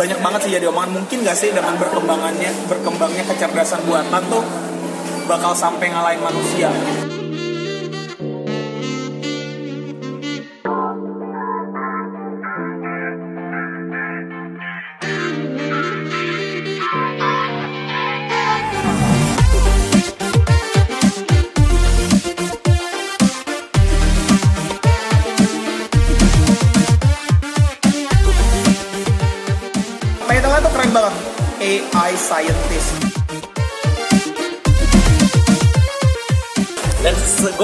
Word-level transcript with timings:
banyak 0.00 0.18
banget 0.24 0.40
sih 0.48 0.50
jadi 0.56 0.66
omongan. 0.72 0.96
Mungkin 0.96 1.20
gak 1.20 1.36
sih 1.36 1.52
dengan 1.52 1.76
berkembangannya 1.76 2.48
berkembangnya 2.72 3.24
kecerdasan 3.28 3.84
buatan 3.84 4.22
tuh 4.32 4.40
bakal 5.28 5.52
sampai 5.52 5.92
ngalahin 5.92 6.24
manusia 6.24 6.72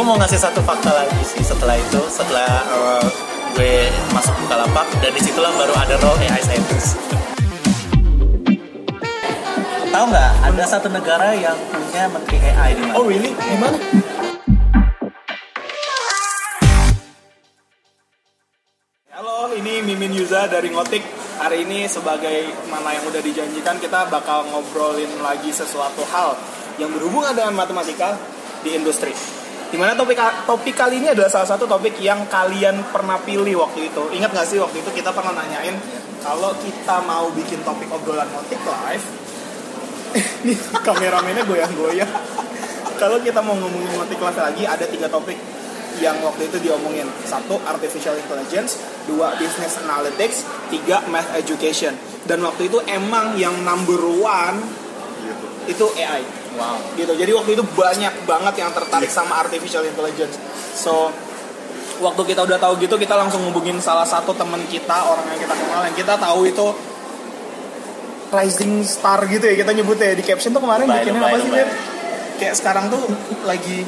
mau 0.06 0.14
ngasih 0.22 0.38
satu 0.38 0.62
fakta 0.62 0.94
lagi 0.94 1.18
sih 1.26 1.42
setelah 1.42 1.74
itu, 1.74 1.98
setelah 2.06 2.46
uh, 2.70 3.06
gue 3.58 3.90
masuk 4.14 4.38
Bukalapak 4.46 4.86
dan 5.02 5.10
di 5.10 5.18
situlah 5.18 5.50
baru 5.58 5.74
ada 5.74 5.98
role 5.98 6.22
AI 6.30 6.38
scientist. 6.46 6.94
Tahu 9.90 10.04
nggak? 10.06 10.32
Ada 10.46 10.64
satu 10.78 10.94
negara 10.94 11.34
yang 11.34 11.58
punya 11.74 12.06
menteri 12.06 12.38
AI 12.38 12.78
di 12.78 12.82
mana? 12.86 12.94
Oh 12.94 13.02
really? 13.02 13.34
Gimana? 13.34 13.78
Halo, 19.10 19.50
ini 19.58 19.82
Mimin 19.82 20.14
Yuza 20.14 20.46
dari 20.46 20.70
Ngotik. 20.70 21.02
Hari 21.42 21.66
ini 21.66 21.90
sebagai 21.90 22.46
mana 22.70 22.94
yang 22.94 23.10
udah 23.10 23.18
dijanjikan 23.18 23.82
kita 23.82 24.06
bakal 24.06 24.46
ngobrolin 24.54 25.10
lagi 25.18 25.50
sesuatu 25.50 26.06
hal 26.14 26.38
yang 26.78 26.94
berhubungan 26.94 27.34
dengan 27.34 27.58
matematika 27.58 28.14
di 28.62 28.78
industri. 28.78 29.35
Di 29.76 29.84
mana 29.84 29.92
topik 29.92 30.16
topik 30.48 30.72
kali 30.72 31.04
ini 31.04 31.12
adalah 31.12 31.28
salah 31.28 31.52
satu 31.52 31.68
topik 31.68 32.00
yang 32.00 32.24
kalian 32.32 32.80
pernah 32.88 33.20
pilih 33.20 33.60
waktu 33.60 33.92
itu. 33.92 34.08
Ingat 34.16 34.32
gak 34.32 34.48
sih 34.48 34.56
waktu 34.56 34.80
itu 34.80 34.88
kita 34.88 35.12
pernah 35.12 35.36
nanyain 35.36 35.76
kalau 36.24 36.56
kita 36.64 37.04
mau 37.04 37.28
bikin 37.36 37.60
topik 37.60 37.84
obrolan 37.92 38.24
ngotik 38.32 38.56
live, 38.64 39.06
ini 40.48 40.56
kameramennya 40.80 41.44
goyang-goyang. 41.44 42.08
kalau 43.04 43.20
kita 43.20 43.44
mau 43.44 43.52
ngomongin 43.52 44.00
ngotik 44.00 44.16
live 44.16 44.40
lagi, 44.40 44.64
ada 44.64 44.88
tiga 44.88 45.12
topik 45.12 45.36
yang 46.00 46.24
waktu 46.24 46.48
itu 46.48 46.56
diomongin. 46.56 47.04
Satu, 47.28 47.60
artificial 47.60 48.16
intelligence. 48.16 48.80
Dua, 49.04 49.36
business 49.36 49.76
analytics. 49.84 50.48
Tiga, 50.72 51.04
math 51.12 51.36
education. 51.36 51.92
Dan 52.24 52.40
waktu 52.40 52.72
itu 52.72 52.80
emang 52.88 53.36
yang 53.36 53.60
number 53.60 54.00
one 54.24 54.56
itu 55.68 55.84
AI 56.00 56.45
Wow. 56.56 56.96
gitu. 56.96 57.12
Jadi 57.12 57.30
waktu 57.36 57.50
itu 57.54 57.64
banyak 57.76 58.14
banget 58.24 58.54
yang 58.64 58.70
tertarik 58.72 59.12
sama 59.12 59.44
artificial 59.44 59.84
intelligence. 59.84 60.40
So 60.72 61.12
waktu 62.00 62.22
kita 62.32 62.44
udah 62.44 62.58
tahu 62.60 62.80
gitu 62.80 62.96
kita 62.96 63.16
langsung 63.16 63.44
ngubungin 63.44 63.80
salah 63.80 64.04
satu 64.04 64.36
teman 64.36 64.60
kita 64.68 64.96
orang 65.08 65.24
yang 65.32 65.40
kita 65.48 65.54
kenal 65.56 65.80
yang 65.80 65.96
kita 65.96 66.14
tahu 66.20 66.44
itu 66.44 66.66
rising 68.32 68.84
star 68.84 69.24
gitu 69.28 69.44
ya 69.44 69.54
kita 69.60 69.72
nyebutnya. 69.76 70.16
Di 70.16 70.24
caption 70.24 70.56
tuh 70.56 70.64
kemarin 70.64 70.88
Lebay, 70.88 70.96
bikinnya 71.04 71.20
lebay, 71.20 71.32
apa 71.32 71.38
sih 71.40 71.50
lebay. 71.52 71.68
Kayak 72.36 72.54
sekarang 72.60 72.84
tuh 72.92 73.02
lagi 73.44 73.78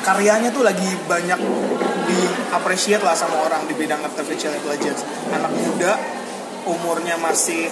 karyanya 0.00 0.48
tuh 0.52 0.64
lagi 0.64 0.88
banyak 1.04 1.40
di 2.08 2.20
appreciate 2.56 3.04
lah 3.04 3.12
sama 3.12 3.44
orang 3.44 3.68
di 3.68 3.74
bidang 3.76 4.00
artificial 4.00 4.52
intelligence. 4.56 5.04
Anak 5.32 5.52
muda 5.52 5.96
umurnya 6.64 7.16
masih 7.20 7.68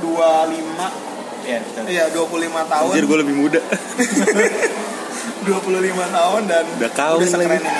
25 0.00 1.07
Iya, 1.48 1.64
betul. 1.64 1.82
Iya, 1.88 2.04
25 2.12 2.44
tahun. 2.68 2.92
Anjir 2.92 3.04
gue 3.08 3.18
lebih 3.24 3.36
muda 3.40 3.60
25 5.48 5.48
tahun 6.12 6.42
dan 6.44 6.64
Udah 6.76 6.92
kawin 6.92 7.24
sekeren 7.24 7.56
lagi. 7.56 7.64
ini. 7.64 7.72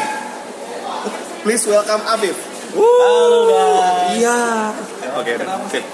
Please 1.45 1.65
welcome 1.69 2.01
Afif. 2.03 2.33
Halo 2.73 3.39
guys. 3.45 4.17
Iya. 4.17 4.41
Oke 5.17 5.33
Kenapa 5.37 5.65
fit 5.69 5.85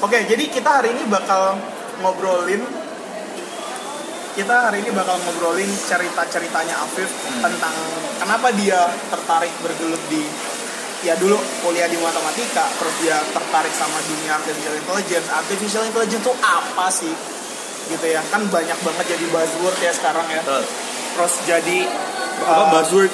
Oke, 0.00 0.16
jadi 0.24 0.44
kita 0.48 0.80
hari 0.80 0.92
ini 0.92 1.04
bakal 1.08 1.56
ngobrolin 2.00 2.64
kita 4.30 4.70
hari 4.70 4.80
ini 4.80 4.92
bakal 4.92 5.16
ngobrolin 5.20 5.68
cerita-ceritanya 5.68 6.72
Afif 6.80 7.08
tentang 7.40 7.74
kenapa 8.16 8.48
dia 8.56 8.88
tertarik 9.08 9.52
bergelut 9.60 10.00
di 10.08 10.24
ya 11.00 11.16
dulu 11.16 11.36
kuliah 11.64 11.88
di 11.88 11.96
matematika 11.96 12.68
terus 12.76 12.94
dia 13.00 13.16
tertarik 13.32 13.72
sama 13.72 13.98
dunia 14.04 14.36
artificial 14.36 14.74
intelligence. 14.76 15.26
Artificial 15.32 15.84
intelligence 15.88 16.24
itu 16.24 16.34
apa 16.44 16.86
sih? 16.92 17.14
Gitu 17.88 18.06
ya. 18.06 18.20
Kan 18.28 18.46
banyak 18.48 18.78
banget 18.84 19.04
jadi 19.16 19.26
buzzword 19.32 19.78
ya 19.80 19.92
sekarang 19.92 20.26
ya. 20.28 20.42
Betul. 20.44 20.64
terus 21.10 21.34
jadi 21.42 21.78
Apa 22.46 22.62
uh, 22.62 22.68
buzzword? 22.78 23.12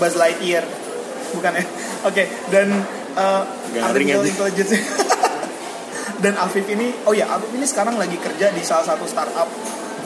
Buzz 0.00 0.14
Lightyear. 0.16 0.64
Bukan 1.36 1.52
ya? 1.54 1.64
Oke 2.08 2.24
dan 2.48 2.68
uh, 3.16 3.42
artificial 3.82 4.24
intelligence 4.24 4.72
dan 6.24 6.36
Afif 6.36 6.68
ini 6.68 6.92
oh 7.08 7.16
ya 7.16 7.28
Afif 7.32 7.50
ini 7.56 7.64
sekarang 7.64 7.96
lagi 7.96 8.16
kerja 8.20 8.52
di 8.52 8.60
salah 8.60 8.84
satu 8.84 9.04
startup 9.08 9.48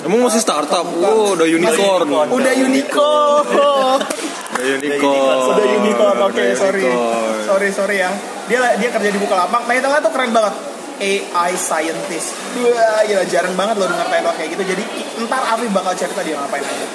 Emang 0.05 0.21
masih 0.21 0.41
startup? 0.45 0.85
Oh 0.85 1.33
udah 1.33 1.49
unicorn. 1.49 2.05
udah 2.29 2.53
unicorn. 2.53 3.45
Udah 3.49 4.65
unicorn. 4.77 5.37
Udah 5.49 5.67
unicorn. 5.81 6.17
Oke 6.29 6.45
Udah 6.45 6.57
sorry. 6.61 6.85
unicorn. 6.85 7.41
sorry 7.49 7.69
sorry 7.73 7.97
ya. 8.05 8.13
Dia 8.45 8.77
dia 8.77 8.93
kerja 8.93 9.09
di 9.09 9.17
Bukalapak 9.17 9.65
nah 9.65 9.73
itu 9.73 9.89
tuh 9.89 10.13
keren 10.13 10.31
banget. 10.37 10.55
AI 11.01 11.53
scientist. 11.57 12.37
Wah 12.61 13.01
gila. 13.09 13.25
Jarang 13.27 13.57
banget 13.57 13.81
lo 13.81 13.89
denger 13.89 14.09
title 14.13 14.35
kayak 14.37 14.49
gitu. 14.53 14.63
Jadi 14.77 14.85
ntar 15.25 15.43
Afif 15.57 15.73
bakal 15.73 15.97
cerita 15.97 16.21
dia 16.21 16.37
ngapain 16.37 16.61
aja. 16.61 16.87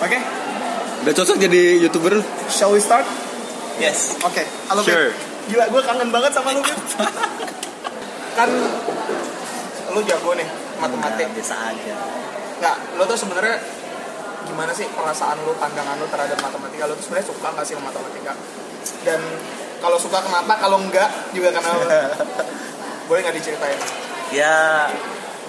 Oke? 0.00 0.18
Udah 1.04 1.12
cocok 1.12 1.36
jadi 1.36 1.84
youtuber 1.84 2.16
shall 2.48 2.72
we 2.72 2.80
start? 2.80 3.04
Yes. 3.76 4.16
Oke, 4.24 4.40
halo 4.72 4.80
Sure. 4.86 5.12
Beb. 5.12 5.34
Gila, 5.52 5.64
gue 5.68 5.82
kangen 5.84 6.08
banget 6.08 6.32
sama 6.32 6.56
lu, 6.56 6.64
kan 8.38 8.48
lu 9.92 10.00
jago 10.08 10.32
nih 10.32 10.48
matematik. 10.80 11.26
Nah, 11.28 11.34
biasa 11.36 11.54
aja. 11.68 11.96
Nggak, 12.60 12.76
lu 12.98 13.02
tuh 13.06 13.18
sebenarnya 13.18 13.56
gimana 14.44 14.70
sih 14.76 14.86
perasaan 14.92 15.40
lu, 15.42 15.56
pandangan 15.56 15.96
lu 15.98 16.06
terhadap 16.08 16.38
matematika? 16.38 16.84
Lu 16.86 16.94
tuh 16.94 17.04
sebenarnya 17.08 17.26
suka 17.32 17.48
nggak 17.50 17.66
sih 17.66 17.74
matematika? 17.80 18.32
Dan 19.02 19.20
kalau 19.80 19.98
suka 20.00 20.18
kenapa? 20.22 20.56
Kalau 20.60 20.78
enggak 20.80 21.10
juga 21.32 21.52
kenapa? 21.52 21.84
Boleh 23.08 23.20
nggak 23.24 23.36
diceritain? 23.36 23.80
Ya 24.32 24.88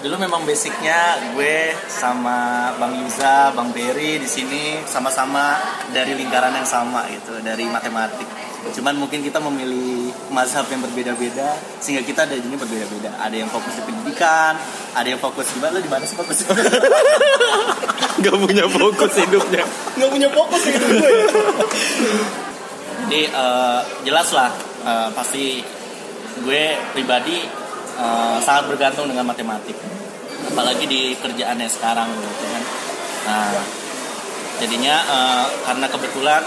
dulu 0.04 0.22
memang 0.22 0.46
basicnya 0.46 1.18
gue 1.34 1.74
sama 1.90 2.70
Bang 2.78 2.94
Yuza, 2.94 3.50
Bang 3.58 3.74
Berry 3.74 4.22
di 4.22 4.30
sini 4.30 4.84
sama-sama 4.86 5.58
dari 5.90 6.14
lingkaran 6.14 6.54
yang 6.54 6.68
sama 6.68 7.10
gitu, 7.10 7.42
dari 7.42 7.66
matematik. 7.66 8.28
Cuman 8.70 8.98
mungkin 8.98 9.22
kita 9.22 9.38
memilih 9.42 10.10
mazhab 10.34 10.66
yang 10.74 10.82
berbeda-beda 10.82 11.58
sehingga 11.82 12.02
kita 12.02 12.26
ada 12.26 12.36
ini 12.38 12.58
berbeda-beda. 12.58 13.18
Ada 13.22 13.46
yang 13.46 13.50
fokus 13.50 13.78
di 13.78 13.84
pendidikan, 13.86 14.58
ada 14.96 15.08
yang 15.12 15.20
fokus 15.20 15.52
di 15.52 15.60
mana? 15.60 15.76
Lu 15.76 15.84
di 15.84 15.92
mana 15.92 16.08
sih 16.08 16.16
fokus? 16.16 16.48
Gak 18.24 18.36
punya 18.40 18.64
fokus 18.72 19.12
hidupnya 19.20 19.68
Nggak 20.00 20.10
punya 20.10 20.30
fokus 20.32 20.62
hidup 20.72 20.88
gue 20.88 21.12
ya? 21.12 21.28
Jadi 23.06 23.22
eh, 23.30 23.80
jelas 24.08 24.34
lah 24.34 24.50
eh, 24.88 25.10
pasti 25.14 25.62
gue 26.42 26.64
pribadi 26.96 27.44
eh, 28.00 28.38
sangat 28.42 28.72
bergantung 28.72 29.06
dengan 29.12 29.28
matematik. 29.28 29.78
Apalagi 30.50 30.90
di 30.90 31.14
kerjaannya 31.20 31.70
sekarang 31.70 32.10
gitu 32.10 32.46
kan. 32.50 32.64
Nah, 33.30 33.62
jadinya 34.64 34.96
eh, 35.06 35.46
karena 35.70 35.86
kebetulan 35.92 36.42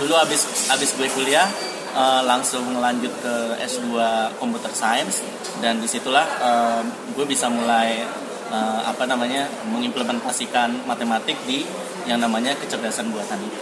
dulu 0.00 0.16
habis 0.16 0.48
habis 0.72 0.90
gue 0.96 1.06
kuliah 1.12 1.46
eh, 1.94 2.22
langsung 2.26 2.66
lanjut 2.74 3.12
ke 3.20 3.34
S2 3.62 3.94
Computer 4.42 4.72
Science 4.74 5.22
dan 5.60 5.78
di 5.78 5.86
situlah 5.86 6.26
eh, 6.26 6.82
gue 7.12 7.24
bisa 7.24 7.46
mulai 7.48 8.00
eh, 8.50 8.80
apa 8.82 9.04
namanya 9.04 9.46
mengimplementasikan 9.68 10.84
matematik 10.84 11.36
di 11.44 11.64
yang 12.04 12.18
namanya 12.18 12.56
kecerdasan 12.56 13.12
buatan 13.12 13.38
itu. 13.38 13.60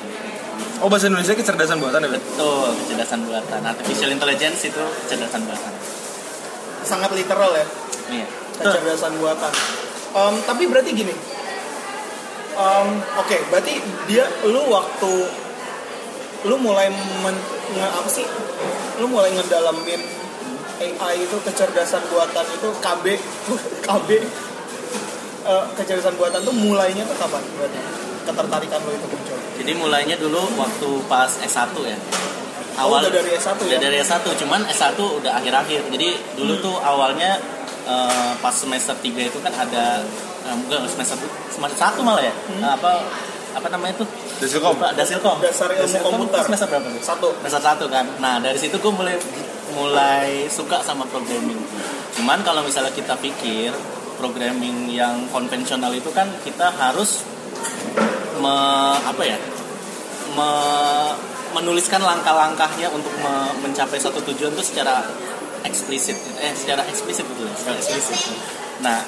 Oh 0.78 0.86
bahasa 0.86 1.10
Indonesia 1.10 1.34
kecerdasan 1.34 1.82
buatan 1.82 2.06
ya? 2.06 2.10
Betul, 2.10 2.70
kecerdasan 2.82 3.26
buatan. 3.26 3.60
Artificial 3.60 4.14
intelligence 4.14 4.62
itu 4.64 4.84
kecerdasan 5.06 5.42
buatan. 5.42 5.72
Sangat 6.86 7.10
literal 7.12 7.50
ya. 7.52 7.66
Iya. 8.08 8.26
kecerdasan 8.58 9.18
buatan. 9.18 9.52
Em, 10.14 10.34
tapi 10.42 10.66
berarti 10.66 10.90
gini, 10.90 11.14
Em, 12.58 12.88
oke, 13.14 13.36
berarti 13.50 13.78
dia 14.10 14.26
lu 14.42 14.66
waktu 14.66 15.12
lu 16.42 16.58
mulai 16.58 16.90
men, 17.22 17.34
nge- 17.74 17.94
apa 17.94 18.08
sih? 18.10 18.26
Lu 18.98 19.06
mulai 19.06 19.30
ngedalamin 19.30 20.02
AI 20.78 21.14
itu 21.20 21.36
kecerdasan 21.38 22.02
buatan 22.06 22.46
itu 22.48 22.68
KB 22.78 23.04
KB 23.86 24.08
eh, 25.44 25.64
kecerdasan 25.74 26.14
buatan 26.14 26.40
tuh 26.40 26.54
mulainya 26.54 27.02
tuh 27.04 27.16
kapan 27.16 27.42
berarti 27.52 27.80
ketertarikan 28.22 28.78
lu 28.80 28.92
itu 28.92 29.06
muncul? 29.06 29.38
Jadi 29.56 29.72
mulainya 29.74 30.16
dulu 30.16 30.42
waktu 30.54 30.88
pas 31.04 31.30
S1 31.40 31.72
ya. 31.82 31.98
awal 32.78 33.02
udah 33.02 33.10
dari 33.12 33.34
S1 33.34 33.58
udah 33.58 33.74
ya? 33.74 33.80
dari 33.80 33.96
S1 33.98 34.22
cuman 34.38 34.60
S1 34.64 34.94
udah 34.94 35.32
akhir-akhir 35.34 35.90
jadi 35.90 36.08
dulu 36.34 36.54
Hmm. 36.54 36.62
tuh 36.62 36.76
awalnya 36.78 37.40
eh, 37.84 38.32
pas 38.38 38.52
semester 38.52 38.94
3 38.94 39.02
itu 39.24 39.38
kan 39.40 39.50
ada 39.50 40.06
eh, 40.44 40.54
enggak 40.54 40.86
semester 40.86 41.18
semester 41.48 41.74
satu 41.76 42.00
malah 42.00 42.22
ya 42.22 42.30
Hmm. 42.30 42.60
Eh, 42.60 42.70
apa 42.70 43.02
apa 43.50 43.66
namanya 43.68 43.98
tuh 43.98 44.06
Dasilkom. 44.38 44.70
Lupa, 44.70 44.94
Dasilkom 44.94 45.42
Dasar 45.42 45.66
ilmu 45.68 45.82
Dasilkom 45.82 46.12
komputer. 46.14 46.40
semester 46.44 46.66
berapa 46.68 46.86
tuh 46.86 47.02
Satu. 47.02 47.28
semester 47.34 47.62
satu 47.64 47.84
kan 47.88 48.04
nah 48.18 48.38
dari 48.38 48.54
situ 48.54 48.76
gue 48.76 48.92
mulai 48.92 49.18
mulai 49.76 50.48
suka 50.48 50.80
sama 50.80 51.04
programming. 51.08 51.58
Cuman 52.16 52.40
kalau 52.46 52.64
misalnya 52.64 52.92
kita 52.94 53.18
pikir 53.20 53.72
programming 54.18 54.90
yang 54.90 55.30
konvensional 55.30 55.94
itu 55.94 56.10
kan 56.10 56.26
kita 56.42 56.74
harus 56.74 57.22
me, 58.42 58.54
apa 58.98 59.22
ya 59.22 59.38
me- 60.34 61.16
menuliskan 61.54 62.02
langkah-langkahnya 62.02 62.92
untuk 62.92 63.12
me- 63.22 63.54
mencapai 63.64 63.96
satu 63.96 64.20
tujuan 64.32 64.52
itu 64.52 64.64
secara 64.74 65.06
eksplisit 65.64 66.18
eh 66.38 66.54
secara 66.54 66.86
eksplisit 66.86 67.24
betul 67.26 67.46
ya, 67.48 67.54
secara 67.56 67.76
eksplisit. 67.78 68.18
Nah 68.84 69.00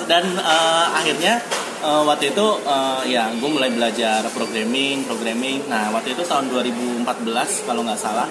dan 0.10 0.24
eh, 0.26 0.86
akhirnya 0.96 1.38
eh, 1.80 2.02
waktu 2.04 2.32
itu 2.32 2.46
eh, 2.64 3.00
ya 3.10 3.32
gue 3.32 3.50
mulai 3.50 3.72
belajar 3.72 4.24
programming 4.32 5.04
programming. 5.08 5.66
Nah 5.66 5.90
waktu 5.92 6.12
itu 6.14 6.22
tahun 6.24 6.52
2014 6.52 7.66
kalau 7.66 7.82
nggak 7.84 8.00
salah. 8.00 8.28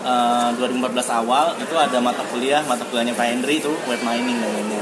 Eh, 0.00 0.48
2014 0.56 0.96
awal 1.12 1.52
itu 1.60 1.76
ada 1.76 2.00
mata 2.00 2.24
kuliah 2.32 2.64
mata 2.64 2.88
kuliahnya 2.88 3.12
Pak 3.12 3.26
Hendri 3.26 3.60
itu 3.60 3.72
web 3.86 4.00
mining 4.00 4.38
namanya. 4.40 4.80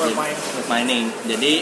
Web 0.00 0.16
mining. 0.16 0.40
web 0.56 0.66
mining. 0.68 1.04
Jadi 1.28 1.54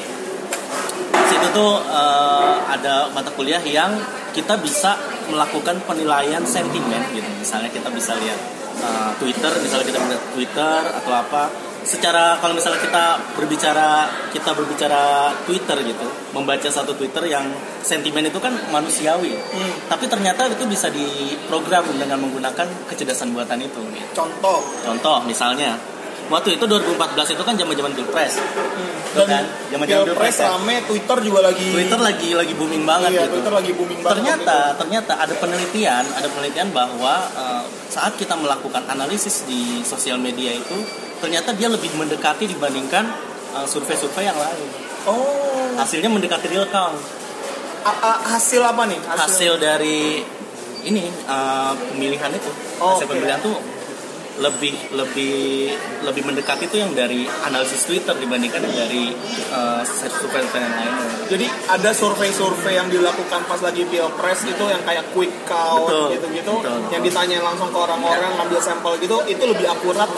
di 1.15 1.27
situ 1.27 1.47
tuh 1.51 1.75
eh, 1.83 2.55
ada 2.71 3.11
mata 3.11 3.31
kuliah 3.35 3.61
yang 3.63 3.99
kita 4.35 4.59
bisa 4.59 4.99
melakukan 5.31 5.79
penilaian 5.87 6.43
sentimen 6.47 7.03
gitu. 7.15 7.31
Misalnya 7.39 7.71
kita 7.71 7.91
bisa 7.91 8.15
lihat 8.19 8.41
eh, 8.79 9.11
Twitter 9.19 9.53
misalnya 9.59 9.87
kita 9.87 9.99
lihat 10.07 10.25
Twitter 10.35 10.81
atau 11.03 11.13
apa 11.13 11.43
secara 11.85 12.41
kalau 12.41 12.57
misalnya 12.57 12.81
kita 12.81 13.05
berbicara 13.37 14.09
kita 14.33 14.51
berbicara 14.57 15.31
Twitter 15.45 15.79
gitu 15.85 16.07
membaca 16.33 16.69
satu 16.69 16.97
Twitter 16.97 17.29
yang 17.29 17.45
sentimen 17.85 18.25
itu 18.25 18.41
kan 18.41 18.57
manusiawi 18.73 19.37
Hmm. 19.37 19.75
tapi 19.87 20.09
ternyata 20.09 20.49
itu 20.49 20.65
bisa 20.67 20.89
diprogram 20.91 21.85
dengan 21.95 22.19
menggunakan 22.19 22.67
kecerdasan 22.89 23.37
buatan 23.37 23.61
itu 23.61 23.81
gitu. 23.93 24.11
Contoh. 24.17 24.65
contoh 24.83 25.21
misalnya 25.29 25.77
waktu 26.27 26.57
itu 26.57 26.65
2014 26.65 26.97
itu 27.31 27.43
kan 27.43 27.55
zaman-zaman 27.55 27.93
pilpres 27.93 28.35
kan, 29.15 29.27
Dan 29.31 29.45
zaman-zaman 29.71 30.05
Pilpres 30.09 30.37
kan. 30.37 30.59
rame, 30.59 30.83
Twitter 30.83 31.19
juga 31.23 31.41
lagi 31.45 31.69
Twitter 31.71 32.01
lagi 32.01 32.29
lagi 32.33 32.53
booming 32.53 32.83
banget 32.83 33.11
iya, 33.13 33.23
gitu. 33.23 33.39
Twitter 33.39 33.55
lagi 33.55 33.73
booming 33.73 34.01
banget. 34.01 34.15
Ternyata 34.19 34.57
ternyata 34.75 35.13
ada 35.17 35.35
penelitian, 35.35 36.03
ada 36.11 36.27
penelitian 36.27 36.69
bahwa 36.71 37.15
eh, 37.31 37.63
saat 37.87 38.17
kita 38.17 38.35
melakukan 38.35 38.83
analisis 38.85 39.45
di 39.45 39.83
sosial 39.83 40.19
media 40.19 40.51
itu 40.51 40.75
ternyata 41.21 41.55
dia 41.55 41.71
lebih 41.71 41.95
mendekati 41.95 42.49
dibandingkan 42.49 43.05
eh, 43.55 43.67
survei-survei 43.67 44.25
yang 44.25 44.35
lain. 44.35 44.67
Oh, 45.05 45.77
Hasilnya 45.77 46.09
mendekati 46.09 46.49
real 46.49 46.67
count. 46.67 46.97
a- 47.85 48.01
a- 48.03 48.23
hasil 48.31 48.65
apa 48.65 48.89
nih? 48.89 48.97
Hasil 49.05 49.61
dari 49.61 50.25
ini 50.83 51.05
eh, 51.07 51.73
pemilihan 51.87 52.33
itu, 52.33 52.51
Oh, 52.77 52.97
hasil 52.97 53.07
oke. 53.07 53.13
pemilihan 53.15 53.39
tuh 53.39 53.55
lebih 54.35 54.75
lebih 54.91 55.71
lebih 56.03 56.23
mendekati 56.25 56.67
itu 56.67 56.77
yang 56.77 56.91
dari 56.91 57.23
analisis 57.45 57.87
Twitter 57.87 58.13
dibandingkan 58.13 58.67
yang 58.67 58.75
dari 58.77 59.15
eh, 59.51 59.83
survei 59.87 60.43
yang 60.43 60.75
lainnya. 60.75 61.07
Jadi 61.31 61.47
ada 61.71 61.91
survei-survei 61.91 62.75
yang 62.75 62.89
dilakukan 62.89 63.47
pas 63.47 63.59
lagi 63.59 63.87
pilpres 63.87 64.45
itu 64.45 64.65
yang 64.65 64.83
kayak 64.83 65.07
quick 65.13 65.31
count 65.45 65.87
gitu-gitu, 66.11 66.55
yang 66.91 67.01
ditanya 67.01 67.39
langsung 67.41 67.71
ke 67.71 67.79
orang-orang 67.79 68.35
ngambil 68.35 68.61
sampel 68.61 68.99
gitu, 68.99 69.23
itu 69.25 69.43
lebih 69.45 69.67
akurat. 69.67 70.11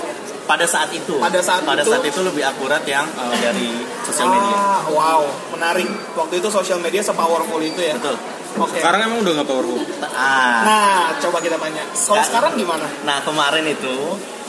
pada 0.46 0.62
saat 0.62 0.94
itu 0.94 1.18
Pada 1.18 1.42
saat 1.42 1.66
itu- 1.66 1.90
saat 1.90 2.06
itu 2.06 2.22
lebih 2.22 2.46
akurat 2.46 2.78
yang 2.86 3.02
uh, 3.18 3.34
dari 3.34 3.82
sosial 4.06 4.30
media 4.30 4.54
Ah, 4.54 4.78
wow, 4.86 5.26
menarik. 5.50 5.90
Waktu 6.14 6.38
itu 6.38 6.46
sosial 6.48 6.78
media 6.78 7.02
sepowerful 7.02 7.58
itu 7.58 7.82
ya. 7.82 7.98
betul 7.98 8.14
Oke. 8.58 8.78
Sekarang 8.78 9.00
emang 9.02 9.18
udah 9.20 9.32
nggak 9.34 9.46
powerful. 9.46 9.80
ah 10.08 10.60
Nah, 10.62 11.00
coba 11.18 11.38
kita 11.38 11.56
tanya. 11.56 11.84
Kalau 11.84 11.96
Sekarang- 11.96 12.26
sekarang 12.26 12.52
gimana? 12.56 12.86
nah 13.02 13.20
kemarin 13.20 13.64
itu 13.66 13.96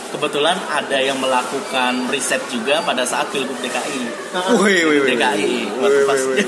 kebetulan 0.08 0.56
ada 0.66 0.98
yang 0.98 1.20
melakukan 1.20 2.08
riset 2.08 2.40
juga 2.48 2.80
pada 2.80 3.04
saat 3.04 3.28
pilgub 3.28 3.60
DKI 3.60 4.02
Nah, 4.32 4.56
Wih, 4.56 4.88
wih, 4.88 5.00
wih. 5.04 5.12
DKI 5.14 5.56
waktu 5.76 6.02
pas 6.06 6.22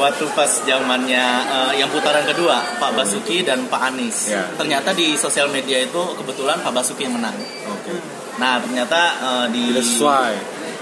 waktu 0.00 0.24
pas 0.32 0.50
zamannya 0.60 1.24
eh, 1.46 1.72
yang 1.76 1.86
putaran 1.88 2.24
kedua 2.24 2.58
Pak 2.76 2.90
Basuki 2.94 3.44
dan 3.44 3.68
Pak 3.68 3.94
Anies 3.94 4.26
Ya. 4.28 4.42
ternyata 4.54 4.90
di 4.90 5.14
sosial 5.14 5.46
media 5.48 5.78
itu 5.78 6.02
kebetulan 6.16 6.58
Pak 6.60 6.72
Basuki 6.72 7.04
yang 7.04 7.14
menang 7.14 7.36
Oke. 7.68 7.94
nah 8.36 8.58
ternyata 8.58 9.00
eh, 9.20 9.46
di. 9.50 9.64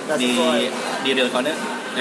Nggak 0.08 0.16
di 0.16 0.32
di 1.04 1.10
real 1.12 1.28
count 1.28 1.44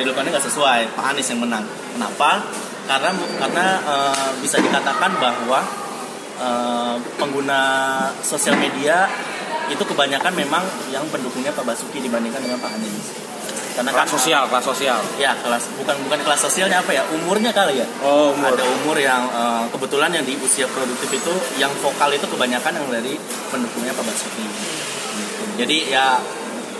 count 0.06 0.28
nggak 0.28 0.46
sesuai. 0.46 0.82
Pak 0.94 1.06
Anies 1.14 1.28
yang 1.32 1.42
menang. 1.42 1.66
Kenapa? 1.94 2.44
Karena 2.88 3.12
karena 3.42 3.66
eh, 3.84 4.30
bisa 4.44 4.58
dikatakan 4.62 5.12
bahwa 5.18 5.60
eh, 6.42 6.96
pengguna 7.18 7.62
sosial 8.22 8.58
media 8.60 9.10
itu 9.68 9.84
kebanyakan 9.84 10.32
memang 10.32 10.64
yang 10.94 11.04
pendukungnya 11.12 11.52
Pak 11.52 11.68
Basuki 11.68 12.00
dibandingkan 12.00 12.40
dengan 12.40 12.60
Pak 12.62 12.72
Anies. 12.78 13.08
Karena 13.78 13.94
kan 13.94 14.10
Kelas 14.10 14.18
sosial, 14.18 14.44
kelas 14.50 14.66
sosial. 14.66 14.98
ya 15.22 15.38
kelas 15.38 15.70
bukan 15.78 15.94
bukan 16.10 16.20
kelas 16.26 16.42
sosialnya 16.42 16.82
apa 16.82 16.98
ya? 16.98 17.06
Umurnya 17.14 17.54
kali 17.54 17.78
ya? 17.78 17.86
Oh, 18.02 18.34
umur. 18.34 18.58
ada 18.58 18.66
umur 18.66 18.98
yang 18.98 19.30
eh, 19.30 19.64
kebetulan 19.70 20.10
yang 20.18 20.26
di 20.26 20.34
usia 20.42 20.66
produktif 20.66 21.14
itu 21.14 21.34
yang 21.62 21.70
vokal 21.78 22.10
itu 22.10 22.26
kebanyakan 22.26 22.74
yang 22.74 22.88
dari 22.90 23.14
pendukungnya 23.54 23.94
Pak 23.94 24.06
Basuki. 24.06 24.46
Gitu. 25.18 25.44
jadi 25.58 25.78
ya 25.90 26.08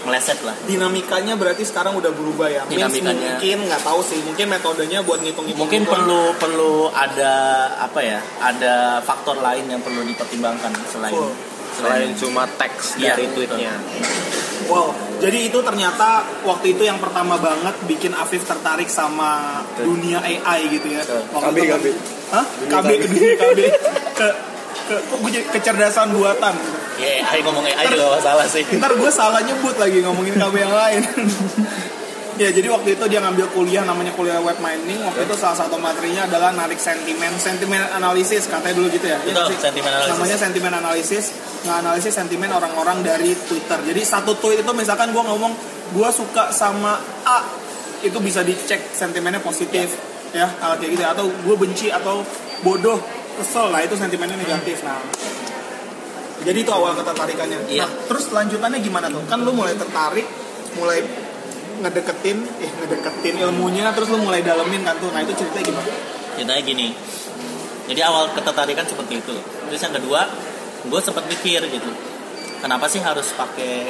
meleset 0.08 0.40
lah 0.48 0.56
dinamikanya 0.64 1.36
berarti 1.36 1.68
sekarang 1.68 2.00
udah 2.00 2.12
berubah 2.16 2.48
ya. 2.48 2.62
Means 2.66 2.88
Dinamikanya. 2.88 3.36
mungkin 3.36 3.58
nggak 3.68 3.84
tahu 3.84 4.00
sih, 4.02 4.20
mungkin 4.24 4.46
metodenya 4.48 5.00
buat 5.04 5.20
ngitung-ngitung. 5.20 5.60
mungkin 5.60 5.82
doang. 5.84 5.92
perlu 6.00 6.22
perlu 6.40 6.74
ada 6.90 7.34
apa 7.78 8.00
ya 8.00 8.20
ada 8.40 9.04
faktor 9.04 9.38
lain 9.38 9.68
yang 9.68 9.84
perlu 9.84 10.08
dipertimbangkan 10.08 10.72
selain 10.88 11.12
Full. 11.12 11.32
Selain 11.78 12.10
cuma 12.18 12.50
teks 12.58 12.98
Iya, 12.98 13.14
dari 13.14 13.30
betul. 13.30 13.46
tweetnya. 13.46 13.78
Wow, 14.66 14.90
jadi 15.22 15.46
itu 15.46 15.62
ternyata 15.62 16.26
waktu 16.42 16.74
itu 16.74 16.82
yang 16.82 16.98
pertama 16.98 17.38
banget 17.38 17.78
bikin 17.86 18.18
Afif 18.18 18.42
tertarik 18.44 18.90
sama 18.90 19.62
dunia 19.78 20.18
AI 20.18 20.74
gitu 20.74 20.90
ya. 20.90 21.06
Betul. 21.06 21.22
KB, 21.30 21.58
itu 21.62 21.70
KB. 21.70 21.86
Hah? 22.34 22.46
KB 22.66 22.88
ke 22.98 23.08
KB. 23.38 23.60
ke 24.18 24.28
ke 24.90 24.96
kecerdasan 25.54 26.18
buatan 26.18 26.58
gitu. 26.58 26.77
Ya 26.98 27.24
AI 27.24 27.40
ngomong 27.46 27.66
AI 27.66 27.86
juga 27.94 28.18
masalah 28.18 28.46
sih 28.50 28.64
Ntar 28.68 28.92
gue 28.98 29.12
salah 29.14 29.42
nyebut 29.46 29.76
lagi 29.78 30.02
ngomongin 30.04 30.36
KB 30.38 30.56
yang 30.58 30.74
lain. 30.74 31.02
ya 32.42 32.54
jadi 32.54 32.70
waktu 32.70 32.94
itu 32.94 33.06
dia 33.10 33.18
ngambil 33.18 33.50
kuliah 33.50 33.82
namanya 33.82 34.14
kuliah 34.14 34.38
web 34.42 34.58
mining. 34.62 35.02
Waktu 35.02 35.26
itu 35.26 35.36
salah 35.38 35.58
satu 35.58 35.82
materinya 35.82 36.30
adalah 36.30 36.54
narik 36.54 36.78
sentimen, 36.78 37.34
sentimen 37.42 37.82
analisis 37.94 38.46
katanya 38.46 38.78
dulu 38.78 38.88
gitu 38.94 39.10
ya. 39.10 39.18
Iya 39.26 39.34
Betul, 39.34 39.46
sih? 39.54 39.58
sentimen 39.62 39.92
analisis. 39.94 40.14
Namanya 40.14 40.38
sentimen 40.38 40.74
analisis, 40.74 41.26
nganalisis 41.66 42.14
sentimen 42.14 42.50
orang-orang 42.54 42.98
dari 43.02 43.34
Twitter. 43.34 43.80
Jadi 43.82 44.02
satu 44.06 44.38
tweet 44.38 44.62
itu 44.62 44.72
misalkan 44.78 45.10
gue 45.14 45.24
ngomong 45.24 45.54
gue 45.98 46.10
suka 46.14 46.54
sama 46.54 47.02
A, 47.26 47.40
itu 48.06 48.18
bisa 48.22 48.46
dicek 48.46 48.94
sentimennya 48.94 49.42
positif 49.42 49.98
ya, 50.36 50.48
hal 50.62 50.78
kayak 50.78 50.92
gitu 50.94 51.04
ya. 51.04 51.16
atau 51.16 51.26
gue 51.26 51.56
benci 51.58 51.88
atau 51.90 52.22
bodoh, 52.62 53.00
kesel, 53.40 53.70
nah 53.70 53.82
itu 53.82 53.96
sentimennya 53.96 54.38
negatif. 54.38 54.82
Nah, 54.84 55.00
jadi 56.48 56.64
itu 56.64 56.72
awal 56.72 56.96
ketertarikannya. 56.96 57.68
Iya. 57.68 57.84
Nah, 57.84 57.92
terus 58.08 58.32
lanjutannya 58.32 58.80
gimana 58.80 59.12
tuh? 59.12 59.20
Kan 59.28 59.44
lu 59.44 59.52
mulai 59.52 59.76
tertarik, 59.76 60.24
mulai 60.80 61.04
ngedeketin, 61.84 62.38
eh 62.64 62.72
ngedeketin 62.72 63.36
ilmunya, 63.44 63.92
terus 63.92 64.08
lu 64.16 64.24
mulai 64.24 64.40
dalemin 64.40 64.88
kan 64.88 64.96
tuh. 64.96 65.12
Nah 65.12 65.20
itu 65.28 65.36
ceritanya 65.36 65.76
gimana? 65.76 65.92
ceritanya 66.38 66.62
gini 66.62 66.88
jadi 67.90 68.06
awal 68.06 68.30
ketertarikan 68.38 68.86
seperti 68.86 69.26
itu 69.26 69.34
terus 69.68 69.82
yang 69.82 69.98
kedua 69.98 70.30
gue 70.86 71.00
sempat 71.02 71.26
mikir 71.26 71.66
gitu 71.66 71.90
kenapa 72.62 72.86
sih 72.86 73.02
harus 73.02 73.34
pakai 73.34 73.90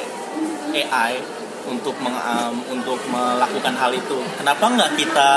AI 0.72 1.20
untuk 1.68 1.92
meng, 2.00 2.16
um, 2.16 2.56
untuk 2.72 2.96
melakukan 3.12 3.76
hal 3.76 3.92
itu 3.92 4.16
kenapa 4.40 4.64
nggak 4.72 4.90
kita 4.96 5.30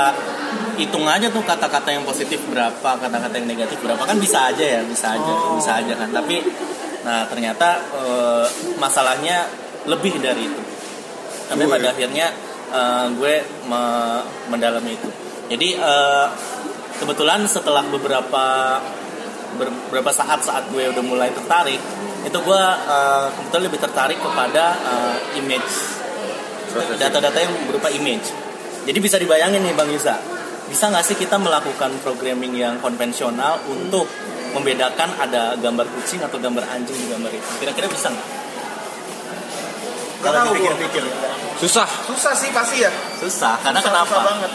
hitung 0.80 1.04
aja 1.04 1.28
tuh 1.28 1.44
kata-kata 1.44 1.92
yang 1.92 2.08
positif 2.08 2.40
berapa 2.48 2.96
kata-kata 2.96 3.36
yang 3.36 3.44
negatif 3.52 3.76
berapa 3.84 4.00
kan 4.00 4.16
bisa 4.16 4.48
aja 4.48 4.64
ya 4.64 4.80
bisa 4.88 5.12
aja 5.12 5.32
Oh. 5.32 5.60
bisa 5.60 5.84
aja 5.84 5.92
kan 5.92 6.08
tapi 6.08 6.40
nah 7.02 7.26
ternyata 7.26 7.82
eh, 7.98 8.46
masalahnya 8.78 9.46
lebih 9.90 10.22
dari 10.22 10.46
itu. 10.46 10.62
Sampai 11.50 11.66
Gue. 11.66 11.74
pada 11.74 11.90
akhirnya 11.90 12.26
eh, 12.70 13.06
gue 13.18 13.34
me- 13.66 14.24
mendalami 14.48 14.94
itu. 14.94 15.08
Jadi 15.50 15.68
eh, 15.76 16.26
kebetulan 17.02 17.42
setelah 17.50 17.82
beberapa 17.90 18.44
ber- 19.58 19.74
beberapa 19.90 20.14
saat 20.14 20.40
saat 20.46 20.70
gue 20.70 20.86
udah 20.94 21.04
mulai 21.04 21.34
tertarik 21.34 21.80
itu 22.22 22.38
gue 22.38 22.62
eh, 22.86 23.26
kebetulan 23.34 23.64
lebih 23.66 23.80
tertarik 23.82 24.18
kepada 24.22 24.64
eh, 24.78 25.38
image. 25.42 25.72
Data-data 26.72 27.36
yang 27.36 27.52
berupa 27.68 27.92
image. 27.92 28.32
Jadi 28.88 28.98
bisa 28.98 29.20
dibayangin 29.20 29.60
nih 29.60 29.74
bang 29.76 29.90
Yusa 29.92 30.16
bisa 30.72 30.88
nggak 30.88 31.04
sih 31.04 31.16
kita 31.20 31.36
melakukan 31.36 31.92
programming 32.00 32.56
yang 32.56 32.80
konvensional 32.80 33.60
untuk 33.68 34.08
membedakan 34.52 35.08
ada 35.16 35.56
gambar 35.56 35.86
kucing 35.96 36.20
atau 36.20 36.36
gambar 36.36 36.64
anjing 36.68 36.94
di 36.94 37.06
gambar 37.08 37.32
itu. 37.32 37.50
Kira-kira 37.58 37.86
bisa 37.88 38.08
nggak? 38.08 38.28
Kalau 40.22 40.54
dipikir-pikir. 40.54 41.02
Susah. 41.58 41.88
Susah 42.06 42.32
sih 42.34 42.50
pasti 42.54 42.82
ya. 42.82 42.90
susah 43.18 43.58
karena 43.60 43.78
Susah- 43.82 43.90
kenapa? 43.90 44.10
susah 44.14 44.24
banget. 44.26 44.52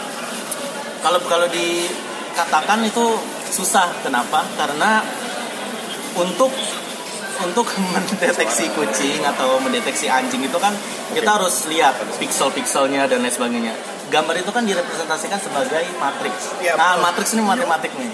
kalau 0.98 1.20
kalau 1.30 1.46
dikatakan 1.48 2.78
itu 2.84 3.04
susah 3.48 3.86
kenapa? 4.02 4.44
Karena 4.56 5.04
untuk 6.16 6.50
untuk 7.38 7.66
mendeteksi 7.94 8.66
kucing 8.74 9.22
atau 9.22 9.62
mendeteksi 9.62 10.10
anjing 10.10 10.42
itu 10.42 10.58
kan 10.58 10.74
kita 11.14 11.38
harus 11.38 11.70
lihat 11.70 11.94
pixel-pixelnya 12.18 13.06
dan 13.06 13.22
lain 13.22 13.30
sebagainya. 13.32 13.74
Gambar 14.08 14.40
itu 14.40 14.48
kan 14.48 14.64
direpresentasikan 14.64 15.36
sebagai 15.36 15.84
matriks 16.00 16.56
Iya, 16.64 16.80
nah 16.80 16.96
matriks 16.96 17.36
ini 17.36 17.44
matematik 17.44 17.92
nih 17.92 18.08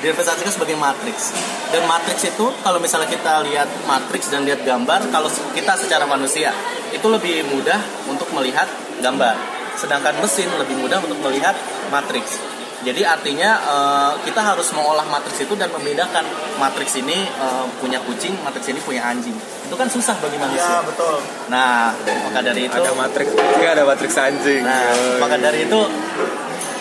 direpresentasikan 0.00 0.52
sebagai 0.52 0.76
matriks. 0.78 1.32
Dan 1.72 1.84
matriks 1.88 2.22
itu 2.26 2.46
kalau 2.62 2.78
misalnya 2.78 3.08
kita 3.10 3.42
lihat 3.46 3.68
matriks 3.88 4.30
dan 4.30 4.46
lihat 4.46 4.62
gambar 4.62 5.10
kalau 5.10 5.28
kita 5.56 5.72
secara 5.76 6.04
manusia 6.06 6.52
itu 6.94 7.06
lebih 7.08 7.46
mudah 7.50 7.78
untuk 8.06 8.28
melihat 8.36 8.68
gambar. 9.02 9.34
Sedangkan 9.76 10.16
mesin 10.22 10.48
lebih 10.56 10.76
mudah 10.80 11.02
untuk 11.04 11.18
melihat 11.20 11.52
matriks. 11.92 12.40
Jadi 12.84 13.02
artinya 13.02 13.56
eh, 13.56 14.12
kita 14.28 14.38
harus 14.44 14.68
mengolah 14.76 15.02
matriks 15.08 15.42
itu 15.42 15.56
dan 15.56 15.72
membedakan 15.72 16.22
matriks 16.60 16.94
ini 17.00 17.24
eh, 17.24 17.64
punya 17.80 17.98
kucing 18.04 18.36
matriks 18.44 18.68
ini 18.68 18.78
punya 18.84 19.02
anjing. 19.10 19.34
Itu 19.66 19.74
kan 19.74 19.88
susah 19.90 20.14
bagi 20.22 20.36
Ya 20.38 20.42
manusia 20.46 20.78
betul. 20.86 21.18
nah 21.50 21.90
maka 22.30 22.38
dari 22.44 22.68
itu 22.68 22.76
Ada 22.78 22.92
matriks, 22.94 23.32
ada 23.58 23.82
matriks 23.82 24.16
anjing. 24.20 24.62
Nah, 24.62 25.18
maka 25.18 25.36
dari 25.40 25.66
itu 25.66 25.80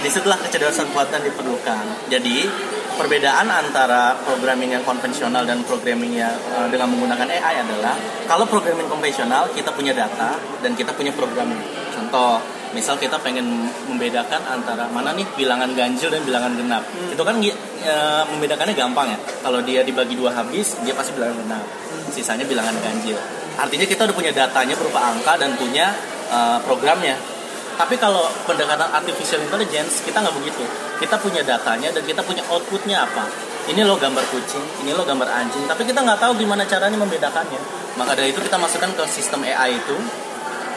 di 0.06 0.14
situlah 0.14 0.38
kecerdasan 0.38 0.94
buatan 0.94 1.18
diperlukan. 1.26 2.14
Jadi 2.14 2.46
perbedaan 2.94 3.50
antara 3.50 4.14
programming 4.22 4.78
yang 4.78 4.86
konvensional 4.86 5.50
dan 5.50 5.66
programming 5.66 6.14
yang 6.14 6.30
eh, 6.30 6.70
dengan 6.70 6.94
menggunakan 6.94 7.26
AI 7.26 7.66
adalah 7.66 7.98
kalau 8.30 8.46
programming 8.46 8.86
konvensional 8.86 9.50
kita 9.50 9.74
punya 9.74 9.98
data 9.98 10.38
dan 10.62 10.78
kita 10.78 10.94
punya 10.94 11.10
programming. 11.10 11.58
Contoh, 11.90 12.38
misal 12.78 13.02
kita 13.02 13.18
pengen 13.18 13.66
membedakan 13.90 14.46
antara 14.46 14.86
mana 14.94 15.10
nih 15.18 15.26
bilangan 15.34 15.74
ganjil 15.74 16.14
dan 16.14 16.22
bilangan 16.22 16.54
genap. 16.54 16.86
Itu 17.10 17.26
kan 17.26 17.42
eh, 17.42 18.24
membedakannya 18.30 18.78
gampang 18.78 19.10
ya. 19.10 19.18
Kalau 19.42 19.66
dia 19.66 19.82
dibagi 19.82 20.14
dua 20.14 20.30
habis, 20.38 20.78
dia 20.86 20.94
pasti 20.94 21.18
bilangan 21.18 21.42
genap. 21.42 21.66
Sisanya 22.14 22.46
bilangan 22.46 22.78
ganjil. 22.78 23.18
Artinya 23.58 23.90
kita 23.90 24.06
udah 24.06 24.16
punya 24.16 24.30
datanya 24.30 24.78
berupa 24.78 25.02
angka 25.02 25.34
dan 25.42 25.58
punya 25.58 25.98
eh, 26.30 26.62
programnya. 26.62 27.35
Tapi 27.76 28.00
kalau 28.00 28.24
pendekatan 28.48 28.88
artificial 28.88 29.44
intelligence 29.44 30.00
kita 30.08 30.24
nggak 30.24 30.36
begitu. 30.40 30.64
Kita 30.96 31.20
punya 31.20 31.44
datanya 31.44 31.92
dan 31.92 32.04
kita 32.08 32.24
punya 32.24 32.42
outputnya 32.48 33.04
apa. 33.04 33.28
Ini 33.66 33.84
lo 33.84 34.00
gambar 34.00 34.24
kucing, 34.32 34.64
ini 34.86 34.96
lo 34.96 35.04
gambar 35.04 35.28
anjing. 35.28 35.68
Tapi 35.68 35.84
kita 35.84 36.00
nggak 36.06 36.20
tahu 36.24 36.40
gimana 36.40 36.64
caranya 36.64 36.96
membedakannya. 36.96 37.60
Maka 38.00 38.16
dari 38.16 38.32
itu 38.32 38.40
kita 38.40 38.56
masukkan 38.56 38.96
ke 38.96 39.04
sistem 39.12 39.44
AI 39.44 39.76
itu. 39.76 39.98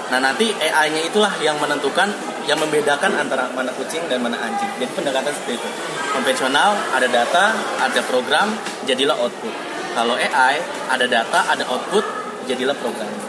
Nah 0.09 0.19
nanti 0.25 0.49
AI-nya 0.57 1.05
itulah 1.05 1.31
yang 1.45 1.61
menentukan, 1.61 2.09
yang 2.49 2.57
membedakan 2.57 3.13
antara 3.13 3.53
mana 3.53 3.69
kucing 3.77 4.01
dan 4.09 4.25
mana 4.25 4.41
anjing. 4.41 4.73
Jadi 4.81 4.91
pendekatan 4.97 5.31
seperti 5.37 5.61
itu. 5.61 5.69
Konvensional 6.17 6.75
ada 6.97 7.07
data, 7.07 7.53
ada 7.79 8.01
program, 8.09 8.57
jadilah 8.89 9.21
output. 9.21 9.53
Kalau 9.93 10.17
AI 10.17 10.57
ada 10.89 11.05
data, 11.05 11.45
ada 11.45 11.63
output, 11.69 12.03
jadilah 12.49 12.75
program. 12.81 13.28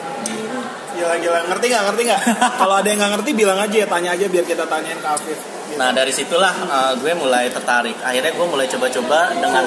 Gila 1.00 1.16
gila 1.16 1.40
ngerti 1.48 1.66
nggak 1.72 1.84
ngerti 1.88 2.02
nggak? 2.12 2.22
Kalau 2.60 2.76
ada 2.76 2.88
yang 2.92 3.00
nggak 3.00 3.12
ngerti 3.16 3.30
bilang 3.32 3.56
aja 3.56 3.76
ya 3.80 3.88
tanya 3.88 4.10
aja 4.20 4.26
biar 4.28 4.44
kita 4.44 4.68
tanyain 4.68 5.00
ke 5.00 5.08
Afif. 5.08 5.40
Gitu. 5.40 5.80
Nah 5.80 5.96
dari 5.96 6.12
situlah 6.12 6.52
uh, 6.68 6.94
gue 7.00 7.14
mulai 7.16 7.48
tertarik. 7.48 7.96
Akhirnya 8.04 8.36
gue 8.36 8.48
mulai 8.52 8.68
coba-coba 8.68 9.32
dengan 9.32 9.64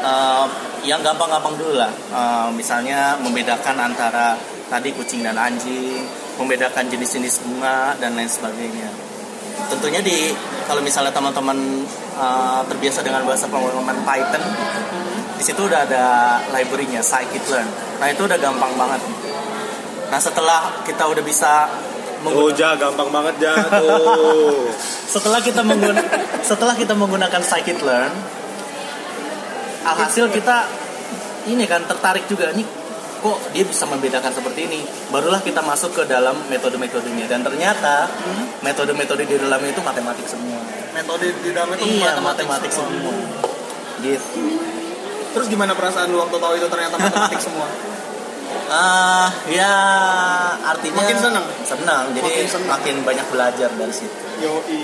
uh, 0.00 0.46
yang 0.88 1.04
gampang-gampang 1.04 1.60
dulu 1.60 1.76
lah. 1.76 1.92
Uh, 2.08 2.48
misalnya 2.56 3.20
membedakan 3.20 3.76
antara 3.76 4.40
tadi 4.72 4.96
kucing 4.96 5.20
dan 5.20 5.36
anjing, 5.36 6.00
membedakan 6.40 6.88
jenis-jenis 6.88 7.44
bunga 7.44 7.92
dan 8.00 8.16
lain 8.16 8.30
sebagainya. 8.30 8.88
Tentunya 9.68 10.00
di 10.00 10.32
kalau 10.64 10.80
misalnya 10.80 11.12
teman-teman 11.12 11.84
uh, 12.16 12.64
terbiasa 12.64 13.04
dengan 13.04 13.28
bahasa 13.28 13.44
pemrograman 13.50 14.00
Python, 14.06 14.40
di 15.36 15.44
situ 15.44 15.60
udah 15.60 15.84
ada 15.84 16.04
library-nya 16.56 17.04
scikit-learn. 17.04 17.68
Nah 18.00 18.06
itu 18.08 18.24
udah 18.24 18.38
gampang 18.40 18.72
banget. 18.80 19.02
Nah 20.10 20.18
setelah 20.18 20.84
kita 20.84 21.06
udah 21.06 21.24
bisa 21.24 21.70
Oh, 22.20 22.52
ja, 22.52 22.76
gampang 22.76 23.08
banget 23.08 23.48
ja. 23.48 23.56
Tuh. 23.80 24.68
setelah 25.16 25.40
kita 25.40 25.64
menggunakan 25.64 26.44
setelah 26.44 26.76
kita 26.76 26.92
menggunakan 26.92 27.40
scikit-learn 27.40 28.12
alhasil 29.88 30.28
kita 30.28 30.68
ini 31.48 31.64
kan 31.64 31.80
tertarik 31.88 32.28
juga 32.28 32.52
nih 32.52 32.68
kok 33.20 33.38
dia 33.52 33.64
bisa 33.68 33.84
membedakan 33.84 34.32
seperti 34.32 34.64
ini? 34.64 34.80
Barulah 35.12 35.44
kita 35.44 35.60
masuk 35.60 35.92
ke 35.92 36.02
dalam 36.08 36.32
metode-metodenya. 36.48 37.28
Dan 37.28 37.44
ternyata 37.44 38.08
metode-metode 38.64 39.28
di 39.28 39.36
dalamnya 39.36 39.76
itu 39.76 39.82
matematik 39.84 40.24
semua. 40.24 40.56
Metode 40.96 41.28
di 41.44 41.52
dalam 41.52 41.68
itu 41.76 42.00
iya 42.00 42.16
matematik 42.16 42.72
semua. 42.72 43.12
Gitu. 44.00 44.44
Terus 45.36 45.46
gimana 45.52 45.76
perasaan 45.76 46.08
lu 46.08 46.18
waktu 46.18 46.36
tahu 46.40 46.52
itu 46.56 46.66
ternyata 46.72 46.96
matematik 46.96 47.40
semua? 47.44 47.68
ah 48.70 49.26
ya 49.50 49.74
artinya 50.62 51.02
Makin 51.02 51.18
senang? 51.18 51.46
senang 51.66 52.04
jadi 52.14 52.22
Makin 52.22 52.46
senang. 52.46 52.68
makin 52.70 52.96
banyak 53.02 53.26
belajar 53.28 53.70
dari 53.74 53.90
situ. 53.90 54.24
Yoi. 54.40 54.82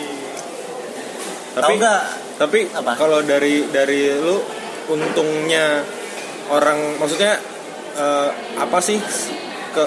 tapi 1.54 1.72
nggak? 1.78 2.02
tapi 2.36 2.58
Apa? 2.68 2.92
kalau 2.98 3.22
dari 3.22 3.64
dari 3.70 4.10
lu 4.12 4.42
untungnya 4.90 5.86
orang 6.50 6.98
maksudnya 6.98 7.38
eh, 7.94 8.30
apa 8.58 8.78
sih? 8.82 8.98
Ke 9.70 9.84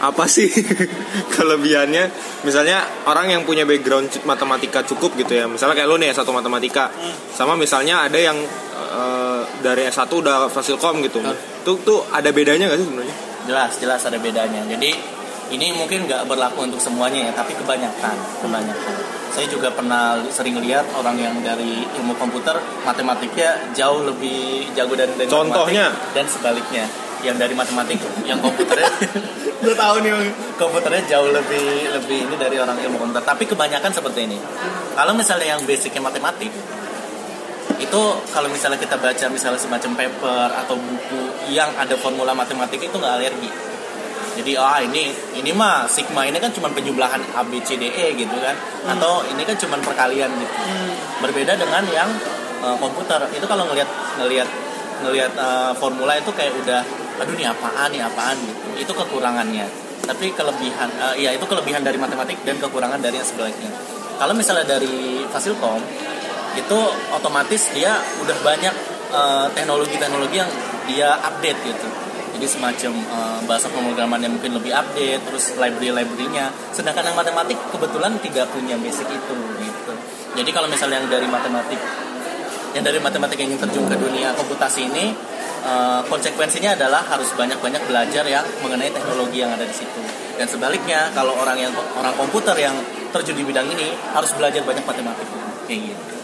apa 0.00 0.24
sih 0.28 0.48
kelebihannya? 1.34 2.04
Misalnya 2.44 2.84
orang 3.04 3.32
yang 3.32 3.42
punya 3.44 3.64
background 3.64 4.08
matematika 4.24 4.84
cukup 4.84 5.16
gitu 5.16 5.32
ya. 5.34 5.48
Misalnya 5.48 5.76
kayak 5.76 5.88
lu 5.88 5.96
nih 5.96 6.12
S1 6.12 6.28
matematika. 6.28 6.88
Sama 7.32 7.56
misalnya 7.56 8.04
ada 8.04 8.16
yang 8.16 8.36
eh, 8.76 9.42
dari 9.64 9.88
S1 9.88 10.08
udah 10.12 10.46
fasilkom 10.46 11.00
gitu. 11.04 11.20
Tuh 11.64 11.76
tuh 11.82 12.04
ada 12.12 12.28
bedanya 12.30 12.68
gak 12.68 12.80
sih 12.80 12.88
sebenarnya 12.88 13.29
jelas 13.44 13.76
jelas 13.80 14.00
ada 14.04 14.18
bedanya. 14.20 14.64
Jadi 14.66 15.20
ini 15.50 15.74
mungkin 15.74 16.06
nggak 16.06 16.30
berlaku 16.30 16.62
untuk 16.70 16.78
semuanya 16.78 17.30
ya 17.30 17.32
tapi 17.34 17.52
kebanyakan 17.58 18.16
kebanyakan. 18.42 18.94
Saya 19.30 19.46
juga 19.46 19.70
pernah 19.70 20.18
sering 20.30 20.58
lihat 20.58 20.86
orang 20.94 21.14
yang 21.18 21.34
dari 21.42 21.86
ilmu 21.98 22.18
komputer 22.18 22.58
matematiknya 22.82 23.70
jauh 23.74 24.02
lebih 24.02 24.66
jago 24.74 24.94
dari, 24.98 25.14
dari 25.14 25.30
Contohnya? 25.30 25.90
dan 26.14 26.26
sebaliknya. 26.26 26.86
Yang 27.20 27.36
dari 27.36 27.52
matematik 27.52 28.00
yang 28.24 28.40
komputernya 28.40 28.88
Gue 29.60 29.76
tahu 29.76 30.00
nih 30.00 30.12
komputernya 30.56 31.04
jauh 31.04 31.28
lebih 31.28 31.92
lebih 31.92 32.18
ini 32.24 32.36
dari 32.40 32.56
orang 32.56 32.80
ilmu 32.80 32.96
komputer. 32.96 33.20
Tapi 33.20 33.44
kebanyakan 33.44 33.92
seperti 33.92 34.24
ini. 34.24 34.38
Kalau 34.96 35.12
misalnya 35.12 35.52
yang 35.52 35.60
basicnya 35.68 36.00
matematik 36.00 36.48
itu 37.78 38.02
kalau 38.34 38.48
misalnya 38.50 38.80
kita 38.80 38.96
baca 38.98 39.26
misalnya 39.30 39.60
semacam 39.60 39.92
paper 39.94 40.48
atau 40.64 40.74
buku 40.74 41.52
yang 41.52 41.70
ada 41.78 41.94
formula 41.94 42.34
matematik 42.34 42.82
itu 42.82 42.96
nggak 42.96 43.14
alergi. 43.20 43.50
Jadi 44.40 44.56
ah 44.56 44.80
ini 44.80 45.12
ini 45.36 45.50
mah 45.52 45.84
sigma 45.84 46.24
ini 46.24 46.40
kan 46.40 46.48
cuma 46.54 46.72
penjumlahan 46.72 47.20
a 47.36 47.42
b 47.44 47.60
c 47.60 47.76
d 47.76 47.92
e 47.92 48.16
gitu 48.16 48.36
kan. 48.40 48.56
Atau 48.88 49.26
ini 49.28 49.42
kan 49.44 49.58
cuma 49.60 49.76
perkalian 49.78 50.32
gitu. 50.32 50.56
Berbeda 51.20 51.54
dengan 51.60 51.84
yang 51.92 52.08
eh, 52.64 52.76
komputer. 52.80 53.20
Itu 53.36 53.44
kalau 53.44 53.68
ngelihat 53.68 53.90
ngelihat 54.22 54.48
ngelihat 55.04 55.32
eh, 55.36 55.72
formula 55.76 56.16
itu 56.16 56.32
kayak 56.32 56.56
udah 56.64 56.80
aduh 57.20 57.36
ini 57.36 57.44
apaan 57.44 57.92
nih 57.92 58.00
apaan 58.00 58.36
gitu. 58.40 58.88
Itu 58.88 58.92
kekurangannya. 58.96 59.68
Tapi 60.08 60.32
kelebihan 60.32 60.88
eh, 60.88 61.14
ya 61.20 61.30
itu 61.36 61.44
kelebihan 61.44 61.84
dari 61.84 62.00
matematik 62.00 62.40
dan 62.46 62.56
kekurangan 62.56 63.02
dari 63.02 63.20
yang 63.20 63.28
sebaliknya. 63.28 63.68
Kalau 64.16 64.32
misalnya 64.32 64.64
dari 64.78 65.24
Fasilkom 65.28 65.80
itu 66.58 66.78
otomatis 67.14 67.70
dia 67.70 67.94
udah 68.22 68.36
banyak 68.42 68.74
eh, 69.14 69.46
teknologi-teknologi 69.54 70.36
yang 70.38 70.50
dia 70.90 71.14
update 71.22 71.60
gitu. 71.62 71.88
Jadi 72.38 72.46
semacam 72.46 72.92
eh, 72.96 73.38
bahasa 73.46 73.66
pemrograman 73.70 74.18
yang 74.22 74.32
mungkin 74.34 74.58
lebih 74.58 74.72
update 74.74 75.22
terus 75.28 75.54
library-library-nya. 75.58 76.50
Sedangkan 76.74 77.06
yang 77.06 77.18
matematik 77.18 77.58
kebetulan 77.70 78.16
tidak 78.22 78.50
punya 78.50 78.74
basic 78.80 79.06
itu 79.06 79.36
gitu. 79.62 79.92
Jadi 80.40 80.50
kalau 80.54 80.70
misalnya 80.70 81.02
yang 81.02 81.10
dari 81.10 81.26
matematik 81.26 81.80
yang 82.70 82.86
dari 82.86 83.02
matematik 83.02 83.34
yang 83.34 83.50
ingin 83.50 83.66
terjun 83.66 83.82
ke 83.90 83.98
dunia 83.98 84.30
komputasi 84.38 84.86
ini 84.90 85.10
eh, 85.66 86.00
konsekuensinya 86.06 86.78
adalah 86.78 87.02
harus 87.02 87.30
banyak-banyak 87.34 87.82
belajar 87.86 88.24
yang 88.26 88.46
mengenai 88.62 88.90
teknologi 88.90 89.42
yang 89.42 89.50
ada 89.54 89.66
di 89.66 89.74
situ. 89.74 90.00
Dan 90.38 90.48
sebaliknya 90.48 91.12
kalau 91.12 91.36
orang 91.36 91.60
yang 91.60 91.74
orang 91.76 92.14
komputer 92.16 92.56
yang 92.56 92.72
terjun 93.12 93.36
di 93.36 93.44
bidang 93.44 93.68
ini 93.68 93.92
harus 94.14 94.32
belajar 94.38 94.62
banyak 94.64 94.86
matematik. 94.86 95.26
Kayak 95.66 95.92
gitu. 95.92 96.19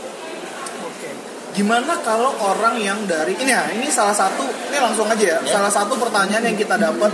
Gimana 1.56 1.96
kalau 2.04 2.36
orang 2.36 2.76
yang 2.76 3.00
dari 3.08 3.32
ini 3.32 3.48
ya, 3.48 3.64
ini 3.72 3.88
salah 3.88 4.12
satu, 4.12 4.44
ini 4.44 4.76
langsung 4.76 5.08
aja 5.08 5.24
ya. 5.24 5.38
Ya. 5.40 5.56
Salah 5.56 5.72
satu 5.72 5.96
pertanyaan 5.96 6.44
yang 6.44 6.56
kita 6.56 6.76
dapat 6.76 7.08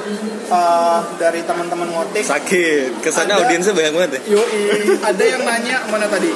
eh, 0.50 1.00
dari 1.14 1.46
teman-teman 1.46 1.86
ngotik. 1.86 2.26
sakit 2.26 2.98
kesannya 2.98 3.38
Ada- 3.38 3.46
audiensnya 3.46 3.72
banyak 3.72 3.92
banget 3.94 4.10
ya 4.18 4.20
Yoi, 4.34 4.98
ada 4.98 5.22
yang 5.22 5.42
nanya 5.46 5.86
mana 5.86 6.10
tadi? 6.10 6.34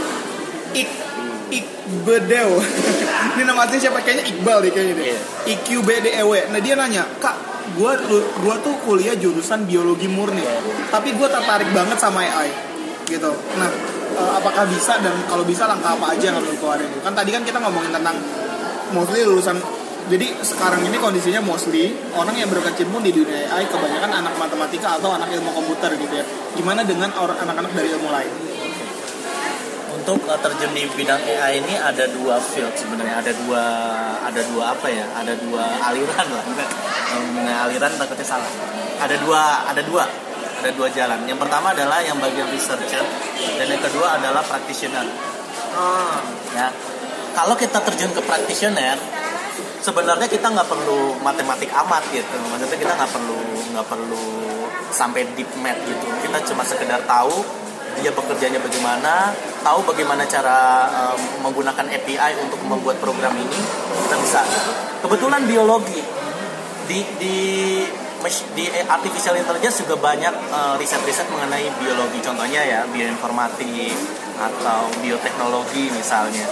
Ik, 0.78 0.88
Bedew. 1.86 2.58
ini 3.38 3.42
nama 3.46 3.62
aslinya 3.62 3.90
siapa? 3.90 4.02
Kayaknya 4.02 4.24
Iqbal 4.34 4.58
deh 4.66 4.70
kayaknya 4.74 4.94
deh. 4.98 5.06
Iya. 5.06 5.18
IQBDEW. 5.54 6.30
Nah 6.50 6.58
dia 6.58 6.74
nanya, 6.74 7.06
kak, 7.22 7.36
gua 7.78 7.94
gua 8.42 8.58
tuh 8.58 8.74
kuliah 8.82 9.14
jurusan 9.14 9.70
biologi 9.70 10.10
murni, 10.10 10.42
tapi 10.90 11.14
gua 11.14 11.30
tertarik 11.30 11.70
banget 11.70 11.94
sama 12.02 12.26
AI, 12.26 12.50
gitu. 13.06 13.30
Nah, 13.30 13.70
eh, 14.16 14.32
apakah 14.40 14.64
bisa 14.68 14.96
dan 15.04 15.14
kalau 15.28 15.44
bisa 15.44 15.68
langkah 15.68 15.92
apa 15.94 16.16
aja 16.16 16.32
yang 16.32 16.36
harus 16.40 16.50
dikeluarin? 16.56 16.88
Kan 17.04 17.12
tadi 17.12 17.30
kan 17.30 17.42
kita 17.44 17.58
ngomongin 17.60 17.92
tentang 17.92 18.16
mostly 18.90 19.22
lulusan 19.22 19.58
jadi 20.06 20.38
sekarang 20.38 20.86
ini 20.86 21.02
kondisinya 21.02 21.42
mostly 21.42 21.90
orang 22.14 22.38
yang 22.38 22.46
berkecimpung 22.46 23.02
di 23.02 23.10
dunia 23.10 23.50
AI 23.50 23.66
kebanyakan 23.66 24.22
anak 24.22 24.38
matematika 24.38 25.02
atau 25.02 25.10
anak 25.10 25.34
ilmu 25.34 25.50
komputer 25.50 25.98
gitu 25.98 26.14
ya. 26.14 26.22
Gimana 26.54 26.86
dengan 26.86 27.10
orang 27.18 27.34
anak-anak 27.42 27.74
dari 27.74 27.90
ilmu 27.90 28.06
lain? 28.14 28.30
Untuk 29.98 30.22
uh, 30.30 30.38
terjun 30.38 30.70
di 30.78 30.86
bidang 30.94 31.18
AI 31.18 31.58
ini 31.58 31.74
ada 31.74 32.06
dua 32.06 32.38
field 32.38 32.70
sebenarnya, 32.78 33.18
ada 33.18 33.34
dua 33.34 33.62
ada 34.22 34.40
dua 34.46 34.78
apa 34.78 34.86
ya? 34.86 35.10
Ada 35.10 35.34
dua 35.42 35.64
aliran 35.90 36.26
lah. 36.30 36.44
Nah, 37.46 37.66
aliran 37.66 37.90
takutnya 37.98 38.26
salah. 38.26 38.50
Ada 39.02 39.18
dua 39.22 39.66
ada 39.66 39.82
dua 39.82 40.06
ada 40.66 40.74
dua 40.74 40.90
jalan. 40.90 41.22
Yang 41.30 41.46
pertama 41.46 41.70
adalah 41.70 42.02
yang 42.02 42.18
bagian 42.18 42.50
researcher 42.50 43.06
dan 43.54 43.66
yang 43.70 43.78
kedua 43.78 44.18
adalah 44.18 44.42
practitioner. 44.42 45.06
Ah, 45.78 46.18
Ya, 46.56 46.72
kalau 47.38 47.54
kita 47.54 47.78
terjun 47.86 48.10
ke 48.10 48.22
practitioner, 48.26 48.98
sebenarnya 49.78 50.26
kita 50.26 50.50
nggak 50.50 50.66
perlu 50.66 51.14
matematik 51.22 51.70
amat 51.70 52.02
gitu. 52.10 52.34
Maksudnya 52.50 52.78
kita 52.80 52.92
nggak 52.98 53.12
perlu 53.14 53.38
nggak 53.76 53.86
perlu 53.86 54.24
sampai 54.90 55.22
deep 55.38 55.46
math 55.62 55.78
gitu. 55.86 56.06
Kita 56.26 56.42
cuma 56.50 56.66
sekedar 56.66 57.06
tahu 57.06 57.46
dia 58.02 58.12
bekerjanya 58.12 58.60
bagaimana, 58.60 59.32
tahu 59.64 59.80
bagaimana 59.86 60.26
cara 60.28 60.84
em, 61.14 61.20
menggunakan 61.46 61.86
API 61.96 62.32
untuk 62.44 62.60
membuat 62.66 62.98
program 63.00 63.32
ini, 63.38 63.60
kita 64.04 64.16
bisa. 64.20 64.40
gitu. 64.44 64.70
Kebetulan 65.06 65.46
biologi 65.48 66.02
di 66.90 67.00
di 67.16 67.36
di 68.56 68.66
artificial 68.88 69.36
intelligence 69.38 69.84
juga 69.84 69.96
banyak 70.00 70.34
eh, 70.34 70.74
riset-riset 70.80 71.28
mengenai 71.30 71.68
biologi. 71.78 72.18
Contohnya 72.24 72.62
ya 72.64 72.80
bioinformatik 72.88 73.94
atau 74.36 74.90
bioteknologi 75.00 75.92
misalnya. 75.92 76.44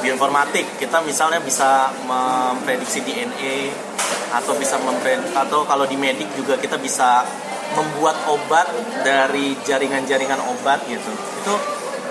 Bioinformatik 0.00 0.80
kita 0.80 1.04
misalnya 1.04 1.44
bisa 1.44 1.92
memprediksi 2.08 3.04
DNA 3.04 3.68
atau 4.32 4.56
bisa 4.56 4.80
memprediksi 4.80 5.36
atau 5.36 5.66
kalau 5.68 5.84
di 5.84 5.98
medik 6.00 6.30
juga 6.32 6.56
kita 6.56 6.80
bisa 6.80 7.26
membuat 7.76 8.16
obat 8.26 8.66
dari 9.04 9.54
jaringan-jaringan 9.62 10.40
obat 10.56 10.82
gitu. 10.88 11.12
Itu 11.44 11.54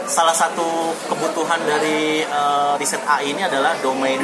salah 0.06 0.34
satu 0.34 0.94
kebutuhan 1.10 1.62
dari 1.66 2.24
eh, 2.24 2.74
riset 2.78 3.02
AI 3.06 3.34
ini 3.34 3.42
adalah 3.46 3.74
domain 3.82 4.22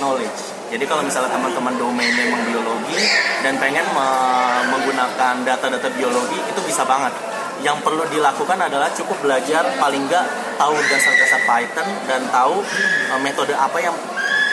knowledge. 0.00 0.51
Jadi 0.72 0.84
kalau 0.88 1.04
misalnya 1.04 1.28
teman-teman 1.28 1.76
domainnya 1.76 2.24
memang 2.24 2.42
biologi 2.48 2.96
dan 3.44 3.60
pengen 3.60 3.84
me- 3.92 4.64
menggunakan 4.72 5.34
data-data 5.44 5.88
biologi 5.92 6.40
itu 6.40 6.60
bisa 6.64 6.88
banget. 6.88 7.12
Yang 7.60 7.84
perlu 7.84 8.02
dilakukan 8.08 8.56
adalah 8.56 8.88
cukup 8.90 9.20
belajar 9.20 9.62
paling 9.76 10.08
nggak 10.08 10.24
tahu 10.56 10.72
dasar-dasar 10.88 11.40
Python 11.44 11.88
dan 12.08 12.24
tahu 12.26 12.64
eh, 13.12 13.20
metode 13.20 13.52
apa 13.52 13.78
yang 13.78 13.92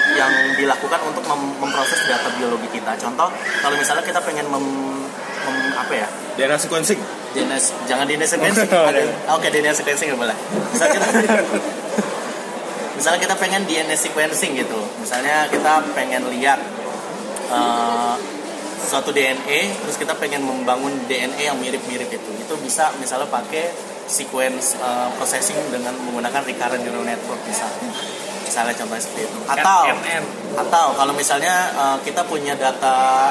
yang 0.09 0.29
dilakukan 0.57 0.99
untuk 1.05 1.23
mem- 1.23 1.55
memproses 1.57 2.03
data 2.03 2.27
biologi 2.35 2.67
kita. 2.69 2.99
Contoh 2.99 3.31
kalau 3.61 3.75
misalnya 3.79 4.03
kita 4.03 4.19
pengen 4.19 4.43
mem- 4.51 5.07
mem- 5.47 5.73
apa 5.73 5.93
ya 5.95 6.07
DNA 6.35 6.57
sequencing. 6.57 6.99
DNS 7.29 7.85
jangan 7.85 8.03
DNS 8.03 8.29
sequencing. 8.29 8.67
Oh, 8.75 8.89
iya. 8.89 9.05
Oke, 9.31 9.47
DNS 9.47 9.75
sequencing 9.79 10.11
nggak 10.11 10.19
boleh. 10.19 10.35
Misalnya 10.73 10.91
kita, 10.99 11.07
misalnya 12.99 13.23
kita 13.23 13.35
pengen 13.39 13.63
DNS 13.63 14.11
sequencing 14.11 14.59
gitu. 14.59 14.79
Misalnya 14.99 15.47
kita 15.47 15.79
pengen 15.95 16.27
lihat 16.35 16.59
eh, 17.47 18.15
suatu 18.83 19.15
DNA, 19.15 19.79
terus 19.79 19.95
kita 19.95 20.19
pengen 20.19 20.43
membangun 20.43 20.91
DNA 21.07 21.47
yang 21.47 21.57
mirip-mirip 21.63 22.12
itu. 22.12 22.31
Itu 22.35 22.59
bisa 22.59 22.91
misalnya 22.99 23.31
pakai 23.31 23.71
sequence 24.12 24.75
eh, 24.75 25.09
processing 25.15 25.55
dengan 25.71 25.95
menggunakan 25.95 26.43
recurrent 26.43 26.83
neural 26.83 27.07
network 27.07 27.39
misalnya. 27.47 27.95
Misalnya 28.43 28.75
contohnya 28.75 29.03
seperti 29.07 29.29
itu. 29.29 29.39
Atau 29.47 29.81
RNN. 29.95 30.23
atau 30.57 30.88
kalau 30.97 31.13
misalnya 31.13 31.69
uh, 31.77 31.97
kita 32.01 32.25
punya 32.25 32.57
data 32.57 33.29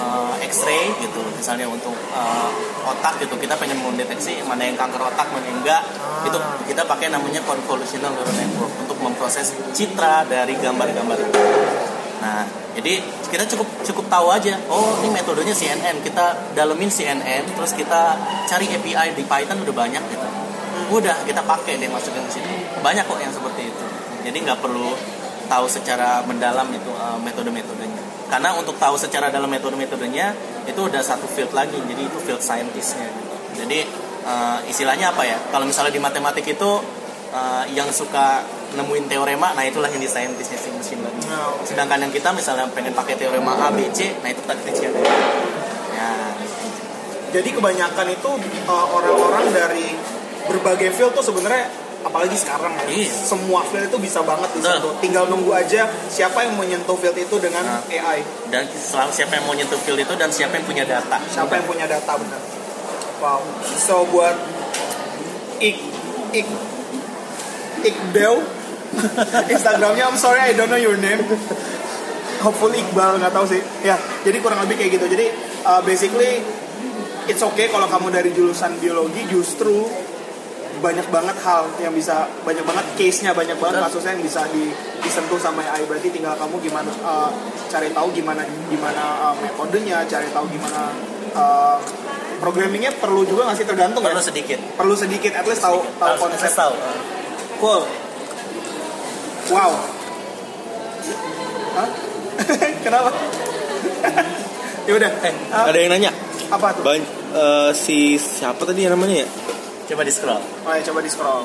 uh, 0.00 0.34
X-ray 0.40 0.96
gitu. 1.04 1.20
Misalnya 1.36 1.68
untuk 1.68 1.92
uh, 2.16 2.50
otak 2.88 3.20
gitu 3.20 3.36
kita 3.36 3.54
pengen 3.60 3.78
mendeteksi 3.84 4.40
mana 4.48 4.64
yang 4.64 4.76
kanker 4.76 5.00
otak 5.00 5.28
mana 5.30 5.44
yang 5.44 5.58
enggak. 5.60 5.82
Itu 6.24 6.38
kita 6.64 6.88
pakai 6.88 7.12
namanya 7.12 7.44
convolutional 7.44 8.16
neural 8.16 8.34
network 8.34 8.72
untuk 8.80 8.98
memproses 9.04 9.52
citra 9.76 10.24
dari 10.24 10.56
gambar-gambar 10.56 11.18
itu. 11.20 11.40
Nah 12.24 12.44
jadi 12.70 13.02
kita 13.28 13.44
cukup 13.50 13.68
cukup 13.82 14.04
tahu 14.06 14.30
aja 14.30 14.54
oh 14.70 15.02
ini 15.02 15.10
metodenya 15.10 15.52
CNN 15.52 16.00
kita 16.06 16.54
dalemin 16.54 16.86
CNN 16.86 17.42
terus 17.50 17.74
kita 17.74 18.14
cari 18.46 18.66
API 18.70 19.12
di 19.12 19.24
Python 19.26 19.60
udah 19.60 19.74
banyak 19.74 20.02
gitu. 20.08 20.28
Udah 20.90 21.16
kita 21.28 21.44
pakai 21.44 21.78
deh 21.78 21.90
masukin 21.90 22.24
ke 22.26 22.40
sini 22.40 22.54
banyak 22.80 23.04
kok 23.04 23.20
yang 23.20 23.34
seperti 23.34 23.68
itu. 23.68 23.84
Jadi 24.20 24.36
nggak 24.46 24.60
perlu 24.62 24.94
tahu 25.50 25.66
secara 25.66 26.22
mendalam 26.22 26.70
itu 26.70 26.94
uh, 26.94 27.18
metode-metodenya 27.18 27.99
karena 28.30 28.54
untuk 28.54 28.78
tahu 28.78 28.94
secara 28.94 29.28
dalam 29.28 29.50
metode-metodenya 29.50 30.32
itu 30.70 30.80
udah 30.80 31.02
satu 31.02 31.26
field 31.26 31.50
lagi. 31.50 31.76
Jadi 31.76 32.02
itu 32.06 32.18
field 32.22 32.38
scientistnya. 32.38 33.10
Jadi 33.58 33.82
uh, 34.24 34.62
istilahnya 34.70 35.10
apa 35.10 35.26
ya? 35.26 35.36
Kalau 35.50 35.66
misalnya 35.66 35.90
di 35.90 35.98
matematik 35.98 36.46
itu 36.46 36.70
uh, 37.34 37.64
yang 37.74 37.90
suka 37.90 38.46
nemuin 38.70 39.10
teorema 39.10 39.50
nah 39.58 39.66
itulah 39.66 39.90
yang 39.90 39.98
di 39.98 40.06
scientistnya 40.06 40.54
si 40.54 40.70
mesin 40.70 41.02
learning. 41.02 41.26
Nah, 41.26 41.58
sedangkan 41.66 42.06
yang 42.06 42.12
kita 42.14 42.30
misalnya 42.30 42.70
pengen 42.70 42.94
pakai 42.94 43.18
teorema 43.18 43.58
A 43.58 43.74
B 43.74 43.90
C 43.90 44.14
nah 44.22 44.30
itu 44.30 44.38
taktiknya 44.46 44.94
ya. 45.90 46.10
Jadi 47.34 47.50
kebanyakan 47.50 48.06
itu 48.14 48.30
uh, 48.70 48.86
orang-orang 48.94 49.50
dari 49.50 49.90
berbagai 50.46 50.94
field 50.94 51.18
tuh 51.18 51.26
sebenarnya 51.26 51.66
apalagi 52.00 52.32
sekarang 52.32 52.72
ya. 52.76 52.84
Iya. 52.88 53.12
Semua 53.12 53.60
field 53.64 53.88
itu 53.88 53.98
bisa 53.98 54.20
banget 54.20 54.48
disentuh. 54.54 54.96
Tinggal 54.98 55.28
nunggu 55.28 55.52
aja 55.52 55.84
siapa 56.08 56.42
yang 56.42 56.56
menyentuh 56.56 56.96
field 56.96 57.14
itu 57.14 57.36
dengan 57.36 57.62
Nah. 57.62 57.80
AI. 57.86 58.24
dan 58.48 58.64
selalu 58.66 59.10
siapa 59.12 59.32
yang 59.36 59.44
mau 59.44 59.54
nyentuh 59.54 59.78
field 59.78 60.00
itu 60.00 60.14
dan 60.16 60.28
siapa 60.28 60.56
yang 60.56 60.66
punya 60.66 60.82
data 60.82 61.20
Siapa 61.26 61.54
yang 61.54 61.66
punya 61.68 61.84
data 61.84 62.12
benar. 62.16 62.40
Wow. 63.20 63.40
So 63.62 64.08
buat 64.08 64.34
Ik 65.60 65.76
Ik 66.32 66.46
Iqbal 67.80 68.34
Instagramnya 69.54 70.04
I'm 70.08 70.18
sorry 70.18 70.40
I 70.40 70.52
don't 70.52 70.68
know 70.68 70.80
your 70.80 70.96
name 70.98 71.20
Hopefully 72.40 72.80
Iqbal 72.80 73.20
nggak 73.20 73.32
tahu 73.32 73.44
sih 73.46 73.60
ya 73.84 73.96
jadi 74.24 74.40
kurang 74.40 74.64
lebih 74.64 74.80
kayak 74.80 74.96
gitu 74.96 75.06
jadi 75.06 75.28
uh, 75.62 75.80
basically 75.84 76.40
it's 77.24 77.40
okay 77.40 77.68
kalau 77.68 77.84
kamu 77.86 78.08
dari 78.08 78.32
jurusan 78.32 78.80
biologi 78.80 79.28
justru 79.28 79.84
banyak 80.80 81.06
banget 81.12 81.36
hal 81.44 81.68
yang 81.78 81.92
bisa 81.92 82.24
banyak 82.42 82.64
banget 82.64 82.84
case-nya 82.96 83.36
banyak 83.36 83.56
banget 83.60 83.78
kasusnya 83.84 84.16
yang 84.16 84.24
bisa 84.24 84.42
di, 84.50 84.72
disentuh 85.04 85.36
sama 85.36 85.60
AI 85.62 85.84
berarti 85.84 86.08
tinggal 86.08 86.34
kamu 86.40 86.56
gimana 86.60 86.90
uh, 87.04 87.30
cari 87.68 87.92
tahu 87.92 88.08
gimana 88.10 88.42
gimana 88.66 89.30
uh, 89.30 89.34
metodenya 89.38 90.02
cari 90.08 90.26
tahu 90.32 90.48
gimana 90.48 90.90
uh, 91.36 91.76
programmingnya 92.40 92.96
perlu 92.96 93.22
juga 93.28 93.44
nggak 93.52 93.56
sih? 93.60 93.66
Tergantung 93.68 94.00
perlu 94.00 94.16
ya 94.16 94.24
sedikit. 94.24 94.58
Perlu 94.74 94.94
sedikit 94.96 95.36
at 95.36 95.44
least 95.44 95.60
tahu 95.60 95.84
tahu 96.00 96.14
konsep. 96.16 96.48
tahu. 96.56 96.72
Cool. 97.60 97.80
Wow. 99.52 99.70
Hah? 101.76 101.88
kenapa? 102.84 103.10
Ya 104.88 104.96
udah. 104.96 105.12
Eh, 105.22 105.34
Ah, 105.54 105.70
ada 105.70 105.78
yang 105.78 105.92
nanya. 105.92 106.10
apa 106.50 106.74
tuh? 106.74 106.82
Ban- 106.82 107.04
eh, 107.36 107.70
si 107.76 108.18
siapa 108.18 108.64
tadi 108.66 108.82
namanya 108.88 109.22
ya? 109.22 109.28
Coba 109.90 110.02
di 110.06 110.12
scroll 110.14 110.42
Oh 110.64 110.72
ya, 110.72 110.82
coba 110.86 110.98
di 111.02 111.10
scroll. 111.10 111.44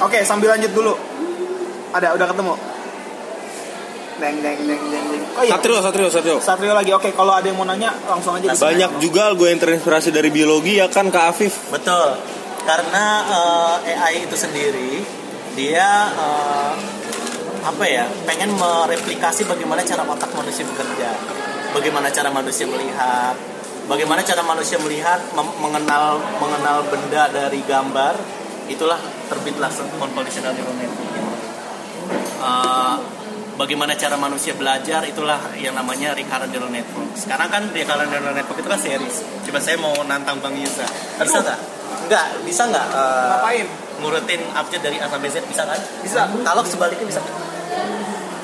Oke, 0.00 0.24
sambil 0.24 0.56
lanjut 0.56 0.72
dulu. 0.72 0.96
Ada, 1.92 2.16
udah 2.16 2.26
ketemu. 2.32 2.54
Deng, 4.20 4.36
deng, 4.40 4.58
deng, 4.64 4.82
deng, 4.88 5.04
deng. 5.12 5.22
Oh 5.36 5.42
iya. 5.44 5.52
Satrio, 5.56 5.78
Satrio, 5.84 6.08
Satrio. 6.08 6.36
Satrio 6.40 6.72
lagi. 6.72 6.92
Oke, 6.96 7.12
kalau 7.12 7.36
ada 7.36 7.44
yang 7.44 7.60
mau 7.60 7.68
nanya 7.68 7.92
langsung 8.08 8.36
aja. 8.36 8.48
di 8.48 8.56
sini. 8.56 8.64
Banyak 8.64 8.90
juga 9.00 9.32
gue 9.36 9.48
yang 9.52 9.60
terinspirasi 9.60 10.08
dari 10.08 10.32
biologi 10.32 10.80
ya 10.80 10.88
kan 10.88 11.12
Kak 11.12 11.24
Afif. 11.36 11.52
Betul. 11.68 12.16
Karena 12.64 13.04
eh, 13.84 13.96
AI 13.96 14.24
itu 14.24 14.36
sendiri 14.36 15.04
dia 15.52 15.88
eh, 16.16 16.72
apa 17.60 17.84
ya? 17.84 18.08
Pengen 18.24 18.56
mereplikasi 18.56 19.44
bagaimana 19.44 19.84
cara 19.84 20.04
otak 20.04 20.32
manusia 20.32 20.64
bekerja. 20.64 21.12
Bagaimana 21.76 22.08
cara 22.08 22.32
manusia 22.32 22.66
melihat, 22.66 23.36
bagaimana 23.90 24.22
cara 24.22 24.40
manusia 24.40 24.78
melihat 24.78 25.18
mem- 25.34 25.58
mengenal 25.58 26.16
mengenal 26.38 26.86
benda 26.86 27.26
dari 27.28 27.60
gambar. 27.66 28.14
Itulah 28.70 29.02
terbitlah 29.26 29.66
convolutional 29.98 30.54
neural 30.54 30.78
network. 30.78 31.10
Eh, 32.40 32.96
bagaimana 33.58 33.92
cara 33.92 34.14
manusia 34.14 34.54
belajar 34.54 35.02
itulah 35.02 35.52
yang 35.58 35.74
namanya 35.74 36.14
recurrent 36.14 36.48
neural 36.48 36.70
network. 36.70 37.10
Sekarang 37.18 37.50
kan 37.50 37.66
recurrent 37.68 38.08
neural 38.08 38.30
network 38.30 38.62
itu 38.62 38.70
kan 38.70 38.78
series. 38.78 39.26
Coba 39.42 39.58
saya 39.58 39.74
mau 39.74 39.92
nantang 40.06 40.38
Bang 40.38 40.54
Yusa. 40.54 40.86
Bisa 41.18 41.42
nggak? 41.42 41.58
Enggak, 42.06 42.26
bisa 42.46 42.62
nggak? 42.64 42.86
eh, 42.94 43.28
Ngapain? 43.34 43.66
ngurutin 44.00 44.40
update 44.56 44.80
dari 44.80 44.96
A 44.96 45.10
sampai 45.10 45.28
Z 45.28 45.44
bisa 45.44 45.62
kan? 45.66 45.76
Bisa. 46.00 46.24
Kalau 46.30 46.62
sebaliknya 46.64 47.04
bisa. 47.04 47.20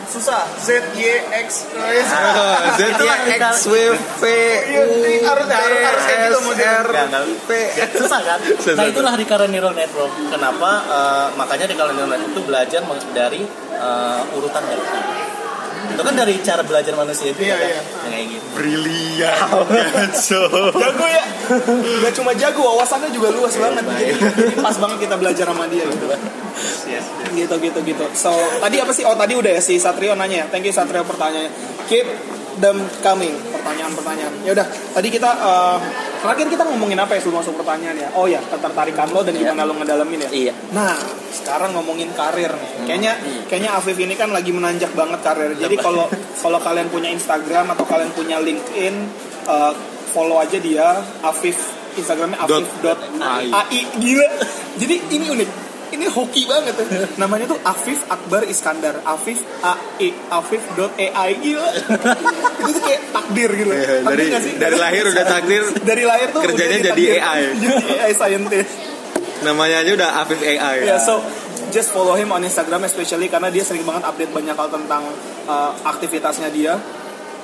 Susah 0.07 0.43
Z 0.57 0.69
Y 0.95 1.03
X. 1.43 1.49
Oh, 1.77 2.57
Z 2.75 2.83
Y 2.95 3.11
X 3.37 3.45
W 3.67 3.75
V 3.93 4.23
Iya, 4.27 4.83
ini 4.87 5.13
harus- 5.21 5.47
harus- 5.47 5.83
harus 5.83 6.03
kayak 6.03 6.21
gitu. 6.29 6.39
R. 6.57 6.89
P 7.43 7.51
susah 7.95 8.21
kan? 8.21 8.39
Nah 8.77 8.85
itulah 8.85 9.13
recurrent 9.15 9.51
neural 9.51 9.73
network. 9.73 10.13
Kenapa? 10.29 10.71
eh, 10.87 11.27
makanya 11.35 11.67
recurrent 11.67 11.95
neural 11.95 12.11
network 12.13 12.33
itu 12.33 12.43
belajar 12.43 12.81
dari 13.13 13.43
eh, 13.73 14.21
urutan 14.35 14.63
dari 14.63 14.83
itu 15.87 16.03
kan 16.03 16.15
dari 16.15 16.35
cara 16.43 16.63
belajar 16.63 16.93
manusia 16.93 17.31
itu 17.33 17.41
Iya, 17.41 17.57
kan? 17.57 17.67
iya. 17.67 17.81
Yang 17.81 18.13
kayak 18.13 18.27
gitu. 18.33 18.47
brilian 18.57 19.37
so 20.17 20.41
jago 20.75 21.07
ya. 21.07 21.25
Gak 22.03 22.13
cuma 22.17 22.33
jago 22.35 22.63
wawasannya 22.75 23.11
juga 23.15 23.31
luas 23.31 23.55
banget. 23.55 23.85
Jadi, 23.87 24.13
jadi 24.19 24.57
pas 24.59 24.77
banget 24.77 24.99
kita 25.07 25.15
belajar 25.21 25.47
sama 25.47 25.65
dia 25.71 25.85
gitu 25.87 26.07
gitu 27.37 27.55
gitu 27.61 27.79
gitu. 27.85 28.05
So 28.17 28.33
tadi 28.59 28.77
apa 28.81 28.93
sih? 28.97 29.05
Oh 29.05 29.15
tadi 29.15 29.37
udah 29.37 29.53
ya 29.57 29.61
si 29.61 29.77
Satrio 29.77 30.17
nanya. 30.17 30.45
Ya 30.45 30.47
thank 30.49 30.65
you 30.65 30.73
Satrio 30.73 31.05
pertanyaannya 31.05 31.53
keep 31.87 32.07
them 32.59 32.81
coming. 33.05 33.37
Pertanyaan-pertanyaan. 33.53 34.33
Ya 34.49 34.51
udah 34.57 34.67
tadi 34.97 35.09
kita 35.13 35.31
eh, 35.31 35.77
terakhir 36.27 36.47
kita 36.51 36.65
ngomongin 36.67 36.99
apa 36.99 37.15
ya 37.15 37.21
sebelum 37.23 37.39
masuk 37.39 37.55
pertanyaan 37.63 37.97
ya? 38.03 38.09
Oh 38.19 38.27
ya 38.27 38.43
ketertarikan 38.43 39.15
lo 39.15 39.23
dan 39.23 39.39
gimana 39.39 39.63
lo 39.63 39.79
ngedalamin 39.79 40.27
ya? 40.27 40.31
Iya. 40.35 40.55
nah 40.75 40.99
sekarang 41.31 41.71
ngomongin 41.79 42.11
karir 42.19 42.51
nih. 42.51 42.71
Kayaknya 42.91 43.13
kayaknya 43.47 43.71
Afif 43.79 43.95
ini 43.95 44.19
kan 44.19 44.35
lagi 44.35 44.51
menanjak 44.51 44.91
banget 44.99 45.23
karir. 45.23 45.55
Jadi 45.55 45.79
kalau 45.79 46.11
kalau 46.43 46.59
kalian 46.59 46.91
punya 46.91 47.15
Instagram 47.15 47.71
atau 47.79 47.87
kalian 47.87 48.11
punya 48.11 48.43
LinkedIn 48.43 48.95
eh, 49.47 49.73
follow 50.11 50.43
aja 50.43 50.59
dia 50.59 50.99
Afif 51.23 51.55
Instagramnya 51.95 52.43
Dot. 52.51 52.67
Afif 52.67 52.75
dot 52.83 52.99
AI. 53.23 53.47
AI 53.55 53.81
gila. 54.03 54.29
Jadi 54.77 54.95
ini 55.15 55.27
unik 55.31 55.66
ini 55.89 56.07
hoki 56.07 56.43
banget 56.45 56.75
ya. 56.77 57.07
namanya 57.17 57.47
tuh 57.47 57.59
Afif 57.61 58.03
Akbar 58.07 58.43
Iskandar 58.45 58.99
Afif 59.03 59.39
AI 59.61 60.11
Afif 60.29 60.63
dot 60.73 60.93
AI 60.95 61.37
gila 61.37 61.69
itu 62.59 62.71
tuh 62.71 62.83
kayak 62.83 63.03
takdir 63.09 63.51
gitu 63.53 63.71
Iya, 63.71 64.01
Takdir 64.01 64.27
dari- 64.27 64.43
sih? 64.43 64.55
dari 64.57 64.77
lahir 64.77 65.05
udah 65.07 65.25
takdir, 65.25 65.63
dari 65.81 66.03
lahir 66.03 66.29
tuh 66.31 66.43
kerjanya 66.43 66.79
jadi 66.87 67.03
AI. 67.17 67.41
jadi 67.57 67.75
AI 68.01 68.13
scientist 68.13 68.73
namanya 69.39 69.81
aja 69.81 69.91
udah 69.93 70.11
Afif 70.19 70.41
AI 70.41 70.77
Ya, 70.85 70.97
so 70.97 71.21
just 71.69 71.91
follow 71.91 72.15
him 72.15 72.31
on 72.31 72.41
Instagram 72.41 72.83
especially 72.83 73.27
karena 73.27 73.47
dia 73.49 73.61
sering 73.61 73.83
banget 73.83 74.03
update 74.03 74.31
banyak 74.31 74.53
hal 74.53 74.69
tentang 74.69 75.03
uh, 75.45 75.71
aktivitasnya 75.85 76.49
dia. 76.49 76.79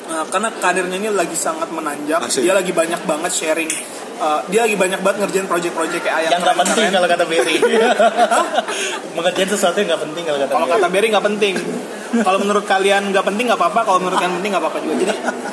Uh, 0.03 0.27
karena 0.29 0.51
karirnya 0.59 0.99
ini 0.99 1.09
lagi 1.15 1.37
sangat 1.39 1.71
menanjak. 1.71 2.27
Asik. 2.27 2.43
Dia 2.43 2.55
lagi 2.59 2.73
banyak 2.75 3.01
banget 3.07 3.33
sharing. 3.33 3.71
uh, 4.23 4.41
dia 4.51 4.63
lagi 4.67 4.77
banyak 4.79 5.01
banget 5.03 5.19
ngerjain 5.27 5.47
project-project 5.51 6.03
kayak 6.07 6.31
Yang 6.31 6.43
nggak 6.47 6.59
penting 6.63 6.87
kalau 6.95 7.09
kata 7.11 7.25
Berry. 7.27 7.57
Mengerjain 9.17 9.51
sesuatu 9.51 9.77
yang 9.83 9.89
nggak 9.95 10.03
penting 10.11 10.23
kalau 10.27 10.39
kata 10.43 10.53
Kalau 10.53 10.67
kata 10.69 10.87
Berry 10.91 11.09
nggak 11.11 11.27
penting. 11.27 11.55
Kalau 12.13 12.39
menurut 12.39 12.65
kalian 12.69 13.03
nggak 13.11 13.25
penting 13.25 13.45
nggak 13.51 13.61
apa-apa. 13.61 13.81
Kalau 13.87 13.99
menurut 14.03 14.19
kalian 14.19 14.35
penting 14.43 14.51
nggak 14.53 14.63
apa-apa 14.63 14.79
juga. 14.85 14.95
Jadi 15.01 15.13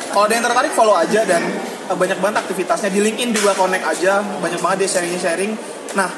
kalau 0.10 0.24
ada 0.26 0.34
yang 0.34 0.46
tertarik 0.46 0.72
follow 0.74 0.96
aja 0.98 1.22
dan 1.26 1.42
uh, 1.90 1.98
banyak 1.98 2.18
banget 2.18 2.38
aktivitasnya 2.46 2.90
di 2.90 3.00
LinkedIn 3.06 3.30
juga 3.34 3.52
connect 3.54 3.86
aja. 3.86 4.22
Banyak 4.22 4.60
banget 4.60 4.78
dia 4.86 4.90
sharing 4.98 5.14
sharing. 5.18 5.52
Nah 5.94 6.10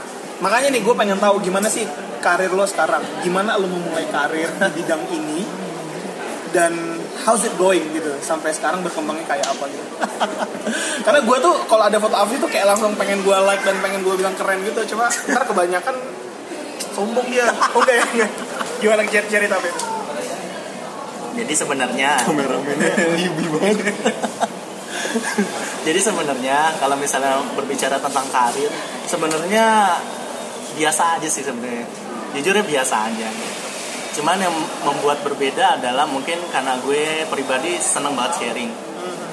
makanya 0.42 0.74
nih 0.74 0.82
gue 0.82 0.96
pengen 0.98 1.20
tahu 1.22 1.44
gimana 1.44 1.68
sih 1.68 1.84
karir 2.24 2.52
lo 2.52 2.64
sekarang. 2.64 3.04
Gimana 3.22 3.56
lo 3.60 3.68
memulai 3.68 4.08
karir 4.10 4.50
di 4.76 4.82
bidang 4.82 5.04
ini 5.14 5.44
dan 6.52 6.72
how's 7.24 7.44
it 7.48 7.54
going 7.56 7.84
gitu 7.96 8.12
sampai 8.20 8.52
sekarang 8.52 8.84
berkembangnya 8.84 9.24
kayak 9.28 9.48
apa 9.48 9.66
gitu. 9.72 9.86
Karena 11.08 11.20
gue 11.24 11.38
tuh 11.40 11.56
kalau 11.66 11.88
ada 11.88 11.98
foto 11.98 12.16
Afi 12.16 12.38
tuh 12.38 12.52
kayak 12.52 12.76
langsung 12.76 12.94
pengen 13.00 13.24
gue 13.24 13.38
like 13.48 13.64
dan 13.64 13.80
pengen 13.80 14.04
gue 14.04 14.14
bilang 14.20 14.36
keren 14.36 14.60
gitu. 14.68 14.96
Cuma 14.96 15.08
ntar 15.08 15.44
kebanyakan 15.48 15.96
sombong 16.94 17.28
dia. 17.32 17.48
Oh 17.74 17.82
enggak 17.84 17.98
ya. 18.16 18.28
Gimana 18.84 19.08
cari 19.08 19.28
cerita 19.32 19.58
Fit? 19.60 19.78
Jadi 21.32 21.54
sebenarnya 21.56 22.20
kameramennya 22.28 22.92
libi 23.16 23.46
banget 23.56 23.96
Jadi 25.88 26.00
sebenarnya 26.04 26.76
kalau 26.78 27.00
misalnya 27.00 27.40
berbicara 27.56 27.96
tentang 27.98 28.28
karir, 28.30 28.68
sebenarnya 29.08 29.96
biasa 30.76 31.20
aja 31.20 31.28
sih 31.32 31.44
sebenarnya. 31.44 31.88
Jujurnya 32.36 32.64
biasa 32.64 32.96
aja. 33.12 33.28
Cuman 34.12 34.38
yang 34.38 34.52
membuat 34.84 35.24
berbeda 35.24 35.80
adalah 35.80 36.04
mungkin 36.04 36.36
karena 36.52 36.76
gue 36.80 37.24
pribadi 37.28 37.80
seneng 37.80 38.12
banget 38.12 38.44
sharing. 38.44 38.72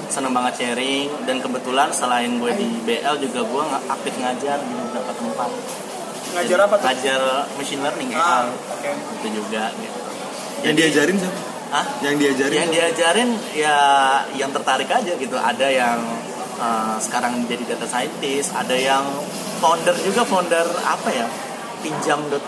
Seneng 0.08 0.30
banget 0.30 0.54
sharing 0.56 1.10
dan 1.26 1.38
kebetulan 1.38 1.90
selain 1.90 2.38
gue 2.38 2.52
di 2.54 2.68
BL 2.82 3.18
juga 3.18 3.40
gue 3.42 3.62
nggak 3.64 3.84
aktif 3.90 4.14
ngajar 4.16 4.58
di 4.60 4.72
beberapa 4.72 5.12
tempat. 5.12 5.50
Ngajar 6.28 6.58
apa 6.62 6.74
tuh? 6.76 6.86
Ngajar 6.86 7.20
machine 7.56 7.82
learning 7.82 8.08
Ah, 8.14 8.46
AI. 8.46 8.48
oke. 8.70 8.90
Itu 9.18 9.28
juga 9.34 9.62
gitu. 9.74 9.98
yang 10.58 10.74
diajarin 10.74 11.16
siapa 11.16 11.40
Hah? 11.68 11.84
yang 12.02 12.16
diajarin 12.16 12.56
yang 12.56 12.70
diajarin 12.72 13.30
ya 13.54 13.76
yang 14.34 14.50
tertarik 14.50 14.88
aja 14.88 15.12
gitu 15.14 15.36
ada 15.36 15.68
yang 15.68 16.00
uh, 16.56 16.98
sekarang 16.98 17.46
jadi 17.46 17.62
data 17.62 17.86
scientist 17.86 18.56
ada 18.56 18.74
yang 18.74 19.04
founder 19.60 19.94
juga 20.00 20.26
founder 20.26 20.66
apa 20.82 21.08
ya 21.12 21.30
pinjam 21.78 22.24
dot 22.26 22.42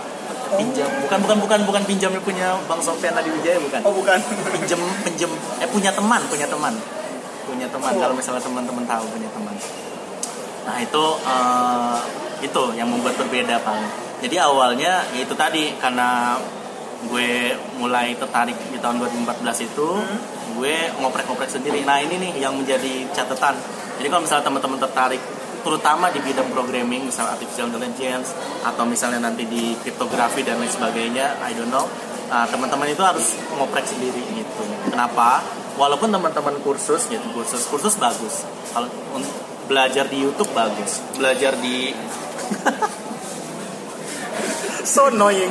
pinjam. 0.59 0.89
Bukan 1.07 1.19
bukan 1.23 1.39
bukan 1.43 1.61
bukan 1.69 1.83
pinjam 1.87 2.11
punya 2.23 2.59
bang 2.67 2.81
Sofian 2.83 3.15
Adi 3.15 3.31
Wijaya 3.31 3.59
bukan? 3.63 3.81
Oh 3.87 3.95
bukan. 3.95 4.19
pinjam 4.55 4.81
pinjam 5.07 5.31
eh 5.63 5.69
punya 5.71 5.91
teman 5.95 6.21
punya 6.27 6.47
teman. 6.47 6.75
Punya 7.47 7.67
teman 7.71 7.93
kalau 7.99 8.15
misalnya 8.15 8.43
teman-teman 8.43 8.85
tahu 8.87 9.05
punya 9.11 9.29
teman. 9.31 9.55
Nah 10.67 10.77
itu 10.81 11.05
eh, 11.25 11.99
itu 12.41 12.63
yang 12.77 12.89
membuat 12.89 13.21
berbeda 13.21 13.61
paling 13.61 14.11
jadi 14.21 14.37
awalnya 14.45 15.01
ya 15.17 15.25
itu 15.25 15.33
tadi 15.33 15.73
karena 15.81 16.37
gue 17.09 17.57
mulai 17.81 18.13
tertarik 18.13 18.57
di 18.69 18.77
tahun 18.77 19.01
2014 19.01 19.69
itu 19.73 19.89
gue 20.61 20.77
ngoprek-ngoprek 21.01 21.49
sendiri. 21.49 21.81
Nah 21.89 22.05
ini 22.05 22.21
nih 22.21 22.45
yang 22.45 22.53
menjadi 22.61 23.09
catatan. 23.17 23.57
Jadi 23.97 24.07
kalau 24.13 24.21
misalnya 24.21 24.45
teman-teman 24.45 24.77
tertarik 24.77 25.23
terutama 25.61 26.09
di 26.11 26.21
bidang 26.25 26.49
programming 26.53 27.09
misalnya 27.09 27.37
artificial 27.37 27.69
intelligence 27.73 28.33
atau 28.65 28.85
misalnya 28.89 29.21
nanti 29.29 29.45
di 29.45 29.77
kriptografi 29.81 30.45
dan 30.45 30.59
lain 30.61 30.73
sebagainya 30.73 31.41
I 31.45 31.53
don't 31.57 31.69
know 31.69 31.85
Nah, 32.31 32.47
teman-teman 32.47 32.87
itu 32.87 33.03
harus 33.03 33.35
ngoprek 33.59 33.83
sendiri 33.83 34.23
gitu. 34.39 34.63
Kenapa? 34.87 35.43
Walaupun 35.75 36.15
teman-teman 36.15 36.63
kursus 36.63 37.11
gitu, 37.11 37.27
kursus 37.35 37.67
kursus 37.67 37.99
bagus. 37.99 38.47
Kalau 38.71 38.87
belajar 39.67 40.07
di 40.07 40.23
YouTube 40.23 40.47
bagus, 40.55 41.03
belajar 41.19 41.59
di 41.59 41.91
So 44.95 45.11
annoying. 45.11 45.51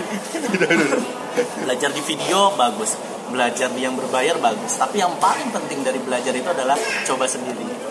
belajar 1.67 1.91
di 1.91 2.01
video 2.07 2.55
bagus, 2.55 2.95
belajar 3.27 3.67
di 3.75 3.83
yang 3.83 3.99
berbayar 3.99 4.39
bagus. 4.39 4.79
Tapi 4.79 5.03
yang 5.03 5.19
paling 5.19 5.51
penting 5.51 5.83
dari 5.83 5.99
belajar 5.99 6.31
itu 6.31 6.47
adalah 6.47 6.79
coba 7.03 7.27
sendiri. 7.27 7.59
Gitu. 7.59 7.87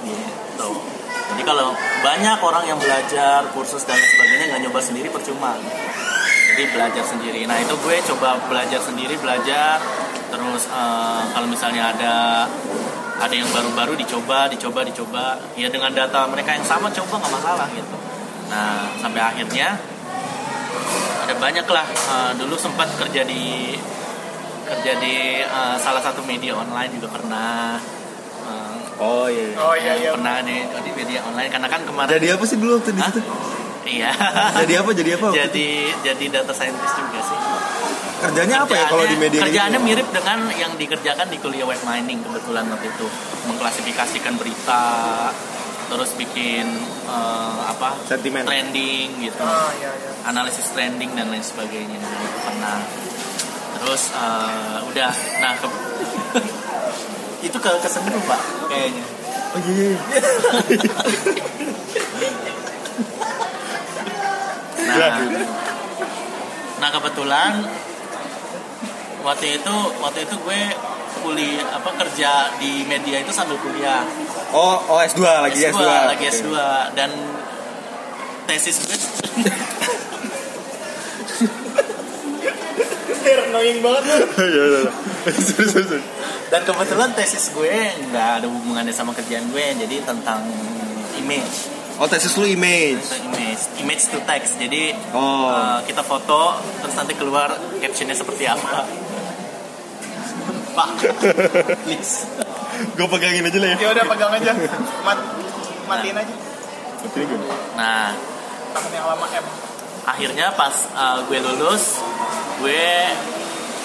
Jadi 1.39 1.47
kalau 1.47 1.71
banyak 2.03 2.39
orang 2.43 2.67
yang 2.67 2.83
belajar 2.83 3.47
kursus 3.55 3.87
dan 3.87 3.95
sebagainya 3.95 4.51
nggak 4.51 4.63
nyoba 4.67 4.83
sendiri 4.83 5.07
percuma. 5.07 5.55
Jadi 6.51 6.67
belajar 6.75 7.07
sendiri. 7.07 7.47
Nah 7.47 7.63
itu 7.63 7.79
gue 7.79 7.95
coba 8.11 8.43
belajar 8.51 8.83
sendiri, 8.83 9.15
belajar. 9.23 9.79
Terus 10.35 10.67
eh, 10.67 11.23
kalau 11.31 11.47
misalnya 11.47 11.95
ada 11.95 12.15
ada 13.23 13.31
yang 13.31 13.47
baru-baru 13.55 13.95
dicoba, 13.95 14.51
dicoba, 14.51 14.83
dicoba. 14.83 15.39
Ya 15.55 15.71
dengan 15.71 15.95
data 15.95 16.27
mereka 16.27 16.59
yang 16.59 16.67
sama 16.67 16.91
coba 16.91 17.23
nggak 17.23 17.33
masalah 17.39 17.71
gitu. 17.71 17.97
Nah 18.51 18.91
sampai 18.99 19.23
akhirnya 19.23 19.79
ada 21.23 21.35
banyak 21.39 21.71
lah 21.71 21.87
Eh, 21.87 22.33
dulu 22.35 22.59
sempat 22.59 22.91
kerja 22.99 23.23
di 23.23 23.79
kerja 24.67 24.93
di 24.99 25.39
eh, 25.39 25.77
salah 25.79 26.03
satu 26.03 26.27
media 26.27 26.59
online 26.59 26.99
juga 26.99 27.15
pernah 27.15 27.79
oh 28.99 29.27
iya 29.27 29.47
Oh 29.57 29.75
iya 29.75 29.93
iya. 29.97 30.11
pernah 30.13 30.43
di, 30.43 30.57
di 30.61 30.91
media 30.93 31.21
online 31.23 31.49
karena 31.49 31.69
kan 31.69 31.81
kemarin 31.83 32.11
jadi 32.11 32.27
apa 32.35 32.45
sih 32.45 32.57
dulu 32.57 32.73
waktu 32.77 32.93
di 32.93 33.01
situ 33.01 33.21
iya 33.89 34.11
jadi 34.59 34.75
apa 34.83 34.91
jadi 34.93 35.11
apa 35.17 35.27
itu? 35.27 35.37
jadi 35.39 35.69
jadi 36.05 36.25
data 36.31 36.53
scientist 36.53 36.95
juga 36.95 37.21
sih 37.23 37.39
kerjanya 38.19 38.67
apa 38.67 38.75
ya 38.75 38.85
kalau 38.87 39.05
di 39.05 39.17
media 39.17 39.41
kerjaannya 39.41 39.79
gitu? 39.79 39.89
mirip 39.89 40.09
dengan 40.11 40.39
yang 40.53 40.73
dikerjakan 40.75 41.27
di 41.27 41.39
kuliah 41.39 41.65
web 41.65 41.79
mining 41.83 42.19
kebetulan 42.21 42.67
waktu 42.67 42.91
itu 42.91 43.07
mengklasifikasikan 43.47 44.35
berita 44.35 44.83
terus 45.89 46.13
bikin 46.15 46.67
eh, 47.07 47.59
apa 47.65 47.97
Sentimen. 48.05 48.45
trending 48.45 49.09
gitu 49.23 49.41
Ah 49.41 49.73
iya 49.73 49.89
iya. 49.89 50.11
analisis 50.27 50.69
trending 50.69 51.17
dan 51.17 51.33
lain 51.33 51.41
sebagainya 51.41 51.97
itu 51.97 52.09
pernah 52.43 52.85
terus 53.79 54.13
eh, 54.13 54.79
udah 54.85 55.11
nah 55.41 55.53
ke- 55.57 55.77
itu 57.43 57.59
ke 57.59 57.71
kesentuh 57.83 58.23
pak 58.27 58.41
kayaknya. 58.71 59.05
Oh 59.49 59.61
iya 59.65 59.73
iya 59.89 59.99
nah 64.89 65.21
nah 66.79 66.89
kebetulan 66.95 67.53
waktu 69.23 69.61
itu 69.61 69.75
waktu 70.01 70.21
itu 70.25 70.35
gue 70.41 70.61
kuliah 71.19 71.67
apa 71.75 71.91
kerja 71.99 72.55
di 72.63 72.87
media 72.87 73.19
itu 73.21 73.33
sambil 73.35 73.59
kuliah. 73.59 74.07
Oh 74.55 74.79
oh 74.87 74.99
S2 75.03 75.21
lagi 75.21 75.59
S2, 75.67 75.75
S2 75.75 75.83
lagi 75.83 76.25
Oke. 76.31 76.37
S2 76.39 76.49
dan 76.95 77.11
tesis 78.47 78.77
gue 78.87 78.97
annoying 83.49 83.81
banget 83.85 84.05
ya 84.39 84.63
udah 84.65 84.81
udah. 84.89 84.95
Sorry, 85.29 85.67
sorry, 85.69 85.85
sorry. 85.85 86.05
Dan 86.49 86.61
kebetulan 86.65 87.13
tesis 87.13 87.53
gue 87.53 87.75
nggak 88.09 88.29
ada 88.43 88.47
hubungannya 88.49 88.95
sama 88.95 89.13
kerjaan 89.13 89.53
gue, 89.53 89.65
jadi 89.85 90.01
tentang 90.07 90.41
image, 91.21 91.69
oh 92.01 92.09
tesis 92.09 92.33
lu 92.41 92.49
image 92.49 93.05
tentang 93.05 93.37
image, 93.37 93.63
image 93.85 94.05
to 94.09 94.19
text. 94.25 94.57
Jadi 94.57 94.97
Oh. 95.13 95.53
uh, 95.53 95.85
kita 95.85 96.01
foto, 96.01 96.57
terus 96.81 96.95
nanti 96.97 97.13
keluar 97.13 97.53
captionnya 97.83 98.17
seperti 98.17 98.49
apa. 98.49 98.89
Pak, 100.79 100.89
please. 101.85 102.25
gue 102.79 103.07
pegangin 103.11 103.43
aja 103.43 103.59
lah 103.59 103.69
ya 103.75 103.77
ya 103.83 103.89
udah 103.91 104.05
pegang 104.07 104.33
aja 104.39 104.53
Mat 105.03 105.19
matiin 105.91 106.15
aja 106.15 106.35
ini 106.99 107.25
gimana? 107.27 107.55
Nah, 107.75 108.11
tangan 108.75 108.91
yang 108.95 109.07
lama 109.07 109.27
M 109.31 109.47
akhirnya 110.09 110.47
pas 110.57 110.75
uh, 110.97 111.21
gue 111.27 111.39
lulus, 111.43 112.01
gue 112.59 112.87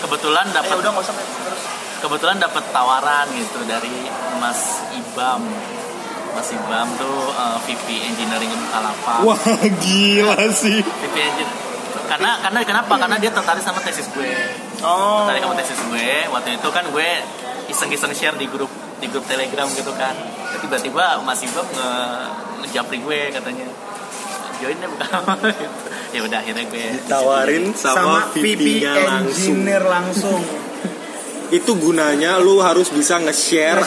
kebetulan 0.04 0.46
eh 0.50 0.56
dapat 0.58 0.76
udah 0.76 0.90
nggak 0.92 1.06
usah 1.06 1.16
Met. 1.16 1.28
terus 1.48 1.64
kebetulan 2.04 2.38
dapat 2.42 2.64
tawaran 2.76 3.28
gitu 3.32 3.64
dari 3.64 3.96
Mas 4.44 4.84
Ibam. 4.92 5.42
Mas 6.34 6.50
Ibam 6.50 6.88
tuh 6.98 7.30
uh, 7.38 7.62
VP 7.62 7.86
Engineering 8.10 8.50
Bukalapak. 8.50 9.22
wah 9.22 9.38
gila 9.80 10.50
sih 10.52 10.82
VP 10.82 11.16
Engineering. 11.16 11.62
Karena 12.10 12.42
karena 12.44 12.60
kenapa? 12.68 12.94
Karena 13.00 13.18
dia 13.22 13.32
tertarik 13.32 13.64
sama 13.64 13.80
tesis 13.80 14.10
gue. 14.12 14.34
oh 14.84 15.24
Tertarik 15.24 15.42
sama 15.46 15.56
tesis 15.56 15.80
gue. 15.88 16.12
Waktu 16.30 16.50
itu 16.60 16.68
kan 16.74 16.84
gue 16.92 17.10
iseng-iseng 17.72 18.12
share 18.12 18.36
di 18.36 18.50
grup 18.50 18.70
di 19.00 19.08
grup 19.08 19.24
Telegram 19.30 19.70
gitu 19.72 19.94
kan. 19.96 20.14
Tiba-tiba 20.60 21.24
Mas 21.24 21.40
Ibam 21.46 21.64
nge 21.64 21.90
ngejapri 22.66 22.98
gue 23.00 23.20
katanya. 23.32 23.68
Join 24.64 24.78
deh 24.80 24.88
bukan 24.88 25.08
gitu. 25.60 25.88
Ya 26.16 26.20
udah 26.24 26.38
akhirnya 26.40 26.64
gue 26.72 26.86
tawarin 27.12 27.76
sama, 27.76 28.32
VP-nya 28.32 28.94
langsung. 29.04 29.60
engineer 29.60 29.84
langsung 29.84 30.40
itu 31.54 31.78
gunanya 31.78 32.42
lu 32.42 32.58
harus 32.58 32.90
bisa 32.90 33.22
nge-share 33.22 33.78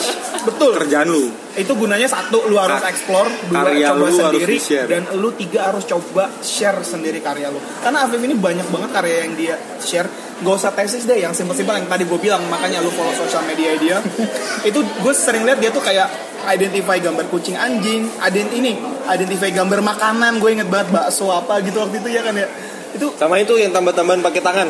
betul. 0.47 0.71
kerjaan 0.79 1.11
lu. 1.11 1.27
Itu 1.59 1.75
gunanya 1.75 2.07
satu 2.07 2.47
lu 2.47 2.55
harus 2.55 2.79
Kar- 2.79 2.95
explore 2.95 3.27
dua 3.51 3.67
karya 3.67 3.91
coba 3.91 3.99
lu 3.99 4.05
harus 4.07 4.19
sendiri 4.23 4.55
di-share. 4.55 4.87
dan 4.87 5.03
lu 5.19 5.35
tiga 5.35 5.75
harus 5.75 5.83
coba 5.83 6.31
share 6.39 6.79
sendiri 6.87 7.19
karya 7.19 7.51
lu. 7.51 7.59
Karena 7.83 8.07
Afif 8.07 8.23
ini 8.23 8.39
banyak 8.39 8.71
banget 8.71 8.91
karya 8.95 9.17
yang 9.27 9.35
dia 9.35 9.55
share. 9.83 10.07
Gak 10.37 10.53
usah 10.53 10.71
tesis 10.77 11.09
deh 11.09 11.19
yang 11.19 11.35
simpel-simpel 11.35 11.75
yang 11.75 11.89
tadi 11.91 12.05
gue 12.07 12.21
bilang 12.21 12.45
makanya 12.47 12.79
lu 12.79 12.93
follow 12.95 13.11
sosial 13.11 13.43
media 13.49 13.75
dia. 13.81 13.99
Itu 14.69 14.85
gue 14.87 15.15
sering 15.17 15.43
lihat 15.43 15.59
dia 15.59 15.75
tuh 15.75 15.83
kayak 15.83 16.07
identify 16.47 17.03
gambar 17.03 17.27
kucing 17.27 17.59
anjing 17.59 18.07
adent 18.23 18.53
ini 18.55 18.79
identify 19.11 19.51
gambar 19.51 19.83
makanan 19.83 20.39
gue 20.39 20.51
inget 20.55 20.69
banget 20.71 20.95
bakso 20.95 21.35
apa 21.35 21.59
gitu 21.67 21.83
waktu 21.83 21.99
itu 21.99 22.15
ya 22.15 22.23
kan 22.23 22.37
ya? 22.39 22.47
Itu 22.95 23.11
sama 23.19 23.43
itu 23.43 23.59
yang 23.59 23.75
tambah-tambahan 23.75 24.23
pakai 24.23 24.45
tangan 24.45 24.69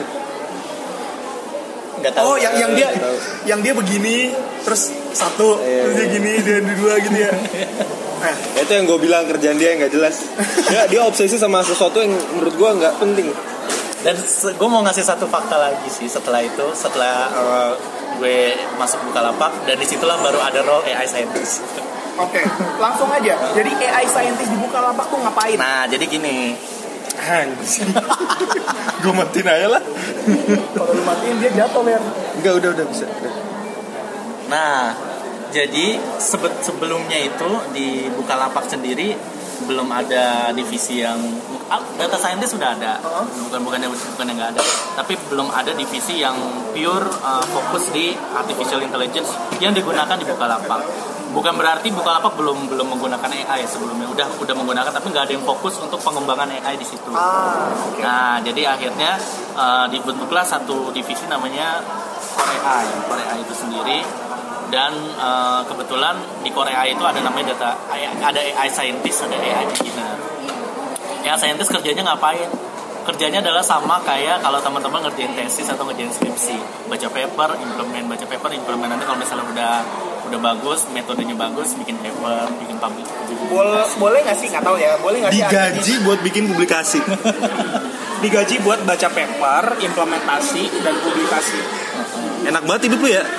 nggak 2.03 2.13
tahu. 2.13 2.25
oh 2.27 2.37
yang 2.37 2.55
yang 2.57 2.73
dia 2.77 2.89
yang 3.49 3.61
dia 3.65 3.73
begini 3.73 4.31
terus 4.65 4.93
satu 5.13 5.61
Iya. 5.63 5.83
terus 5.87 5.95
dia 5.97 6.07
gini 6.13 6.33
dia 6.45 6.59
dua 6.61 6.95
gitu 7.01 7.17
ya 7.17 7.33
nah, 8.21 8.35
itu 8.63 8.73
yang 8.73 8.85
gue 8.85 8.99
bilang 9.01 9.25
kerjaan 9.25 9.57
dia 9.57 9.75
yang 9.75 9.87
nggak 9.87 9.95
jelas 9.95 10.29
dia, 10.71 10.83
dia 10.91 11.01
obsesi 11.05 11.37
sama 11.41 11.65
sesuatu 11.65 12.03
yang 12.03 12.13
menurut 12.37 12.55
gue 12.55 12.71
nggak 12.85 12.95
penting 13.01 13.29
Dan 14.07 14.15
gue 14.55 14.69
mau 14.71 14.87
ngasih 14.87 15.03
satu 15.03 15.27
fakta 15.27 15.59
lagi 15.59 15.91
sih 15.91 16.07
setelah 16.07 16.39
itu, 16.39 16.63
setelah 16.79 17.27
uh, 17.27 17.73
gue 18.23 18.55
masuk 18.79 19.03
Bukalapak 19.11 19.67
dan 19.67 19.75
di 19.83 19.83
situlah 19.83 20.15
baru 20.23 20.39
ada 20.47 20.63
role 20.63 20.87
AI 20.87 21.11
scientist. 21.11 21.67
Oke, 22.15 22.39
langsung 22.79 23.11
aja. 23.11 23.35
Jadi 23.51 23.71
AI 23.75 24.07
scientist 24.07 24.55
di 24.55 24.59
Bukalapak 24.63 25.11
tuh 25.11 25.19
ngapain? 25.19 25.59
Nah, 25.59 25.91
jadi 25.91 26.07
gini, 26.07 26.55
anjing. 27.19 27.91
Gue 29.03 29.13
matiin 29.13 29.49
aja 29.49 29.69
lah. 29.77 29.83
Kalau 30.73 30.93
lu 30.93 31.03
matiin 31.05 31.37
dia 31.41 31.51
jatuh 31.53 31.83
Ler. 31.85 32.03
enggak 32.37 32.53
udah 32.61 32.71
udah 32.77 32.87
bisa. 32.89 33.07
Nah, 34.47 34.95
jadi 35.51 35.99
sebe- 36.19 36.59
sebelumnya 36.63 37.19
itu 37.19 37.51
di 37.75 38.07
Bukalapak 38.13 38.67
sendiri 38.67 39.17
belum 39.65 39.89
ada 39.89 40.53
divisi 40.53 41.01
yang 41.01 41.17
ah, 41.73 41.81
data 41.97 42.21
scientist 42.21 42.61
sudah 42.61 42.77
ada, 42.77 43.01
bukan 43.49 43.61
bukan 43.65 43.79
yang 43.81 43.93
bukan 43.93 44.25
yang 44.29 44.37
nggak 44.37 44.53
ada, 44.53 44.63
tapi 45.01 45.17
belum 45.33 45.49
ada 45.49 45.73
divisi 45.73 46.21
yang 46.21 46.37
pure 46.77 47.09
uh, 47.25 47.41
fokus 47.41 47.89
di 47.89 48.13
artificial 48.37 48.85
intelligence 48.85 49.33
yang 49.57 49.73
digunakan 49.73 50.13
di 50.13 50.29
Bukalapak. 50.29 50.85
Bukan 51.37 51.53
berarti 51.53 51.93
Bukalapak 51.93 52.33
belum 52.41 52.65
belum 52.73 52.97
menggunakan 52.97 53.29
AI 53.29 53.69
sebelumnya, 53.69 54.09
udah 54.09 54.41
udah 54.41 54.55
menggunakan 54.57 54.89
tapi 54.89 55.13
nggak 55.13 55.29
ada 55.29 55.33
yang 55.37 55.45
fokus 55.45 55.77
untuk 55.85 56.01
pengembangan 56.01 56.49
AI 56.49 56.81
di 56.81 56.87
situ. 56.89 57.13
Ah, 57.13 57.69
Nah, 58.01 58.41
jadi 58.41 58.73
akhirnya 58.73 59.21
uh, 59.53 59.85
dibentuklah 59.93 60.49
satu 60.49 60.89
divisi 60.97 61.29
namanya 61.29 61.85
Core 62.33 62.57
AI. 62.57 62.85
Core 63.05 63.21
AI 63.21 63.39
itu 63.45 63.53
sendiri 63.53 64.01
dan 64.73 64.97
uh, 65.21 65.61
kebetulan 65.69 66.17
di 66.41 66.49
Core 66.57 66.73
AI 66.73 66.97
itu 66.97 67.05
ada 67.05 67.21
namanya 67.21 67.53
data 67.53 67.77
ada 67.93 68.41
AI 68.41 68.73
scientist, 68.73 69.29
ada 69.29 69.37
AI 69.37 69.69
engineer. 69.69 70.17
AI 71.21 71.37
scientist 71.37 71.69
kerjanya 71.69 72.17
ngapain? 72.17 72.49
Kerjanya 73.07 73.39
adalah 73.39 73.63
sama 73.63 74.01
kayak 74.03 74.41
kalau 74.41 74.59
teman-teman 74.59 75.05
ngerjain 75.07 75.31
tesis 75.37 75.69
atau 75.71 75.85
ngerjain 75.87 76.11
skripsi, 76.11 76.59
baca 76.91 77.07
paper, 77.07 77.55
implement, 77.61 78.07
baca 78.11 78.25
paper, 78.27 78.51
implement 78.57 78.89
nanti 78.91 79.05
kalau 79.07 79.21
misalnya 79.21 79.47
udah 79.47 79.73
udah 80.27 80.41
bagus, 80.45 80.85
metodenya 80.91 81.33
bagus, 81.33 81.75
bikin 81.75 81.97
paper, 81.97 82.47
bikin 82.59 82.77
public. 82.77 83.07
boleh 83.47 83.87
boleh 83.97 84.19
nggak 84.21 84.37
sih? 84.37 84.49
Nggak 84.49 84.65
tahu 84.65 84.77
ya. 84.77 84.99
Boleh 84.99 85.19
nggak 85.21 85.33
sih? 85.33 85.41
digaji 85.41 85.93
buat 86.03 86.21
bikin 86.21 86.45
publikasi 86.47 86.99
digaji 88.23 88.57
buat 88.61 88.81
baca 88.83 89.09
paper, 89.09 89.63
implementasi 89.79 90.63
dan 90.81 90.95
publikasi. 90.97 91.59
enak 92.45 92.63
banget 92.63 92.83
hidup 92.87 93.01
lu 93.01 93.09
ya 93.11 93.25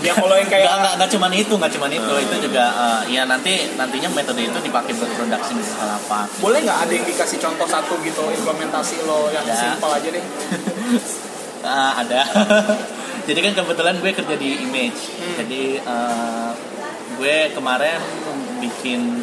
Ya 0.00 0.16
kalau 0.16 0.32
yang 0.32 0.48
kayak 0.48 0.64
nggak, 0.64 0.94
nggak 0.96 1.10
cuman 1.12 1.28
itu, 1.28 1.52
nggak 1.52 1.72
cuman 1.76 1.92
itu, 1.92 2.12
itu 2.24 2.48
juga 2.48 2.64
eh, 2.72 3.12
ya 3.12 3.28
nanti 3.28 3.68
nantinya 3.76 4.08
metode 4.08 4.40
itu 4.40 4.56
dipakai 4.56 4.96
buat 4.96 5.12
production 5.12 5.60
di 5.60 5.64
Bukalapak. 5.66 6.24
boleh 6.40 6.58
nggak 6.64 6.78
ada 6.88 6.92
yang 6.94 7.04
dikasih 7.04 7.36
contoh 7.36 7.68
satu 7.68 8.00
gitu 8.00 8.24
implementasi 8.32 9.04
lo 9.04 9.28
yang 9.28 9.44
Ya. 9.44 9.52
simpel 9.52 9.92
aja 9.92 10.08
deh. 10.08 10.24
Ah, 11.60 12.00
ada. 12.00 12.24
Jadi 13.30 13.46
kan 13.46 13.52
kebetulan 13.62 13.94
gue 14.02 14.10
kerja 14.10 14.34
di 14.34 14.58
image. 14.66 15.00
Jadi 15.38 15.78
eh, 15.78 16.50
gue 17.14 17.36
kemarin 17.54 18.02
bikin 18.58 19.22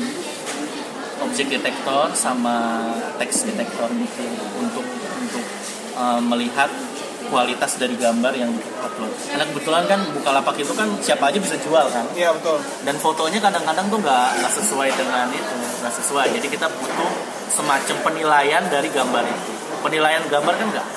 objek 1.20 1.52
detektor 1.52 2.16
sama 2.16 2.88
teks 3.20 3.52
detektor 3.52 3.92
gitu 3.92 4.24
untuk 4.64 4.88
untuk 5.20 5.44
eh, 6.00 6.22
melihat 6.24 6.72
kualitas 7.28 7.76
dari 7.76 8.00
gambar 8.00 8.32
yang 8.32 8.56
upload. 8.80 9.12
Karena 9.28 9.44
kebetulan 9.52 9.84
kan 9.92 10.00
Bukalapak 10.16 10.56
itu 10.56 10.72
kan 10.72 10.88
siapa 11.04 11.28
aja 11.28 11.44
bisa 11.44 11.60
jual 11.60 11.92
kan. 11.92 12.08
Iya 12.16 12.32
betul. 12.32 12.64
dan 12.88 12.96
fotonya 12.96 13.44
kadang-kadang 13.44 13.92
tuh 13.92 14.00
nggak 14.00 14.28
nggak 14.40 14.54
sesuai 14.56 14.90
dengan 14.96 15.28
itu 15.36 15.56
nggak 15.84 15.94
sesuai 16.00 16.32
jadi 16.40 16.48
kita 16.48 16.68
butuh 16.72 17.12
semacam 17.52 17.96
penilaian 18.08 18.64
dari 18.72 18.88
gambar 18.88 19.24
itu 19.28 19.52
penilaian 19.84 20.24
gambar 20.32 20.54
kan 20.56 20.68
nggak 20.72 20.88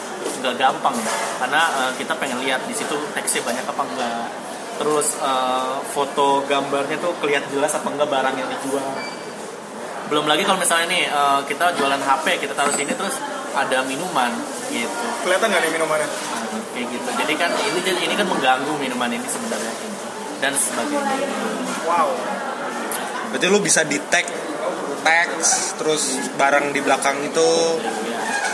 nggak 0.41 0.57
gampang 0.57 0.97
ya. 0.97 1.13
karena 1.45 1.63
eh, 1.85 1.93
kita 2.01 2.13
pengen 2.17 2.41
lihat 2.43 2.65
di 2.65 2.75
situ 2.75 2.97
teksnya 3.13 3.45
banyak 3.45 3.65
apa 3.65 3.83
enggak 3.85 4.27
terus 4.81 5.21
eh, 5.21 5.77
foto 5.93 6.43
gambarnya 6.49 6.97
tuh 6.99 7.13
kelihatan 7.21 7.49
jelas 7.53 7.73
apa 7.77 7.89
enggak 7.93 8.09
barang 8.09 8.35
yang 8.35 8.49
dijual 8.49 8.85
belum 10.11 10.27
lagi 10.27 10.43
kalau 10.43 10.59
misalnya 10.59 10.87
nih 10.91 11.05
eh, 11.07 11.41
kita 11.47 11.77
jualan 11.77 12.01
HP 12.01 12.27
kita 12.43 12.53
taruh 12.57 12.73
sini 12.75 12.93
terus 12.97 13.15
ada 13.51 13.83
minuman 13.83 14.31
gitu 14.71 15.07
Kelihatan 15.27 15.51
nggak 15.51 15.63
nih 15.67 15.73
minumannya? 15.75 16.07
Nah, 16.07 16.63
kayak 16.71 16.87
gitu 16.87 17.09
jadi 17.19 17.33
kan 17.35 17.51
ini 17.51 17.81
ini 18.11 18.15
kan 18.15 18.27
mengganggu 18.27 18.73
minuman 18.79 19.11
ini 19.11 19.27
sebenarnya 19.27 19.75
dan 20.41 20.53
sebagainya 20.57 21.19
Wow. 21.85 22.13
berarti 23.33 23.47
lu 23.47 23.59
bisa 23.63 23.83
tag 23.87 24.27
teks 25.01 25.47
terus 25.77 26.03
barang 26.35 26.71
di 26.71 26.81
belakang 26.81 27.17
itu 27.23 27.51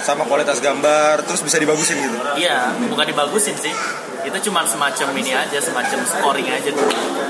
sama 0.00 0.22
kualitas 0.22 0.58
gambar 0.58 1.22
terus 1.22 1.40
bisa 1.40 1.56
dibagusin 1.56 1.98
gitu 1.98 2.16
Iya, 2.36 2.70
bukan 2.86 3.04
dibagusin 3.04 3.54
sih. 3.54 3.74
Itu 4.22 4.38
cuma 4.44 4.62
semacam 4.62 5.14
ini 5.14 5.30
aja, 5.30 5.54
semacam 5.56 6.02
scoring 6.02 6.46
aja. 6.48 6.70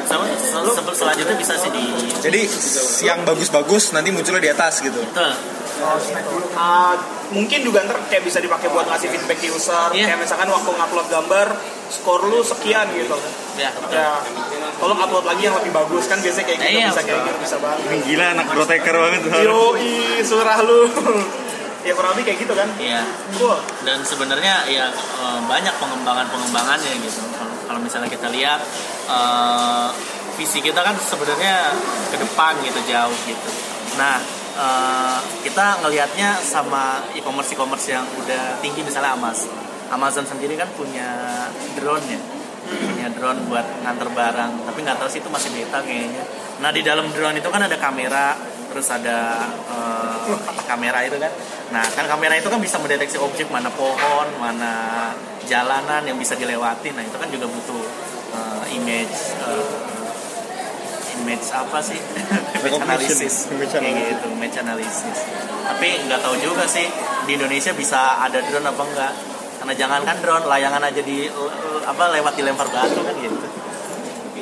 Sama 0.02 0.24
sel- 0.31 0.64
sel- 0.70 0.96
selanjutnya 0.96 1.37
bisa 1.37 1.52
sih 1.55 1.68
di 1.68 1.85
jadi 2.18 2.40
yang 3.02 3.20
bagus-bagus 3.22 3.90
nanti 3.90 4.09
munculnya 4.09 4.40
di 4.40 4.50
atas 4.50 4.81
gitu 4.81 4.96
Betul. 4.96 5.33
Ah, 6.57 6.95
mungkin 7.31 7.59
juga 7.61 7.85
ntar 7.85 7.99
kayak 8.09 8.25
bisa 8.25 8.39
dipakai 8.41 8.71
buat 8.73 8.87
ngasih 8.89 9.09
feedback 9.12 9.39
ke 9.43 9.49
user. 9.53 9.93
Iya. 9.93 10.12
Kayak 10.12 10.21
misalkan 10.25 10.49
waktu 10.49 10.71
ngupload 10.73 11.09
gambar, 11.11 11.47
skor 11.93 12.21
lu 12.27 12.41
sekian 12.41 12.87
gitu. 12.95 13.17
Ya. 13.61 13.71
Ya, 13.93 14.21
tolong 14.77 15.01
upload 15.01 15.25
lagi 15.25 15.49
yang 15.49 15.57
lebih 15.57 15.73
bagus 15.73 16.05
kan 16.09 16.21
biasanya 16.21 16.47
kayak 16.49 16.61
gitu 16.61 16.77
Iya, 16.77 16.89
bisa 16.93 17.03
kayak 17.05 17.21
gitu 17.25 17.39
bisa 17.41 17.57
banget. 17.61 17.81
Ini 17.89 17.99
gila 18.05 18.27
anak 18.37 18.47
broteker 18.53 18.95
banget 18.97 19.21
Yo 19.45 19.61
surah 20.25 20.59
lu. 20.65 20.81
ya 21.87 21.93
kurang 21.95 22.19
lebih 22.19 22.25
kayak 22.33 22.39
gitu 22.43 22.55
kan. 22.57 22.69
Iya. 22.77 23.03
Cool. 23.39 23.59
Dan 23.87 24.03
sebenarnya 24.03 24.55
ya 24.67 24.91
eh, 24.93 25.41
banyak 25.47 25.75
pengembangan-pengembangannya 25.79 26.93
gitu. 27.01 27.21
Kalau 27.37 27.55
kalau 27.67 27.81
misalnya 27.81 28.11
kita 28.11 28.29
lihat 28.31 28.61
eh, 29.09 29.89
visi 30.37 30.61
kita 30.61 30.85
kan 30.85 30.95
sebenarnya 31.01 31.73
ke 32.12 32.17
depan 32.21 32.61
gitu 32.61 32.81
jauh 32.91 33.19
gitu. 33.25 33.51
Nah, 33.97 34.21
eh, 34.57 35.19
kita 35.45 35.85
ngelihatnya 35.85 36.40
sama 36.40 37.05
e-commerce 37.12 37.53
e-commerce 37.53 37.87
yang 37.92 38.05
udah 38.16 38.59
tinggi 38.64 38.81
misalnya 38.83 39.14
Amazon. 39.14 39.53
Amazon 39.87 40.27
sendiri 40.27 40.59
kan 40.59 40.66
punya 40.75 41.09
drone 41.79 42.07
ya? 42.09 42.21
Punya 42.66 43.07
drone 43.14 43.47
buat 43.47 43.62
nganter 43.87 44.11
barang 44.11 44.53
tapi 44.66 44.79
nggak 44.83 44.99
tahu 44.99 45.09
sih 45.12 45.21
itu 45.23 45.31
masih 45.31 45.55
beta 45.55 45.79
kayaknya. 45.85 46.25
Nah 46.59 46.75
di 46.75 46.83
dalam 46.83 47.07
drone 47.14 47.38
itu 47.38 47.49
kan 47.53 47.62
ada 47.62 47.77
kamera 47.79 48.35
terus 48.73 48.88
ada 48.90 49.47
eh, 49.71 50.16
kamera 50.66 51.07
itu 51.07 51.21
kan. 51.21 51.33
Nah 51.71 51.85
kan 51.95 52.11
kamera 52.11 52.35
itu 52.35 52.49
kan 52.51 52.59
bisa 52.59 52.81
mendeteksi 52.83 53.21
objek 53.23 53.47
mana 53.53 53.71
pohon 53.71 54.27
mana 54.42 55.14
jalanan 55.47 56.03
yang 56.03 56.19
bisa 56.19 56.35
dilewati 56.35 56.90
nah 56.92 57.07
itu 57.07 57.16
kan 57.16 57.31
juga 57.31 57.47
butuh 57.47 57.83
eh, 58.35 58.77
image 58.77 59.16
image 61.27 61.51
apa 61.51 61.79
sih 61.83 61.99
Recognition. 62.62 62.87
analysis 62.87 63.35
Image 63.51 63.75
kayak 63.75 63.83
analysis. 63.83 64.07
gitu 64.15 64.27
image 64.31 64.57
analysis 64.62 65.19
tapi 65.67 65.89
nggak 66.07 66.21
tahu 66.23 66.37
juga 66.39 66.62
sih 66.65 66.87
di 67.27 67.35
Indonesia 67.35 67.75
bisa 67.75 68.23
ada 68.23 68.39
drone 68.39 68.71
apa 68.71 68.83
enggak 68.87 69.12
karena 69.59 69.73
jangankan 69.75 70.17
drone 70.23 70.47
layangan 70.47 70.83
aja 70.87 71.03
di 71.03 71.27
apa 71.83 72.03
lewat 72.15 72.33
dilempar 72.39 72.71
batu 72.71 73.03
kan 73.03 73.15
gitu 73.19 73.35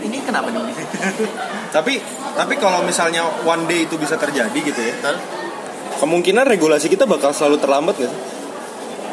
ini 0.04 0.20
kenapa 0.20 0.52
nih 0.52 0.76
Tapi 1.74 1.98
tapi 2.38 2.54
kalau 2.54 2.86
misalnya 2.86 3.24
one 3.42 3.66
day 3.66 3.82
itu 3.82 3.98
bisa 3.98 4.14
terjadi 4.14 4.54
gitu 4.54 4.78
ya. 4.78 4.94
Betul? 5.00 5.16
Kemungkinan 5.98 6.46
regulasi 6.46 6.86
kita 6.86 7.02
bakal 7.02 7.34
selalu 7.34 7.58
terlambat 7.58 7.98
gak 7.98 8.10
sih? 8.12 8.20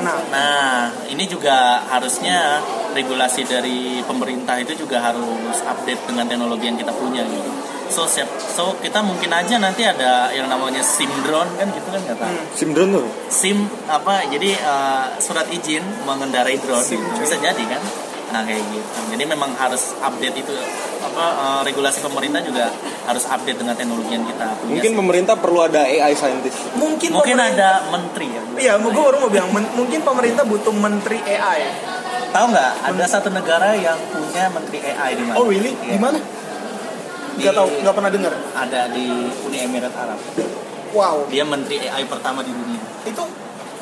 Nah, 0.02 0.18
Nah, 0.30 0.90
ini 1.10 1.26
juga 1.26 1.86
harusnya 1.90 2.62
regulasi 2.94 3.46
dari 3.46 4.02
pemerintah 4.06 4.58
itu 4.58 4.74
juga 4.78 5.02
harus 5.02 5.58
update 5.62 6.06
dengan 6.06 6.26
teknologi 6.30 6.70
yang 6.70 6.78
kita 6.78 6.94
punya 6.94 7.22
gitu. 7.26 7.50
So, 7.92 8.08
siap, 8.08 8.24
so 8.40 8.72
kita 8.78 9.00
mungkin 9.02 9.28
aja 9.30 9.56
nanti 9.58 9.84
ada 9.84 10.32
yang 10.32 10.48
namanya 10.48 10.80
SIM 10.80 11.12
drone 11.22 11.52
kan 11.54 11.68
gitu 11.70 11.88
kan 11.88 12.00
kata. 12.02 12.24
Sim 12.52 12.72
drone 12.72 12.92
tuh. 12.94 13.06
SIM 13.28 13.58
apa? 13.86 14.24
Jadi 14.26 14.50
eh, 14.54 15.06
surat 15.18 15.44
izin 15.48 15.84
mengendarai 16.02 16.56
drone 16.58 16.80
SIM, 16.82 17.04
bisa 17.14 17.36
jadi 17.36 17.60
kan? 17.68 17.84
Nah 18.32 18.42
kayak 18.42 18.64
gitu. 18.66 18.88
Jadi 19.12 19.24
memang 19.26 19.52
harus 19.54 19.92
update 19.98 20.40
itu 20.40 20.56
apa 21.02 21.26
eh, 21.36 21.62
regulasi 21.68 22.00
pemerintah 22.00 22.40
juga 22.40 22.72
harus 23.04 23.28
update 23.28 23.60
dengan 23.60 23.76
teknologi 23.76 24.08
yang 24.10 24.24
kita 24.24 24.56
punya. 24.56 24.72
Mungkin 24.72 24.88
sih. 24.88 24.98
pemerintah 24.98 25.36
perlu 25.36 25.60
ada 25.62 25.84
AI 25.84 26.16
scientist. 26.16 26.72
mungkin 26.74 27.12
mungkin 27.12 27.36
pemerintah- 27.36 27.84
ada 27.84 27.92
menteri 27.92 28.28
ya. 28.30 28.42
Iya, 28.58 28.74
gue 28.80 28.92
baru 28.94 29.20
mau 29.20 29.28
bilang 29.28 29.52
men- 29.52 29.74
mungkin 29.74 30.00
pemerintah 30.00 30.48
butuh 30.48 30.72
menteri 30.72 31.20
AI. 31.22 31.60
Tahu 32.32 32.46
nggak? 32.48 32.72
Ada 32.88 33.06
satu 33.10 33.28
negara 33.28 33.76
yang 33.76 34.00
punya 34.08 34.48
menteri 34.48 34.80
AI 34.80 35.12
di 35.14 35.24
mana? 35.28 35.36
Oh 35.36 35.44
really? 35.44 35.76
Iya. 35.76 35.92
Di 35.92 36.00
mana? 36.00 36.20
Di- 37.34 37.44
Gak 37.44 37.54
tau, 37.54 37.68
gak 37.70 37.94
pernah 37.94 38.10
dengar. 38.10 38.34
Ada 38.52 38.90
di 38.90 39.06
Uni 39.42 39.58
Emirat 39.60 39.94
Arab. 39.94 40.20
Wow, 40.92 41.28
Dia 41.28 41.44
menteri 41.44 41.80
AI 41.82 42.04
pertama 42.04 42.42
di 42.42 42.52
dunia. 42.52 42.80
itu 43.02 43.24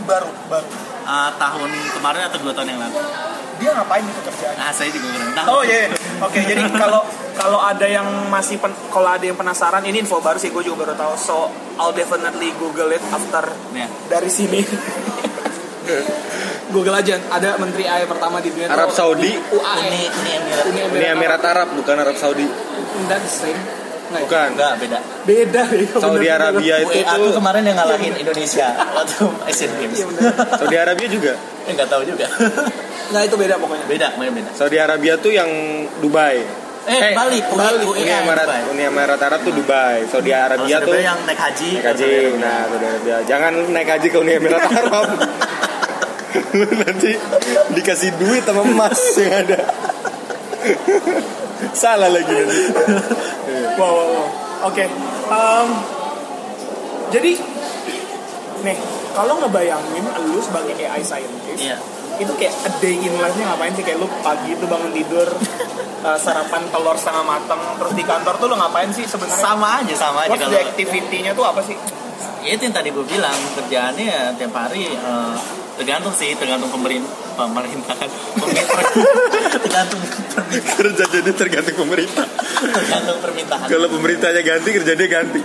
baru 0.01 0.29
baru. 0.47 0.67
Ah, 1.03 1.33
tahun 1.35 1.67
kemarin 1.91 2.29
atau 2.29 2.37
dua 2.39 2.53
tahun 2.53 2.69
yang 2.69 2.79
lalu. 2.79 3.01
Dia 3.57 3.73
ngapain 3.73 3.99
itu 4.01 4.21
kerjaan? 4.21 4.55
Nah, 4.55 4.69
saya 4.69 4.89
juga 4.89 5.09
kurang 5.09 5.33
tahu. 5.33 5.47
Oh 5.49 5.61
iya, 5.61 5.77
iya. 5.83 5.97
oke. 6.21 6.39
Jadi 6.39 6.63
kalau 6.71 7.01
kalau 7.35 7.59
ada 7.59 7.83
yang 7.83 8.05
masih 8.29 8.55
pen, 8.55 8.71
kalau 8.87 9.09
ada 9.09 9.21
yang 9.21 9.35
penasaran, 9.35 9.83
ini 9.83 9.99
info 9.99 10.21
baru 10.21 10.37
sih, 10.37 10.47
gue 10.47 10.61
juga 10.61 10.85
baru 10.85 10.93
tahu. 10.95 11.13
So 11.15 11.35
I'll 11.75 11.91
definitely 11.91 12.53
Google 12.55 12.89
it 12.89 13.03
after 13.05 13.43
Ya. 13.73 13.89
dari 14.07 14.29
sini. 14.29 14.61
Google 16.69 16.95
aja, 17.01 17.17
ada 17.33 17.57
menteri 17.57 17.89
AI 17.89 18.05
pertama 18.05 18.37
di 18.37 18.53
dunia. 18.53 18.69
Arab 18.69 18.93
tuh 18.93 18.97
Saudi. 19.01 19.33
UAE. 19.33 19.89
Uni 19.89 20.03
Uni 20.05 20.31
Emirat. 20.37 20.63
Uni 20.69 20.79
Ini 21.01 21.07
Emirat 21.17 21.41
Arab 21.41 21.67
bukan 21.73 21.95
Arab 21.97 22.15
Saudi. 22.19 22.45
That's 23.09 23.25
the 23.25 23.33
same. 23.49 23.61
Nggak 24.09 24.21
ya? 24.21 24.25
Bukan. 24.25 24.47
Enggak, 24.57 24.73
beda. 24.81 24.99
Beda 25.25 25.63
ya. 25.69 25.85
Saudi 26.01 26.25
bener, 26.25 26.37
Arabia 26.41 26.75
bener. 26.81 26.89
itu 26.89 26.97
UEA 27.05 27.13
tuh 27.13 27.33
kemarin 27.37 27.61
yang 27.65 27.77
ngalahin 27.77 28.13
Indonesia 28.17 28.67
waktu 28.97 29.25
Asian 29.49 29.71
Games. 29.77 29.97
Iya. 29.97 30.07
Saudi 30.57 30.77
Arabia 30.77 31.07
juga. 31.09 31.33
Eh, 31.69 31.71
nggak 31.77 31.89
tahu 31.89 32.01
juga. 32.05 32.25
Nggak 33.09 33.23
itu 33.25 33.35
beda 33.37 33.55
pokoknya. 33.57 33.85
beda, 33.85 34.07
beda, 34.17 34.31
beda. 34.33 34.49
Saudi 34.57 34.77
Arabia 34.77 35.13
tuh 35.21 35.31
yang 35.33 35.49
Dubai. 36.01 36.37
Eh, 36.89 37.13
balik, 37.13 37.45
Bali. 37.53 37.85
UE, 37.85 38.01
Uni 38.01 38.09
Emirat, 38.09 38.45
Dubai. 38.49 38.61
Uni 38.73 38.83
Emirat 38.85 39.21
Arab 39.21 39.39
tuh 39.45 39.53
Dubai. 39.53 40.05
Saudi 40.09 40.33
Arabia 40.33 40.57
Saudi 40.57 40.85
tuh 40.89 40.93
Arabia 40.97 41.05
yang 41.05 41.19
naik 41.29 41.39
haji, 41.41 41.69
naik 41.77 41.85
haji. 41.85 42.05
Arabia. 42.09 42.41
Nah, 42.41 42.61
Saudi 42.65 42.85
Arabia. 42.89 43.15
Jangan 43.29 43.53
naik 43.69 43.89
haji 43.93 44.07
ke 44.09 44.17
Uni 44.17 44.31
Emirat 44.37 44.61
Arab. 44.73 45.07
Lu 46.55 46.65
nanti 46.83 47.11
dikasih 47.73 48.09
duit 48.17 48.43
sama 48.45 48.65
emas 48.65 48.97
yang 49.17 49.33
ada. 49.45 49.59
Salah 51.75 52.09
lagi 52.09 52.31
nanti. 52.33 52.61
Wow, 53.75 53.85
wow, 53.85 54.07
wow. 54.07 54.27
Oke. 54.67 54.83
em, 55.29 55.67
jadi 57.09 57.31
nih, 58.59 58.77
kalau 59.15 59.39
ngebayangin 59.39 60.03
lu 60.27 60.39
sebagai 60.43 60.75
AI 60.75 60.99
scientist, 60.99 61.63
Iya. 61.63 61.77
itu 62.19 62.31
kayak 62.35 62.51
a 62.67 62.71
day 62.83 62.99
in 62.99 63.13
life-nya 63.15 63.55
ngapain 63.55 63.71
sih? 63.71 63.83
Kayak 63.87 64.03
lu 64.03 64.07
pagi 64.19 64.51
itu 64.51 64.65
bangun 64.67 64.91
tidur, 64.91 65.27
eh, 66.07 66.17
sarapan 66.19 66.67
telur 66.67 66.97
setengah 66.99 67.23
matang, 67.23 67.61
terus 67.79 67.93
di 67.95 68.03
kantor 68.03 68.35
tuh 68.35 68.47
lu 68.51 68.55
ngapain 68.59 68.91
sih 68.91 69.07
sebenarnya? 69.07 69.39
Sama 69.39 69.79
aja, 69.79 69.95
sama 69.95 70.27
aja 70.27 70.35
kalau 70.35 70.59
activity-nya 70.59 71.31
tuh 71.31 71.47
apa 71.47 71.63
sih? 71.63 71.79
Ya, 72.43 72.55
itu 72.55 72.67
yang 72.67 72.75
tadi 72.75 72.91
gue 72.91 73.03
bilang 73.03 73.35
kerjaannya 73.55 74.05
ya 74.07 74.21
tiap 74.35 74.51
hari 74.51 74.91
eh, 74.91 75.35
tergantung 75.79 76.11
sih 76.11 76.35
tergantung 76.35 76.67
pemerintah 76.69 77.07
pemerintahan 77.33 78.09
Pemerintah. 78.35 78.83
tergantung 79.57 80.01
Kerja 80.77 81.03
jadi 81.09 81.31
tergantung 81.31 81.75
pemerintah. 81.77 82.27
tergantung 82.59 83.17
permintaan 83.17 83.63
Kalau 83.65 83.87
pemerintahnya 83.87 84.41
ganti, 84.41 84.69
kerjanya 84.71 85.07
ganti. 85.07 85.41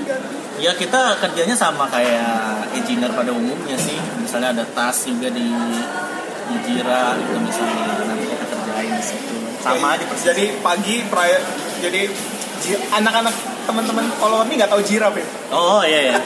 ya 0.57 0.71
kita 0.73 1.01
kerjanya 1.19 1.55
sama 1.55 1.87
kayak 1.87 2.67
engineer 2.73 3.11
pada 3.11 3.31
umumnya 3.31 3.75
sih 3.77 3.95
misalnya 4.17 4.51
ada 4.53 4.65
tas 4.65 5.03
juga 5.03 5.27
di 5.29 5.47
di 6.45 6.57
Jira 6.63 7.15
gitu 7.17 7.35
misalnya 7.39 7.85
nanti 8.01 8.25
kita 8.25 8.45
kerjain 8.49 8.93
di 8.93 9.05
situ 9.05 9.35
sama 9.59 9.95
aja 9.95 10.05
persis 10.05 10.25
Jadi 10.25 10.45
pagi, 10.61 11.03
pri- 11.05 11.43
jadi 11.81 12.01
anak-anak 12.93 13.35
teman-teman 13.65 14.07
follower 14.15 14.45
ini 14.45 14.55
nggak 14.57 14.71
tahu 14.71 14.83
jirap 14.83 15.13
ya. 15.13 15.27
oh 15.51 15.81
iya 15.83 16.01
ya 16.11 16.19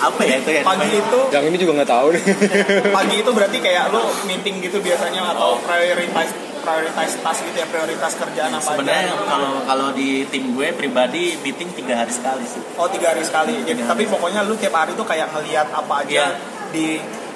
apa 0.00 0.20
ya 0.22 0.36
itu 0.36 0.50
ya 0.50 0.62
Pagi 0.62 0.78
namanya? 0.80 1.00
itu 1.00 1.20
Yang 1.28 1.44
ini 1.44 1.56
juga 1.58 1.72
nggak 1.74 1.90
tahu 1.90 2.06
nih. 2.10 2.22
pagi 2.98 3.16
itu 3.16 3.30
berarti 3.30 3.58
kayak 3.58 3.84
lu 3.88 3.98
meeting 4.24 4.54
gitu 4.60 4.78
biasanya 4.78 5.20
atau 5.28 5.48
Oh. 5.48 5.56
prioritas 5.60 6.28
prioritas 6.58 7.10
tas 7.16 7.38
gitu 7.40 7.56
ya 7.56 7.66
prioritas 7.66 8.12
kerjaan 8.14 8.52
apa 8.52 8.60
sebenarnya 8.68 9.10
aja 9.10 9.24
kalau 9.24 9.52
kalau 9.64 9.88
di 9.90 10.08
tim 10.26 10.52
gue 10.52 10.68
pribadi 10.72 11.34
meeting 11.38 11.72
tiga 11.72 11.96
hari 11.96 12.10
sekali 12.10 12.44
sih 12.44 12.60
oh 12.74 12.86
tiga 12.86 13.10
hari 13.10 13.22
sekali 13.22 13.56
jadi 13.62 13.78
Tiga 13.78 13.88
tapi 13.88 14.04
hari. 14.04 14.12
pokoknya 14.12 14.40
lu 14.42 14.54
tiap 14.54 14.74
hari 14.76 14.92
tuh 14.92 15.02
kayak 15.02 15.32
ngelihat 15.32 15.66
apa 15.68 15.94
aja 16.00 16.12
Iya. 16.12 16.26
di 16.68 16.86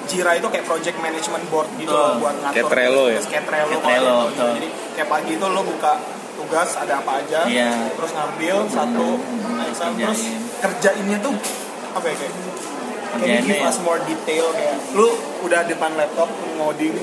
Jira 0.03 0.35
itu 0.35 0.45
kayak 0.45 0.63
project 0.63 0.97
management 0.97 1.47
board 1.47 1.65
gitu 1.75 1.95
buat 2.19 2.35
ngatur 2.37 2.53
Kayak 2.53 2.69
Trello 2.69 3.03
ya? 3.05 3.15
terus 3.15 3.29
kayak 3.29 3.45
Trello, 3.45 3.71
Kayak 3.71 3.83
Trello, 3.83 4.13
gitu. 4.13 4.27
betul. 4.29 4.49
jadi 4.53 4.67
kayak 4.93 5.09
pagi 5.09 5.31
itu 5.33 5.45
lu 5.47 5.61
buka 5.65 5.93
tugas 6.33 6.69
ada 6.75 6.93
apa 6.95 7.11
aja 7.17 7.39
Iya. 7.45 7.71
terus 7.91 8.11
ngambil 8.11 8.55
satu 8.67 9.07
harus 9.17 9.77
terus 9.79 10.21
kerjain. 10.21 10.41
kerjainnya 10.59 11.17
tuh 11.19 11.33
apa 11.93 12.05
ya 12.09 12.15
kayak 12.17 12.33
Can 13.13 13.29
you 13.29 13.45
give 13.45 13.61
us 13.61 13.77
more 13.85 14.01
detail 14.09 14.49
kayak 14.57 14.73
lu 14.97 15.13
udah 15.45 15.61
depan 15.69 15.93
laptop 15.93 16.29
ngoding 16.57 16.97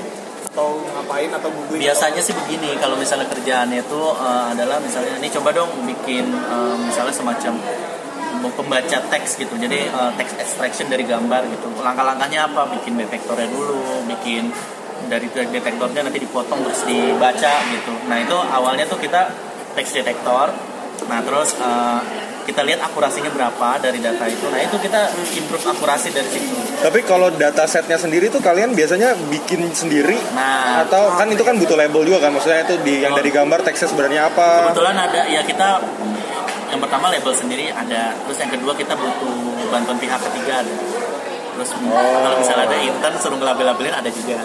atau 0.51 0.83
ngapain 0.83 1.31
atau 1.31 1.47
googling 1.47 1.79
biasanya 1.79 2.19
sih 2.19 2.35
begini 2.35 2.75
kalau 2.75 2.99
misalnya 2.99 3.31
kerjaannya 3.31 3.79
itu 3.79 4.01
eh, 4.19 4.43
adalah 4.51 4.83
misalnya 4.83 5.15
ini 5.23 5.31
coba 5.31 5.55
dong 5.55 5.71
bikin 5.87 6.27
eh, 6.27 6.75
misalnya 6.83 7.15
semacam 7.15 7.55
pembaca 8.41 8.97
teks 9.07 9.39
gitu. 9.39 9.55
Jadi 9.55 9.87
eh, 9.87 10.11
text 10.19 10.35
extraction 10.35 10.91
dari 10.91 11.07
gambar 11.07 11.47
gitu. 11.47 11.71
Langkah-langkahnya 11.79 12.51
apa? 12.51 12.67
Bikin 12.75 12.99
detektornya 12.99 13.47
dulu 13.47 14.03
bikin 14.11 14.51
dari 15.07 15.31
detektornya 15.31 16.11
nanti 16.11 16.19
dipotong 16.19 16.59
terus 16.67 16.83
dibaca 16.83 17.53
gitu. 17.71 17.93
Nah 18.11 18.17
itu 18.19 18.35
awalnya 18.35 18.83
tuh 18.83 18.99
kita 18.99 19.31
text 19.71 19.95
detektor 19.95 20.51
nah 21.09 21.19
terus 21.25 21.57
eh, 21.57 22.01
kita 22.43 22.61
lihat 22.65 22.81
akurasinya 22.81 23.29
berapa 23.31 23.77
dari 23.81 24.01
data 24.01 24.25
itu. 24.27 24.45
Nah 24.49 24.61
itu 24.61 24.75
kita 24.81 25.13
improve 25.37 25.65
akurasi 25.71 26.09
dari 26.13 26.29
situ. 26.29 26.53
Tapi 26.81 26.99
kalau 27.05 27.29
data 27.33 27.63
setnya 27.69 27.97
sendiri 27.97 28.27
tuh 28.27 28.41
kalian 28.41 28.73
biasanya 28.73 29.13
bikin 29.29 29.69
sendiri? 29.71 30.17
Nah. 30.33 30.85
Atau 30.85 31.13
kan 31.15 31.27
itu 31.29 31.43
kan 31.45 31.55
butuh 31.57 31.77
label 31.77 32.01
juga 32.05 32.27
kan? 32.27 32.31
Maksudnya 32.33 32.65
itu 32.65 32.75
di 32.81 33.05
yang 33.05 33.13
dari 33.13 33.29
gambar 33.29 33.61
teksnya 33.61 33.87
sebenarnya 33.91 34.21
apa? 34.33 34.73
Kebetulan 34.73 34.95
ada 34.97 35.21
ya 35.29 35.41
kita 35.45 35.67
yang 36.71 36.81
pertama 36.81 37.11
label 37.11 37.33
sendiri 37.35 37.69
ada. 37.69 38.15
Terus 38.25 38.37
yang 38.41 38.51
kedua 38.51 38.73
kita 38.73 38.93
butuh 38.97 39.69
bantuan 39.69 39.97
pihak 40.01 40.19
ketiga 40.31 40.65
ada. 40.65 40.73
Terus 41.51 41.69
kalau 41.77 42.35
misalnya 42.39 42.65
ada 42.65 42.77
intern 42.79 43.15
suruh 43.19 43.37
ngelabel-labelin 43.37 43.93
ada 43.93 44.09
juga 44.09 44.39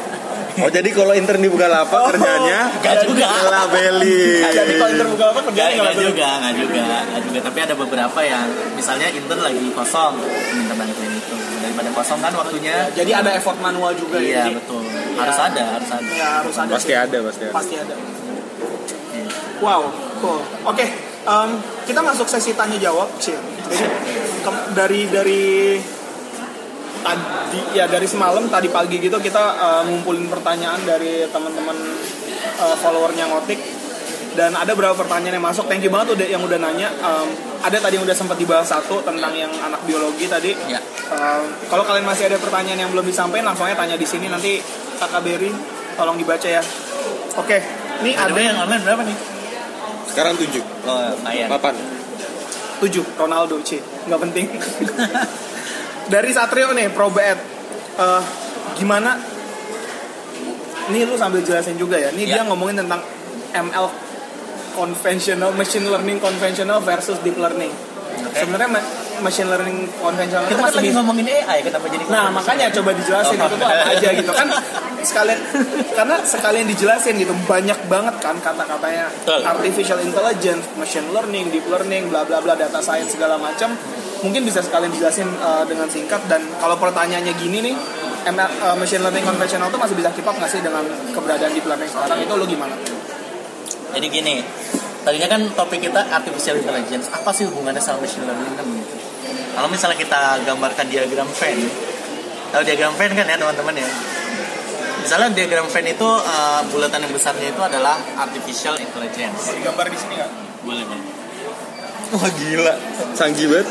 oh 0.63 0.71
jadi 0.77 0.89
kalau 0.93 1.13
intern 1.13 1.41
di 1.41 1.51
Bukalapak 1.51 2.01
kerjanya 2.13 2.61
Nggak 2.81 2.97
juga. 3.05 3.27
labeli 3.49 4.41
jadi 4.51 4.73
kalau 4.81 5.31
apa 5.33 5.41
Nggak, 5.41 5.45
kerjanya 5.47 5.75
nggak 5.77 5.95
nggak 5.97 5.97
juga, 6.01 6.29
nggak 6.41 6.55
juga, 6.57 6.85
nggak 7.07 7.23
juga. 7.25 7.39
Tapi 7.47 7.59
ada 7.63 7.75
beberapa 7.77 8.21
yang, 8.21 8.47
misalnya 8.75 9.09
intern 9.09 9.41
lagi 9.41 9.61
kosong, 9.73 10.15
minta 10.53 10.75
bantuin 10.75 11.13
itu. 11.13 11.37
Daripada 11.63 11.91
kosong 11.93 12.19
kan 12.21 12.33
waktunya. 12.35 12.77
jadi 12.93 13.11
ada 13.17 13.31
effort 13.35 13.59
manual 13.59 13.93
juga 13.95 14.17
ya 14.21 14.25
Iya 14.27 14.43
jadi, 14.49 14.53
betul. 14.61 14.83
Harus 15.17 15.39
ada, 15.41 15.63
harus 15.77 15.91
ada. 15.91 16.11
ya 16.13 16.29
harus 16.45 16.57
ada 16.57 16.73
pasti 16.73 16.93
sih. 16.93 16.97
ada 16.97 17.19
pasti 17.25 17.45
ada 17.45 17.53
pasti 17.53 17.75
ada 17.77 17.95
wow 19.59 19.83
cool 20.21 20.41
oke 20.65 20.85
em, 21.25 21.51
kita 21.85 22.01
masuk 22.01 22.29
sesi 22.29 22.53
tanya 22.53 22.77
jawab 22.77 23.09
sih 23.17 23.33
jadi 23.67 23.87
dari 24.77 25.01
dari 25.09 25.45
tadi 27.07 27.61
ya 27.79 27.87
dari 27.87 28.11
semalam 28.11 28.51
tadi 28.51 28.67
pagi 28.67 28.99
gitu 28.99 29.23
kita 29.23 29.43
uh, 29.55 29.83
ngumpulin 29.87 30.27
pertanyaan 30.27 30.83
dari 30.83 31.23
teman-teman 31.31 31.79
uh, 32.59 32.77
followernya 32.83 33.31
ngotik. 33.31 33.59
Dan 34.37 34.53
ada 34.53 34.77
beberapa 34.77 34.93
pertanyaan 34.93 35.41
yang 35.41 35.47
masuk. 35.49 35.65
Thank 35.65 35.89
you 35.89 35.89
banget 35.89 36.13
udah 36.13 36.27
yang 36.29 36.45
udah 36.45 36.61
nanya. 36.61 36.93
Um, 37.01 37.25
ada 37.65 37.81
tadi 37.81 37.97
yang 37.97 38.05
udah 38.05 38.13
sempat 38.13 38.37
dibahas 38.37 38.69
satu 38.69 39.01
tentang 39.01 39.33
yang 39.33 39.49
anak 39.65 39.81
biologi 39.89 40.29
tadi. 40.29 40.53
Ya. 40.69 40.77
Um, 41.09 41.57
kalau 41.73 41.89
kalian 41.89 42.05
masih 42.05 42.29
ada 42.29 42.37
pertanyaan 42.37 42.85
yang 42.85 42.91
belum 42.93 43.09
disampaikan 43.09 43.49
langsung 43.49 43.65
aja 43.65 43.81
tanya 43.81 43.97
di 43.97 44.05
sini. 44.05 44.29
Nanti 44.29 44.61
kakak 45.01 45.25
Berry 45.25 45.49
tolong 45.97 46.21
dibaca 46.21 46.45
ya. 46.45 46.61
Oke 47.41 47.87
ini 48.03 48.13
Ada 48.13 48.33
ada 48.33 48.41
yang 48.41 48.59
online 48.61 48.83
berapa 48.85 49.03
nih? 49.09 49.17
Sekarang 50.07 50.35
tujuh, 50.37 50.65
Oh, 50.85 51.01
lumayan. 51.17 51.49
delapan. 51.49 51.75
7 52.77 52.93
Ronaldo 53.17 53.57
C 53.65 53.81
nggak 53.81 54.21
penting 54.29 54.47
dari 56.07 56.31
Satrio 56.31 56.71
nih 56.71 56.89
Pro 56.89 57.09
Bet 57.09 57.39
Eh, 57.97 58.23
gimana? 58.77 59.17
Ini 60.87 61.03
lu 61.03 61.17
sambil 61.17 61.41
jelasin 61.41 61.75
juga 61.75 61.97
ya. 61.97 62.13
Ini 62.13 62.23
Ya. 62.25 62.35
dia 62.37 62.43
ngomongin 62.45 62.77
tentang 62.77 63.01
ML 63.51 63.89
conventional 64.71 65.51
machine 65.51 65.83
learning 65.83 66.21
conventional 66.21 66.79
versus 66.81 67.17
deep 67.21 67.35
learning. 67.35 67.73
Oke. 68.17 68.33
sebenarnya 68.35 68.69
ma- 68.71 68.89
machine 69.19 69.45
learning 69.47 69.89
konvensional 69.95 70.45
Kita 70.45 70.57
masih 70.59 70.77
lagi 70.79 70.91
ngomongin 70.91 71.25
AI, 71.27 71.59
kenapa 71.63 71.85
jadi 71.87 72.05
Nah 72.07 72.29
makanya 72.31 72.67
coba 72.71 72.91
dijelasin 72.93 73.37
Oh. 73.37 73.45
itu 73.45 73.55
tuh 73.55 73.67
apa 73.67 73.89
aja 73.91 74.09
gitu. 74.11 74.31
Kan 74.31 74.49
sekalian 75.09 75.41
karena 75.91 76.17
sekalian 76.21 76.67
dijelasin 76.67 77.15
gitu 77.17 77.33
banyak 77.43 77.77
banget 77.87 78.15
kan 78.19 78.37
kata-katanya. 78.39 79.09
Artificial 79.43 80.01
intelligence, 80.01 80.65
machine 80.75 81.09
learning, 81.11 81.49
deep 81.49 81.65
learning, 81.67 82.09
bla 82.09 82.25
bla 82.25 82.41
bla, 82.41 82.53
data 82.55 82.77
science 82.79 83.13
segala 83.13 83.37
macam 83.37 83.73
mungkin 84.25 84.43
bisa 84.47 84.65
sekalian 84.65 84.93
dijelasin 84.93 85.29
uh, 85.41 85.65
dengan 85.69 85.89
singkat 85.91 86.23
dan 86.31 86.41
kalau 86.61 86.77
pertanyaannya 86.81 87.35
gini 87.37 87.73
nih 87.73 87.77
ML, 88.27 88.51
uh, 88.59 88.75
machine 88.75 89.03
learning 89.07 89.23
konvensional 89.23 89.71
tuh 89.71 89.79
masih 89.79 89.95
bisa 89.95 90.11
keep 90.11 90.27
up 90.27 90.35
nggak 90.35 90.51
sih 90.51 90.59
dengan 90.59 90.83
keberadaan 91.15 91.53
deep 91.55 91.67
learning 91.67 91.87
sekarang 91.87 92.19
itu 92.19 92.33
lo 92.35 92.45
gimana? 92.49 92.75
Jadi 93.95 94.07
gini, 94.11 94.43
tadinya 95.07 95.29
kan 95.31 95.41
topik 95.55 95.79
kita 95.79 96.11
artificial 96.11 96.59
intelligence. 96.59 97.07
Apa 97.15 97.31
sih 97.31 97.47
hubungannya 97.47 97.79
sama 97.79 98.03
machine 98.03 98.27
learning 98.27 98.55
kan? 98.59 98.67
Kalau 99.57 99.69
misalnya 99.71 99.97
kita 99.97 100.43
gambarkan 100.45 100.87
diagram 100.91 101.29
Venn, 101.33 101.71
tahu 102.51 102.63
diagram 102.67 102.93
Venn 102.99 103.13
kan 103.15 103.25
ya 103.25 103.37
teman-teman 103.39 103.79
ya? 103.79 103.89
Misalnya 105.01 105.31
diagram 105.33 105.71
Venn 105.71 105.87
itu 105.87 106.09
uh, 106.09 106.61
bulatan 106.67 107.07
yang 107.07 107.15
besarnya 107.15 107.55
itu 107.55 107.63
adalah 107.63 107.95
artificial 108.21 108.75
intelligence. 108.77 109.55
Gambar 109.63 109.87
di 109.87 109.97
sini 109.97 110.19
nggak? 110.19 110.31
Boleh 110.67 110.83
boleh. 110.83 111.26
Wah 112.15 112.31
gila, 112.39 112.75
canggih 113.19 113.47
banget. 113.51 113.67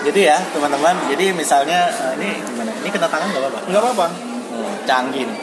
Jadi 0.00 0.20
ya 0.24 0.40
teman-teman, 0.56 0.96
jadi 1.12 1.36
misalnya 1.36 1.92
uh, 1.92 2.16
ini 2.16 2.40
gimana? 2.40 2.72
Ini 2.80 2.88
kena 2.88 3.08
tangan 3.12 3.28
nggak 3.28 3.42
apa-apa? 3.44 3.60
Nggak 3.68 3.82
apa-apa. 3.84 4.06
Hmm, 4.08 4.72
canggih 4.88 5.28
nih. 5.28 5.38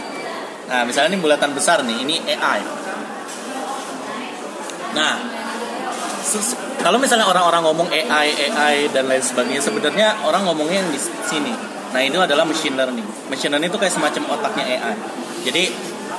Nah, 0.67 0.81
misalnya 0.83 1.13
ini 1.13 1.19
bulatan 1.21 1.53
besar 1.53 1.85
nih, 1.85 1.97
ini 2.01 2.19
AI. 2.25 2.59
Nah, 4.97 5.13
kalau 6.81 6.97
misalnya 6.99 7.29
orang-orang 7.29 7.61
ngomong 7.63 7.87
AI, 7.93 8.27
AI 8.51 8.75
dan 8.91 9.07
lain 9.07 9.23
sebagainya, 9.23 9.63
sebenarnya 9.63 10.27
orang 10.27 10.43
ngomongnya 10.49 10.83
yang 10.83 10.91
di 10.91 10.99
sini. 10.99 11.53
Nah, 11.93 12.01
itu 12.03 12.19
adalah 12.19 12.43
machine 12.43 12.75
learning. 12.75 13.05
Machine 13.31 13.53
learning 13.55 13.71
itu 13.71 13.79
kayak 13.79 13.93
semacam 13.95 14.35
otaknya 14.35 14.65
AI. 14.75 14.95
Jadi, 15.47 15.63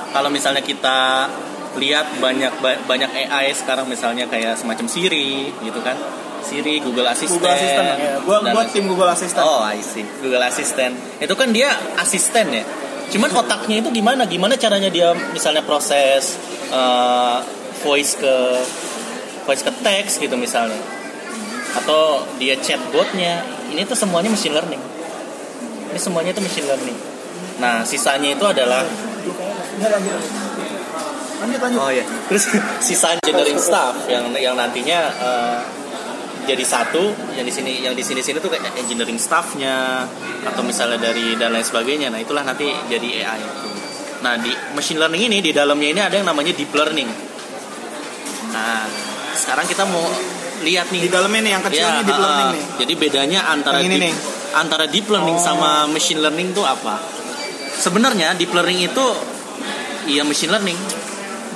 kalau 0.09 0.33
misalnya 0.33 0.65
kita 0.65 1.29
lihat 1.77 2.17
banyak 2.17 2.53
ba- 2.63 2.81
banyak 2.89 3.09
AI 3.29 3.53
sekarang 3.53 3.85
misalnya 3.85 4.25
kayak 4.25 4.57
semacam 4.57 4.89
Siri 4.89 5.53
gitu 5.61 5.79
kan. 5.85 5.93
Siri, 6.39 6.81
Google 6.81 7.05
Assistant. 7.05 7.37
Google 7.37 7.53
Assistant 7.53 7.87
ya. 7.99 8.15
Gua 8.25 8.37
gua 8.41 8.63
tim 8.65 8.87
Google 8.89 9.11
Assistant. 9.11 9.45
Oh, 9.45 9.61
I 9.61 9.83
see. 9.83 10.07
Google 10.23 10.41
Assistant. 10.41 10.95
Itu 11.21 11.35
kan 11.37 11.53
dia 11.53 11.69
asisten 11.99 12.49
ya. 12.49 12.63
Cuman 13.13 13.29
otaknya 13.35 13.85
itu 13.85 13.89
gimana? 13.93 14.25
Gimana 14.25 14.57
caranya 14.57 14.89
dia 14.89 15.13
misalnya 15.35 15.61
proses 15.61 16.39
eh, 16.73 17.37
voice 17.85 18.17
ke 18.17 18.35
voice 19.45 19.61
ke 19.61 19.71
teks 19.83 20.17
gitu 20.17 20.33
misalnya. 20.39 20.79
Atau 21.77 22.25
dia 22.41 22.57
chatbotnya. 22.57 23.45
Ini 23.69 23.85
tuh 23.85 23.93
semuanya 23.99 24.33
machine 24.33 24.55
learning. 24.57 24.81
Ini 25.93 25.99
semuanya 26.01 26.33
itu 26.33 26.41
machine 26.41 26.65
learning. 26.65 26.97
Nah, 27.59 27.83
sisanya 27.83 28.33
itu 28.33 28.45
adalah 28.47 28.87
lanjut. 31.39 31.59
Lanjut. 31.59 31.79
Oh 31.79 31.91
ya. 31.91 32.03
Terus 32.27 32.43
sisa 32.87 33.15
engineering 33.15 33.57
staff 33.57 33.95
yang 34.07 34.29
yang 34.35 34.55
nantinya 34.55 34.99
eh, 35.09 35.59
jadi 36.45 36.63
satu 36.65 37.13
yang 37.33 37.45
di 37.45 37.53
sini 37.53 37.79
yang 37.79 37.93
di 37.93 38.01
sini 38.01 38.19
sini 38.19 38.39
tuh 38.39 38.49
kayak 38.49 38.73
engineering 38.75 39.17
staffnya 39.17 40.07
atau 40.43 40.61
misalnya 40.61 40.97
dari 40.99 41.35
dan 41.35 41.51
lain 41.51 41.63
sebagainya. 41.63 42.09
Nah 42.09 42.17
itulah 42.17 42.41
nanti 42.41 42.67
jadi 42.89 43.23
AI. 43.23 43.41
Nah 44.19 44.35
di 44.35 44.51
machine 44.73 44.99
learning 44.99 45.29
ini 45.29 45.37
di 45.39 45.51
dalamnya 45.51 45.89
ini 45.89 46.01
ada 46.01 46.15
yang 46.17 46.27
namanya 46.27 46.51
deep 46.51 46.73
learning. 46.73 47.07
Nah 48.51 48.83
sekarang 49.35 49.65
kita 49.65 49.85
mau 49.85 50.03
lihat 50.65 50.89
nih. 50.91 51.07
Di 51.07 51.11
dalamnya 51.11 51.41
nih 51.45 51.51
yang 51.53 51.63
kecil 51.63 51.85
Ya, 51.85 51.91
nih 51.95 52.03
deep 52.03 52.19
learning 52.19 52.47
ah. 52.49 52.55
nih. 52.55 52.63
Jadi 52.83 52.93
bedanya 52.97 53.39
antara 53.47 53.77
Yang 53.79 53.85
ini 53.85 53.95
deep, 53.95 54.03
nih. 54.03 54.13
antara 54.57 54.85
deep 54.89 55.07
learning 55.07 55.37
Oh. 55.37 55.43
sama 55.43 55.69
machine 55.87 56.19
learning 56.19 56.51
itu 56.51 56.63
apa? 56.65 56.99
Sebenarnya 57.79 58.35
deep 58.35 58.51
learning 58.51 58.89
itu 58.89 59.05
iya 60.09 60.25
machine 60.25 60.51
learning. 60.51 60.75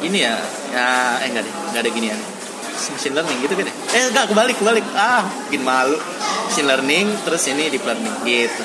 Gini 0.03 0.19
ya, 0.19 0.35
ya 0.69 0.87
eh 1.23 1.31
enggak 1.31 1.47
deh, 1.47 1.53
enggak 1.71 1.81
ada 1.81 1.89
gini 1.89 2.07
ya. 2.11 2.17
Machine 2.91 3.15
learning 3.15 3.37
gitu 3.39 3.53
kan 3.55 3.65
ya? 3.65 3.73
Eh 3.95 4.03
enggak 4.11 4.25
kebalik 4.27 4.55
kebalik. 4.59 4.83
Ah, 4.93 5.23
bikin 5.47 5.63
malu. 5.63 5.95
Machine 6.43 6.67
learning 6.67 7.07
terus 7.23 7.43
ini 7.47 7.71
deep 7.71 7.87
learning 7.87 8.11
gitu. 8.27 8.63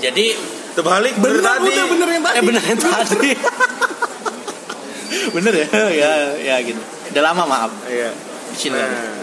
Jadi 0.00 0.26
Terbalik 0.70 1.18
Bener, 1.18 1.42
bener 1.42 1.44
tadi. 1.44 1.70
udah 1.74 1.86
bener 1.90 2.08
yang 2.08 2.22
tadi. 2.22 2.36
eh 2.38 2.42
bener 2.46 2.62
yang 2.62 2.78
tadi. 2.80 3.30
bener 5.36 5.52
ya? 5.52 5.66
ya 5.90 6.10
ya 6.38 6.54
gitu. 6.62 6.80
Udah 7.10 7.22
lama 7.26 7.42
maaf. 7.44 7.70
Iya. 7.84 8.14
Machine 8.48 8.74
learning. 8.78 9.04
Nah, 9.04 9.18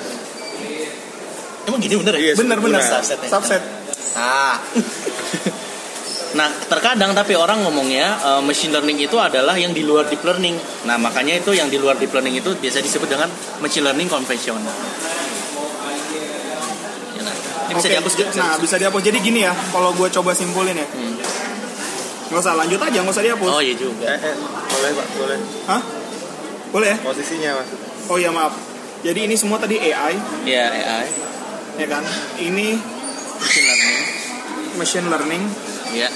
Emang 1.68 1.80
gini 1.82 1.96
bener 1.98 2.14
ya? 2.16 2.22
Iya, 2.22 2.34
Bener 2.38 2.58
bener. 2.62 2.80
Benar. 2.80 3.00
Subset? 3.02 3.20
Subset. 3.26 3.62
Ah. 4.14 4.56
nah, 6.36 6.50
terkadang 6.68 7.16
tapi 7.16 7.38
orang 7.38 7.64
ngomongnya 7.64 8.18
eh, 8.20 8.42
machine 8.44 8.74
learning 8.74 9.00
itu 9.06 9.16
adalah 9.16 9.56
yang 9.56 9.72
di 9.72 9.86
luar 9.86 10.10
deep 10.10 10.24
learning. 10.26 10.58
Nah, 10.90 11.00
makanya 11.00 11.40
itu 11.40 11.54
yang 11.54 11.72
di 11.72 11.78
luar 11.80 11.96
deep 11.96 12.12
learning 12.12 12.42
itu 12.42 12.52
biasa 12.58 12.84
disebut 12.84 13.08
dengan 13.08 13.30
machine 13.62 13.86
learning 13.88 14.10
konvensional. 14.12 14.76
Ya, 17.16 17.22
nah, 17.24 17.36
ini 17.70 17.74
bisa 17.78 17.88
dihapus? 17.90 18.14
Bisa 18.18 18.40
Nah, 18.42 18.56
bisa 18.60 18.76
dihapus. 18.76 19.02
Jadi 19.04 19.18
gini 19.24 19.46
ya, 19.48 19.54
kalau 19.72 19.94
gue 19.96 20.08
coba 20.12 20.36
simpulin 20.36 20.76
ya. 20.76 20.88
Hmm. 20.88 21.16
Nggak 22.28 22.42
usah 22.44 22.54
lanjut 22.60 22.80
aja, 22.82 22.98
nggak 23.00 23.16
usah 23.16 23.24
dihapus. 23.24 23.50
Oh 23.56 23.62
iya 23.64 23.76
juga. 23.80 24.04
Eh, 24.04 24.20
eh, 24.20 24.36
boleh 24.68 24.92
pak, 24.92 25.08
boleh. 25.16 25.38
Hah? 25.72 25.82
Boleh 26.76 26.88
ya? 26.92 26.98
Posisinya 27.00 27.50
maksudnya. 27.56 27.88
Oh 28.12 28.18
iya 28.20 28.30
maaf. 28.32 28.52
Jadi 29.00 29.30
ini 29.32 29.36
semua 29.40 29.56
tadi 29.62 29.80
AI, 29.80 30.20
Ya 30.44 30.68
AI, 30.68 31.08
ya 31.80 31.88
kan? 31.88 32.04
Ini 32.36 32.68
machine 33.40 33.66
learning. 33.70 33.98
machine 34.76 35.08
learning, 35.08 35.44
Ya. 35.96 36.10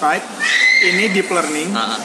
right? 0.00 0.24
Ini 0.82 1.04
deep 1.10 1.28
learning. 1.30 1.70
Ah, 1.74 1.96
ah. 1.96 2.00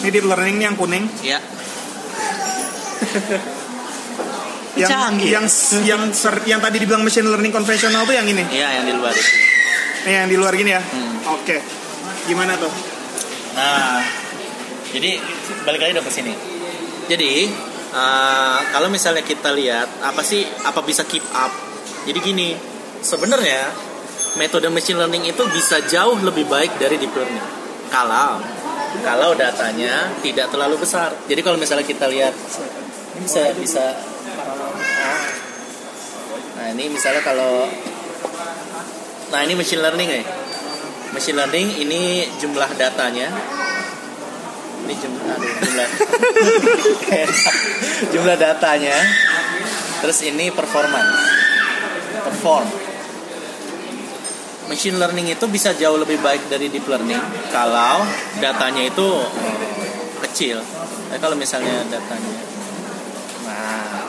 Ini 0.00 0.08
deep 0.08 0.26
learning 0.26 0.56
yang 0.62 0.74
kuning. 0.76 1.04
ya. 1.20 1.38
Yang 4.78 4.94
Canggih. 4.94 5.30
yang 5.34 5.46
yang 5.82 6.02
ser- 6.14 6.46
yang 6.46 6.62
tadi 6.62 6.78
dibilang 6.78 7.02
machine 7.02 7.26
learning 7.26 7.50
konvensional 7.50 8.06
tuh 8.06 8.14
yang 8.14 8.22
ini. 8.30 8.46
Iya, 8.46 8.78
yang 8.78 8.86
di 8.86 8.94
luar 8.94 9.10
itu. 9.10 9.26
Nih 10.06 10.12
yang 10.22 10.28
di 10.30 10.36
luar 10.38 10.54
gini 10.54 10.70
ya. 10.70 10.78
Hmm. 10.78 11.34
Oke. 11.34 11.58
Gimana 12.30 12.54
tuh? 12.54 12.70
Nah, 13.58 13.98
jadi 14.94 15.18
balik 15.66 15.82
lagi 15.82 15.98
dong 15.98 16.06
ke 16.06 16.14
sini. 16.14 16.30
Jadi 17.10 17.50
uh, 17.90 18.58
kalau 18.70 18.86
misalnya 18.86 19.26
kita 19.26 19.50
lihat 19.50 19.98
apa 19.98 20.22
sih 20.22 20.46
apa 20.62 20.78
bisa 20.86 21.02
keep 21.10 21.26
up? 21.34 21.50
Jadi 22.06 22.18
gini, 22.22 22.54
sebenarnya 23.02 23.74
metode 24.36 24.68
machine 24.68 25.00
learning 25.00 25.30
itu 25.30 25.42
bisa 25.48 25.80
jauh 25.88 26.18
lebih 26.20 26.44
baik 26.44 26.76
dari 26.76 27.00
deep 27.00 27.14
learning. 27.16 27.46
Kalau 27.88 28.42
kalau 29.00 29.30
datanya 29.38 30.12
tidak 30.20 30.52
terlalu 30.52 30.80
besar. 30.80 31.14
Jadi 31.24 31.40
kalau 31.40 31.56
misalnya 31.56 31.86
kita 31.86 32.10
lihat 32.10 32.34
ini 33.16 33.20
bisa 33.24 33.40
bisa 33.56 33.84
Nah, 36.58 36.74
ini 36.74 36.90
misalnya 36.90 37.22
kalau 37.22 37.70
Nah, 39.28 39.40
ini 39.44 39.54
machine 39.54 39.84
learning 39.84 40.08
nih. 40.08 40.24
Machine 41.12 41.36
learning 41.36 41.68
ini 41.84 42.24
jumlah 42.40 42.68
datanya. 42.80 43.28
Ini 44.88 44.94
jumlah 44.96 45.24
aduh, 45.36 45.52
jumlah 45.68 45.88
jumlah 48.16 48.36
datanya. 48.40 48.96
Terus 50.00 50.18
ini 50.24 50.48
performance. 50.48 51.12
Perform. 52.24 52.87
Machine 54.68 55.00
learning 55.00 55.32
itu 55.32 55.44
bisa 55.48 55.72
jauh 55.72 55.96
lebih 55.96 56.20
baik 56.20 56.52
dari 56.52 56.68
deep 56.68 56.84
learning 56.84 57.16
kalau 57.48 58.04
datanya 58.36 58.84
itu 58.84 59.08
eh, 59.40 59.56
kecil. 60.28 60.60
Tapi 61.08 61.18
kalau 61.18 61.36
misalnya 61.40 61.88
datanya 61.88 62.36
Nah, 63.48 64.04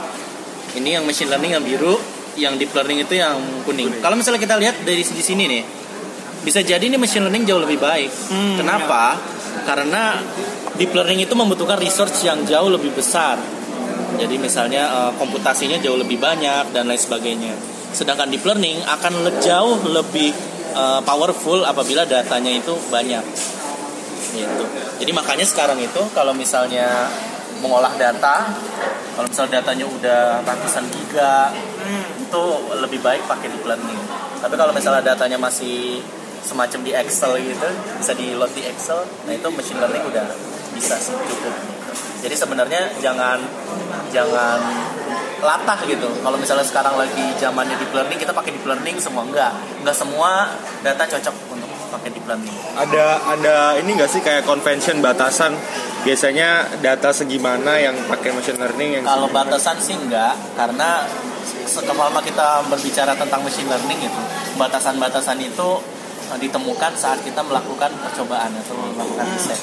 ini 0.75 0.99
yang 0.99 1.07
machine 1.07 1.31
learning 1.31 1.55
yang 1.55 1.63
biru, 1.63 1.95
yang 2.35 2.53
deep 2.59 2.75
learning 2.75 3.07
itu 3.07 3.15
yang 3.15 3.39
kuning. 3.63 3.87
Kalau 4.03 4.19
misalnya 4.19 4.43
kita 4.43 4.59
lihat 4.59 4.83
dari 4.83 4.99
di 4.99 5.23
sini 5.23 5.47
nih, 5.47 5.63
bisa 6.43 6.59
jadi 6.59 6.83
ini 6.83 6.99
machine 6.99 7.23
learning 7.23 7.47
jauh 7.47 7.63
lebih 7.63 7.79
baik. 7.79 8.11
Hmm, 8.27 8.59
Kenapa? 8.59 9.15
Karena 9.63 10.19
deep 10.75 10.91
learning 10.91 11.23
itu 11.23 11.33
membutuhkan 11.39 11.79
research 11.79 12.27
yang 12.27 12.43
jauh 12.43 12.67
lebih 12.67 12.91
besar. 12.91 13.39
Jadi 14.19 14.35
misalnya 14.35 14.83
eh, 15.07 15.11
komputasinya 15.15 15.79
jauh 15.79 15.95
lebih 15.95 16.19
banyak 16.19 16.75
dan 16.75 16.91
lain 16.91 16.99
sebagainya. 16.99 17.78
Sedangkan 17.91 18.29
deep 18.29 18.45
learning 18.45 18.81
akan 18.85 19.13
le- 19.25 19.37
jauh 19.41 19.79
lebih 19.89 20.31
eh, 20.73 21.01
powerful 21.03 21.65
apabila 21.65 22.05
datanya 22.05 22.51
itu 22.53 22.73
banyak. 22.89 23.23
Gitu. 24.29 24.63
Jadi 25.01 25.11
makanya 25.15 25.45
sekarang 25.45 25.81
itu 25.81 26.01
kalau 26.13 26.31
misalnya 26.37 27.09
mengolah 27.59 27.91
data, 27.97 28.55
kalau 29.17 29.27
misalnya 29.27 29.59
datanya 29.59 29.85
udah 29.89 30.21
ratusan 30.47 30.85
giga, 30.95 31.51
itu 32.21 32.43
lebih 32.79 33.01
baik 33.03 33.25
pakai 33.25 33.51
deep 33.51 33.65
learning. 33.65 33.99
Tapi 34.39 34.55
kalau 34.55 34.71
misalnya 34.71 35.03
datanya 35.03 35.35
masih 35.35 35.99
semacam 36.39 36.79
di 36.87 36.91
Excel 36.95 37.35
gitu, 37.43 37.67
bisa 37.99 38.13
di 38.15 38.31
load 38.37 38.53
di 38.55 38.63
Excel, 38.63 39.03
nah 39.27 39.33
itu 39.35 39.47
machine 39.51 39.81
learning 39.81 40.03
udah 40.07 40.25
bisa 40.71 40.95
sih 40.95 41.11
cukup. 41.11 41.51
Jadi 42.23 42.35
sebenarnya 42.35 42.95
jangan 43.03 43.43
jangan 44.15 44.59
latah 45.41 45.79
gitu. 45.87 46.09
Kalau 46.21 46.37
misalnya 46.37 46.65
sekarang 46.65 46.95
lagi 46.95 47.25
zamannya 47.39 47.75
deep 47.79 47.91
learning, 47.91 48.19
kita 48.19 48.31
pakai 48.31 48.51
deep 48.55 48.65
learning 48.67 48.99
semua 49.01 49.23
enggak. 49.25 49.51
Enggak 49.81 49.95
semua 49.97 50.53
data 50.85 51.03
cocok 51.07 51.35
untuk 51.51 51.69
pakai 51.89 52.09
deep 52.13 52.25
learning. 52.29 52.55
Ada 52.77 53.05
ada 53.35 53.55
ini 53.81 53.97
nggak 53.97 54.09
sih 54.09 54.21
kayak 54.21 54.45
convention 54.45 55.01
batasan 55.01 55.57
biasanya 56.05 56.79
data 56.79 57.11
segimana 57.11 57.75
yang 57.81 57.95
pakai 58.07 58.31
machine 58.31 58.55
learning 58.55 58.89
yang 58.99 59.03
Kalau 59.03 59.27
batasan 59.27 59.75
sih 59.83 59.97
enggak, 59.97 60.37
karena 60.55 61.03
selama 61.69 62.19
kita 62.23 62.65
berbicara 62.69 63.13
tentang 63.13 63.45
machine 63.45 63.67
learning 63.69 63.99
itu, 64.01 64.21
batasan-batasan 64.57 65.37
itu 65.43 65.69
eh, 66.33 66.39
ditemukan 66.39 66.91
saat 66.97 67.19
kita 67.21 67.45
melakukan 67.45 67.93
percobaan 67.99 68.53
atau 68.65 68.77
melakukan 68.95 69.25
riset. 69.35 69.59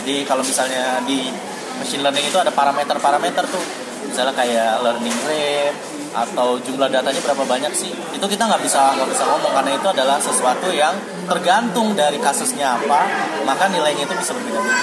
Jadi 0.00 0.24
kalau 0.24 0.40
misalnya 0.46 1.02
di 1.04 1.28
machine 1.76 2.00
learning 2.04 2.28
itu 2.28 2.38
ada 2.38 2.52
parameter-parameter 2.54 3.44
tuh, 3.50 3.64
misalnya 4.10 4.34
kayak 4.34 4.82
learning 4.82 5.14
rate 5.30 5.78
atau 6.10 6.58
jumlah 6.58 6.90
datanya 6.90 7.22
berapa 7.22 7.46
banyak 7.46 7.70
sih, 7.70 7.94
itu 7.94 8.26
kita 8.26 8.42
nggak 8.50 8.62
bisa 8.66 8.98
nggak 8.98 9.08
bisa 9.14 9.22
ngomong 9.30 9.54
karena 9.54 9.70
itu 9.78 9.86
adalah 9.86 10.18
sesuatu 10.18 10.68
yang 10.74 10.98
tergantung 11.30 11.94
dari 11.94 12.18
kasusnya 12.18 12.74
apa, 12.74 13.06
maka 13.46 13.70
nilainya 13.70 14.02
itu 14.04 14.14
bisa 14.18 14.34
berbeda-beda. 14.34 14.74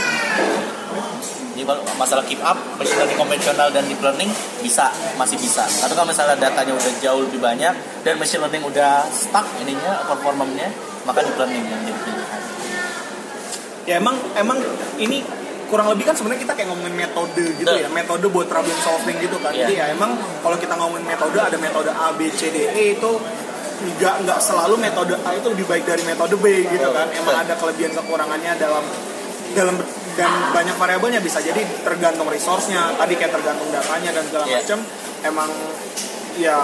Jadi 1.57 1.65
masalah 1.97 2.21
keep 2.29 2.37
up, 2.45 2.53
machine 2.77 3.01
learning 3.01 3.17
konvensional 3.17 3.67
dan 3.73 3.81
deep 3.89 3.97
learning 3.97 4.29
bisa, 4.61 4.93
masih 5.17 5.41
bisa. 5.41 5.65
Tapi 5.65 5.97
kalau 5.97 6.05
misalnya 6.05 6.37
datanya 6.37 6.77
udah 6.77 6.93
jauh 7.01 7.25
lebih 7.25 7.41
banyak 7.41 7.73
dan 8.05 8.13
machine 8.21 8.45
learning 8.45 8.61
udah 8.61 9.03
stuck 9.09 9.43
ininya 9.59 10.05
performanya, 10.05 10.69
maka 11.03 11.25
deep 11.25 11.33
learning 11.35 11.65
yang 11.65 11.81
jadi 11.81 11.99
pilihan. 12.05 12.41
ya 13.89 13.93
emang 13.97 14.15
emang 14.37 14.59
ini 15.01 15.25
kurang 15.67 15.87
lebih 15.91 16.07
kan 16.07 16.15
sebenarnya 16.15 16.41
kita 16.47 16.53
kayak 16.55 16.67
ngomongin 16.71 16.95
metode 16.95 17.45
gitu 17.59 17.67
ya 17.69 17.87
metode 17.91 18.25
buat 18.31 18.47
problem 18.47 18.77
solving 18.81 19.19
gitu 19.19 19.37
kan. 19.43 19.51
Iya. 19.51 19.67
jadi 19.67 19.73
ya 19.75 19.85
emang 19.93 20.15
kalau 20.39 20.55
kita 20.55 20.73
ngomongin 20.79 21.05
metode 21.05 21.37
ada 21.37 21.57
metode 21.59 21.91
A 21.91 22.15
B 22.15 22.31
C 22.31 22.49
D 22.49 22.57
E 22.71 22.83
itu 22.95 23.11
nggak 23.77 24.25
nggak 24.25 24.39
selalu 24.41 24.75
metode 24.81 25.13
A 25.21 25.37
itu 25.37 25.47
lebih 25.53 25.65
baik 25.69 25.85
dari 25.85 26.01
metode 26.01 26.35
B 26.39 26.65
gitu 26.65 26.89
kan. 26.89 27.07
Emang 27.13 27.45
ada 27.45 27.53
kelebihan 27.53 27.93
kekurangannya 27.93 28.51
dalam 28.57 28.83
dalam 29.53 29.75
dan 30.17 30.31
banyak 30.49 30.75
variabelnya 30.81 31.21
bisa 31.21 31.37
jadi 31.43 31.61
tergantung 31.85 32.25
resource-nya. 32.25 32.97
Tadi 32.97 33.13
kayak 33.13 33.37
tergantung 33.37 33.69
datanya 33.69 34.09
dan 34.17 34.23
segala 34.25 34.45
Iya. 34.49 34.57
macam 34.65 34.79
emang 35.21 35.49
ya 36.37 36.57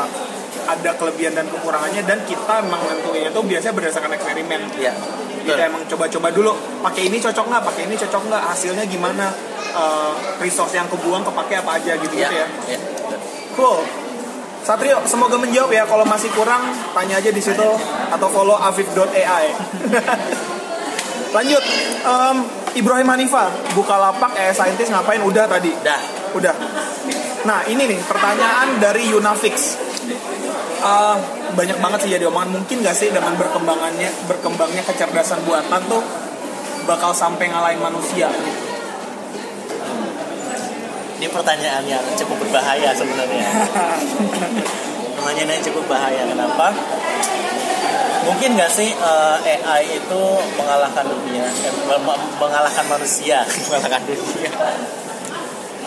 ada 0.63 0.91
kelebihan 0.95 1.33
dan 1.35 1.45
kekurangannya 1.49 2.01
dan 2.05 2.23
kita 2.23 2.53
emang 2.65 2.81
nentuinnya 2.87 3.29
itu 3.29 3.41
biasanya 3.45 3.73
berdasarkan 3.77 4.11
eksperimen. 4.17 4.61
Iya. 4.79 4.93
Kita 5.43 5.63
emang 5.67 5.83
coba-coba 5.85 6.27
dulu 6.31 6.51
pakai 6.81 7.07
ini 7.07 7.19
cocok 7.19 7.45
nggak 7.45 7.63
pakai 7.63 7.81
ini 7.85 7.95
cocok 7.95 8.21
nggak 8.27 8.43
hasilnya 8.49 8.85
gimana 8.85 9.27
Eh, 9.73 10.13
resource 10.37 10.77
yang 10.77 10.85
kebuang 10.85 11.25
kepake 11.25 11.57
apa 11.57 11.81
aja 11.81 11.97
gitu 11.97 12.13
Iya. 12.13 12.29
gitu 12.29 12.35
ya 12.37 12.47
Iya. 12.69 12.77
cool 13.57 13.81
Satrio 14.61 15.01
semoga 15.03 15.33
menjawab 15.35 15.73
ya 15.73 15.83
kalau 15.83 16.05
masih 16.05 16.29
kurang 16.31 16.61
tanya 16.93 17.17
aja 17.17 17.33
di 17.33 17.41
situ 17.41 17.65
atau 18.13 18.27
follow 18.29 18.53
afif.ai 18.53 19.45
lanjut 21.35 21.63
em, 22.05 22.37
Ibrahim 22.77 23.07
Hanifa 23.09 23.49
buka 23.73 23.97
lapak 23.97 24.37
eh 24.37 24.53
saintis 24.53 24.93
ngapain 24.93 25.25
udah 25.25 25.49
tadi 25.49 25.73
Dah. 25.81 25.97
Udah. 26.33 26.53
Nah 27.43 27.65
ini 27.65 27.89
nih 27.89 27.99
pertanyaan 28.05 28.77
dari 28.77 29.09
Yunafix. 29.09 29.77
Eh, 30.79 31.17
banyak 31.53 31.77
banget 31.79 31.99
sih 32.03 32.11
jadi 32.11 32.25
omongan. 32.27 32.59
Mungkin 32.59 32.81
gak 32.81 32.97
sih 32.97 33.09
dengan 33.09 33.33
berkembangannya 33.37 34.09
berkembangnya 34.25 34.83
kecerdasan 34.83 35.41
buatan 35.45 35.81
tuh 35.87 36.03
bakal 36.83 37.15
sampai 37.15 37.47
ngalahin 37.47 37.79
manusia? 37.79 38.27
Ini 41.17 41.31
pertanyaan 41.31 41.87
yang 41.87 42.03
cukup 42.19 42.35
berbahaya 42.43 42.91
sebenarnya. 42.91 43.47
Pertanyaan 45.15 45.55
yang 45.55 45.63
cukup 45.63 45.87
bahaya. 45.87 46.27
Kenapa? 46.27 46.75
Mungkin 48.27 48.59
nggak 48.59 48.71
sih 48.71 48.91
eh, 48.91 49.37
AI 49.63 50.03
itu 50.03 50.21
mengalahkan 50.59 51.07
dunia, 51.07 51.47
eh, 51.47 52.01
meng- 52.03 52.31
mengalahkan 52.39 52.85
manusia, 52.91 53.47
mengalahkan 53.71 54.03
dunia? 54.03 54.51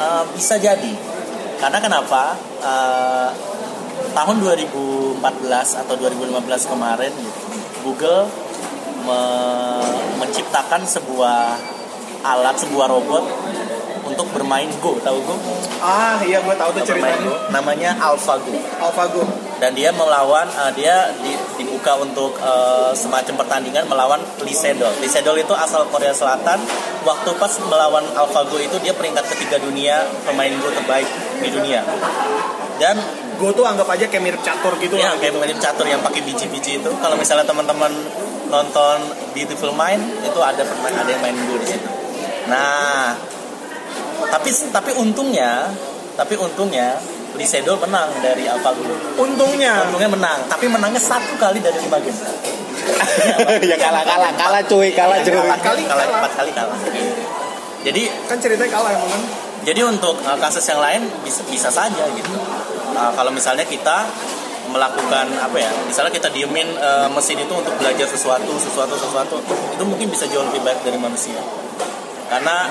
Eh, 0.00 0.22
bisa 0.32 0.56
jadi. 0.56 0.92
Karena 1.60 1.78
kenapa? 1.80 2.32
Eh, 2.64 3.28
tahun 4.16 4.36
2014 4.40 5.20
atau 5.76 5.94
2015 5.94 6.72
kemarin 6.72 7.12
gitu, 7.12 7.46
Google 7.84 8.24
me- 9.04 9.94
menciptakan 10.16 10.82
sebuah 10.82 11.60
alat, 12.24 12.56
sebuah 12.56 12.88
robot 12.88 13.24
untuk 14.06 14.26
bermain 14.32 14.70
Go. 14.80 14.96
Tahu 14.96 15.18
Go? 15.20 15.34
Ah 15.78 16.16
iya 16.24 16.40
gue 16.40 16.54
tahu 16.54 16.70
tuh 16.72 16.82
ceritanya. 16.86 17.20
Go. 17.20 17.34
Namanya 17.52 17.90
AlphaGo 18.00 18.56
AlphaGo. 18.80 19.22
dan 19.56 19.72
dia 19.72 19.88
melawan 19.88 20.44
uh, 20.52 20.68
dia 20.70 21.12
di- 21.20 21.36
dibuka 21.56 21.96
untuk 21.96 22.36
uh, 22.38 22.92
semacam 22.92 23.40
pertandingan 23.40 23.84
melawan 23.84 24.20
Lee 24.44 24.52
Sedol. 24.52 24.92
Lee 25.00 25.08
Sedol 25.08 25.36
itu 25.36 25.52
asal 25.52 25.84
Korea 25.88 26.12
Selatan. 26.12 26.60
Waktu 27.04 27.30
pas 27.36 27.52
melawan 27.62 28.04
AlphaGo 28.16 28.56
itu 28.58 28.76
dia 28.80 28.92
peringkat 28.92 29.28
ketiga 29.28 29.60
dunia 29.60 30.00
pemain 30.24 30.52
Go 30.56 30.72
terbaik 30.72 31.06
di 31.40 31.48
dunia. 31.50 31.84
Dan 32.76 32.96
Go 33.36 33.52
tuh 33.52 33.68
anggap 33.68 33.84
aja 33.92 34.08
kayak 34.08 34.24
mirip 34.24 34.40
catur 34.40 34.72
gitu 34.80 34.96
ya 34.96 35.12
lah. 35.12 35.20
kayak 35.20 35.36
mirip 35.36 35.60
catur 35.60 35.84
yang 35.84 36.00
pakai 36.00 36.24
biji-biji 36.24 36.80
itu. 36.80 36.90
Kalau 37.00 37.16
misalnya 37.20 37.44
teman-teman 37.44 37.92
nonton 38.48 38.96
Beautiful 39.36 39.76
Mind 39.76 40.00
itu 40.24 40.40
ada 40.40 40.64
pemain 40.64 40.96
ada 40.96 41.10
yang 41.12 41.20
main 41.20 41.36
Go 41.44 41.60
di 41.60 41.68
situ. 41.68 41.88
Nah, 42.48 43.12
tapi 44.32 44.48
tapi 44.72 44.90
untungnya 44.96 45.68
tapi 46.16 46.34
untungnya 46.40 46.96
Lee 47.36 47.44
Sedol 47.44 47.76
menang 47.76 48.08
dari 48.24 48.48
AlphaGo. 48.48 49.20
Untungnya. 49.20 49.84
Untungnya 49.84 50.08
menang, 50.08 50.48
tapi 50.48 50.72
menangnya 50.72 50.96
satu 51.00 51.36
kali 51.36 51.60
dari 51.60 51.76
lima 51.76 52.00
game. 52.00 52.16
ya 53.70 53.76
kalah 53.76 54.04
kalah 54.06 54.32
kalah 54.32 54.62
cuy 54.64 54.88
kalah 54.96 55.20
cuy. 55.20 55.36
Kalah, 55.36 55.58
kali 55.60 55.82
kalah, 55.84 56.06
kalah. 56.06 56.18
empat 56.24 56.32
kali 56.32 56.50
kalah. 56.56 56.78
Jadi 57.84 58.02
Kan 58.26 58.38
ceritanya 58.40 58.70
kalah 58.72 58.90
emang 58.96 59.10
kan. 59.10 59.22
jadi 59.62 59.80
untuk 59.86 60.16
uh, 60.22 60.38
kasus 60.38 60.64
yang 60.66 60.80
lain 60.80 61.02
bisa 61.22 61.44
bisa 61.46 61.68
saja 61.68 62.04
gitu. 62.16 62.32
Uh, 62.96 63.12
kalau 63.12 63.28
misalnya 63.28 63.68
kita 63.68 64.08
melakukan 64.72 65.28
apa 65.38 65.56
ya, 65.60 65.70
misalnya 65.84 66.10
kita 66.10 66.32
diemin 66.32 66.66
uh, 66.80 67.06
mesin 67.12 67.38
itu 67.38 67.52
untuk 67.52 67.76
belajar 67.76 68.08
sesuatu, 68.08 68.50
sesuatu, 68.56 68.96
sesuatu, 68.96 69.36
itu 69.46 69.84
mungkin 69.84 70.08
bisa 70.10 70.24
jauh 70.32 70.42
lebih 70.48 70.64
baik 70.64 70.80
dari 70.82 70.98
manusia. 70.98 71.38
Karena 72.26 72.66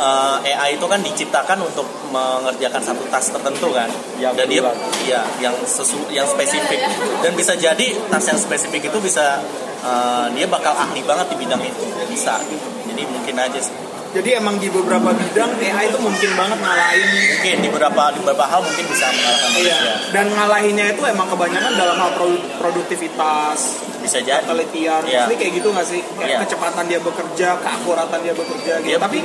uh, 0.00 0.36
AI 0.40 0.78
itu 0.78 0.86
kan 0.86 1.00
diciptakan 1.02 1.58
untuk 1.60 1.84
mengerjakan 2.14 2.80
satu 2.80 3.02
task 3.10 3.36
tertentu 3.36 3.74
kan, 3.74 3.90
Yang 4.16 4.34
dan 4.40 4.46
dia 4.46 4.62
iya 5.04 5.20
yang 5.42 5.54
sesu, 5.66 6.00
yang 6.14 6.24
spesifik 6.24 6.80
dan 7.20 7.32
bisa 7.36 7.56
jadi 7.58 7.86
task 8.08 8.36
yang 8.36 8.40
spesifik 8.40 8.88
itu 8.88 8.98
bisa 9.02 9.42
uh, 9.84 10.26
dia 10.32 10.46
bakal 10.48 10.72
ahli 10.72 11.04
banget 11.04 11.34
di 11.34 11.36
bidang 11.40 11.60
itu 11.64 11.84
bisa 12.08 12.40
gitu. 12.48 12.68
Jadi 12.90 13.02
mungkin 13.10 13.34
aja 13.36 13.60
sih. 13.60 13.89
Jadi 14.10 14.30
emang 14.34 14.58
di 14.58 14.66
beberapa 14.66 15.14
bidang 15.14 15.54
AI 15.54 15.86
itu 15.86 15.98
mungkin 15.98 16.30
banget 16.34 16.58
ngalahin 16.58 17.08
mungkin 17.30 17.56
di 17.56 17.68
beberapa 17.70 18.02
di 18.10 18.18
beberapa 18.20 18.44
hal 18.44 18.60
mungkin 18.60 18.84
bisa 18.86 19.06
mengalahkan 19.06 19.50
Iya. 19.54 19.76
Dan 20.10 20.26
ngalahinnya 20.30 20.86
itu 20.90 21.02
emang 21.04 21.30
kebanyakan 21.30 21.72
dalam 21.74 21.94
hal 21.94 22.10
produ- 22.12 22.42
produktivitas, 22.58 23.58
bisa 24.02 24.18
jadi 24.18 24.42
penelitian. 24.42 25.02
Iya. 25.06 25.30
Ini 25.30 25.34
kayak 25.34 25.52
gitu 25.56 25.68
nggak 25.70 25.86
sih? 25.86 26.02
Kayak 26.18 26.26
Iya. 26.26 26.38
kecepatan 26.42 26.84
dia 26.86 26.98
bekerja, 26.98 27.48
keakuratan 27.56 28.18
dia 28.20 28.34
bekerja 28.34 28.72
gitu. 28.82 28.88
Dia- 28.90 28.98
Tapi 28.98 29.18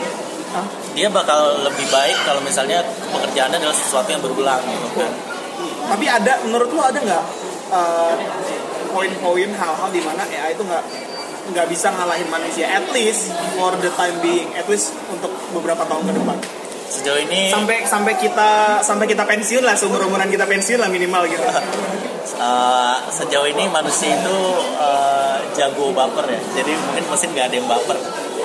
dia 0.94 1.10
bakal 1.10 1.40
lebih 1.62 1.84
baik 1.90 2.16
kalau 2.24 2.40
misalnya 2.40 2.80
pekerjaannya 3.12 3.60
adalah 3.60 3.76
sesuatu 3.76 4.08
yang 4.08 4.24
berulang 4.24 4.64
gitu 4.64 4.88
kan 4.96 5.12
tapi 5.86 6.06
ada 6.08 6.40
menurut 6.42 6.72
lu 6.72 6.80
ada 6.80 6.96
nggak 6.96 7.24
eh, 7.70 8.14
poin-poin 8.88 9.50
hal-hal 9.52 9.90
di 9.92 10.00
mana 10.00 10.24
AI 10.24 10.56
itu 10.56 10.64
nggak 10.64 10.84
nggak 11.54 11.68
bisa 11.70 11.94
ngalahin 11.94 12.26
manusia 12.30 12.66
at 12.66 12.86
least 12.90 13.30
for 13.54 13.74
the 13.78 13.92
time 13.94 14.18
being 14.22 14.50
at 14.58 14.66
least 14.66 14.98
untuk 15.14 15.30
beberapa 15.54 15.86
tahun 15.86 16.04
ke 16.10 16.14
depan. 16.18 16.38
Sejauh 16.86 17.20
ini 17.22 17.50
sampai 17.50 17.86
sampai 17.86 18.14
kita 18.18 18.80
sampai 18.82 19.06
kita 19.10 19.26
pensiun 19.26 19.66
lah 19.66 19.74
seumur 19.74 20.06
umuran 20.06 20.30
kita 20.30 20.46
pensiun 20.46 20.82
lah 20.82 20.90
minimal 20.90 21.26
gitu. 21.30 21.46
Eh, 22.36 22.98
sejauh 23.16 23.48
ini 23.48 23.70
manusia 23.70 24.12
itu 24.12 24.38
eh, 24.76 25.38
jago 25.56 25.94
baper 25.94 26.26
ya. 26.26 26.42
Jadi 26.58 26.74
mungkin 26.74 27.06
mesin 27.08 27.32
nggak 27.32 27.48
ada 27.48 27.56
yang 27.56 27.70
baper 27.70 27.96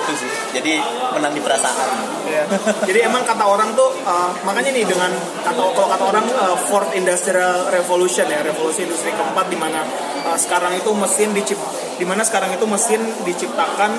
itu 0.01 0.13
sih 0.25 0.29
jadi 0.57 0.81
menang 1.13 1.33
di 1.37 1.41
perasaan 1.41 2.11
Iya. 2.21 2.45
Jadi 2.87 2.99
emang 3.03 3.25
kata 3.25 3.43
orang 3.43 3.73
tuh 3.73 3.91
uh, 4.05 4.31
makanya 4.47 4.71
nih 4.71 4.85
dengan 4.87 5.11
kata 5.43 5.61
kalau 5.73 5.89
kata 5.89 6.03
orang 6.05 6.25
uh, 6.31 6.55
fourth 6.69 6.93
industrial 6.95 7.67
revolution 7.73 8.23
ya 8.29 8.39
revolusi 8.45 8.85
industri 8.87 9.11
keempat 9.11 9.51
di 9.51 9.57
mana 9.59 9.83
uh, 10.29 10.37
sekarang 10.37 10.77
itu 10.77 10.93
mesin 10.95 11.33
dicip 11.35 11.59
di 11.97 12.05
mana 12.07 12.21
sekarang 12.23 12.53
itu 12.55 12.65
mesin 12.69 13.01
diciptakan 13.25 13.91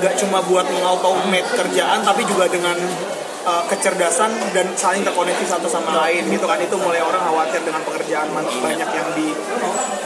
nggak 0.00 0.14
cuma 0.18 0.40
buat 0.44 0.66
mengautomate 0.68 1.48
kerjaan 1.56 2.00
tapi 2.04 2.26
juga 2.26 2.48
dengan 2.48 2.74
uh, 3.44 3.64
kecerdasan 3.70 4.32
dan 4.56 4.72
saling 4.74 5.04
terkoneksi 5.06 5.44
satu 5.46 5.68
sama 5.68 6.04
lain 6.04 6.26
gitu 6.32 6.44
kan 6.44 6.58
itu 6.58 6.74
mulai 6.80 7.00
orang 7.04 7.22
khawatir 7.22 7.60
dengan 7.62 7.80
pekerjaan 7.86 8.28
banyak 8.34 8.90
yang 8.90 9.08
di 9.14 9.28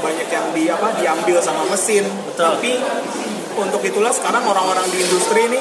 banyak 0.02 0.28
yang 0.28 0.46
di 0.52 0.64
apa 0.68 0.88
diambil 1.00 1.38
sama 1.40 1.64
mesin 1.70 2.04
Betul. 2.06 2.44
tapi 2.44 2.72
untuk 3.56 3.80
itulah 3.82 4.12
sekarang 4.12 4.44
orang-orang 4.44 4.86
di 4.92 5.00
industri 5.00 5.48
ini 5.48 5.60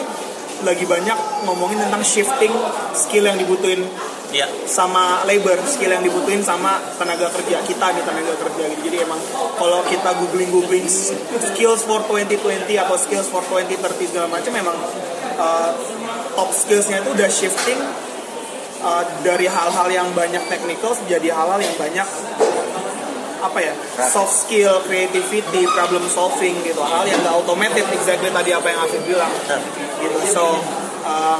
lagi 0.64 0.86
banyak 0.88 1.46
ngomongin 1.48 1.80
tentang 1.80 2.04
shifting 2.04 2.54
skill 2.96 3.28
yang 3.28 3.38
dibutuhin 3.39 3.84
Iya. 4.36 4.52
sama 4.68 5.24
labor 5.24 5.56
skill 5.64 5.96
yang 5.96 6.04
dibutuhin 6.04 6.43
sama 6.43 6.76
tenaga 7.00 7.32
kerja 7.32 7.62
kita 7.64 7.96
nih 7.96 8.04
tenaga 8.04 8.36
kerja 8.36 8.64
gitu. 8.68 8.82
Jadi 8.91 8.98
emang 9.08 9.22
kalau 9.56 9.80
kita 9.88 10.12
googling 10.12 10.52
googling 10.52 10.84
skills 11.39 11.88
for 11.88 12.04
2020 12.04 12.68
atau 12.76 13.00
skills 13.00 13.32
for 13.32 13.39
2030 13.48 14.12
segala 14.12 14.28
macam 14.28 14.52
memang 14.52 14.76
uh, 15.39 15.72
top 16.36 16.52
skillsnya 16.52 17.00
itu 17.00 17.16
udah 17.16 17.30
shifting 17.32 17.80
uh, 18.84 19.04
dari 19.24 19.48
hal-hal 19.48 19.88
yang 19.88 20.08
banyak 20.12 20.43
technical 20.52 20.91
jadi 21.08 21.32
hal-hal 21.32 21.60
yang 21.64 21.76
banyak 21.80 22.08
apa 23.46 23.60
ya 23.62 23.74
soft 24.10 24.46
skill, 24.46 24.82
creativity, 24.86 25.64
problem 25.70 26.06
solving 26.10 26.58
gitu. 26.66 26.82
Hal 26.82 27.06
yang 27.06 27.22
gak 27.22 27.36
automated 27.36 27.86
exactly 27.93 28.34
tadi 28.34 28.52
apa 28.52 28.68
yang 28.70 28.80
Afif 28.82 29.02
bilang. 29.06 29.32
Gitu. 30.02 30.18
So 30.34 30.58
uh, 31.06 31.38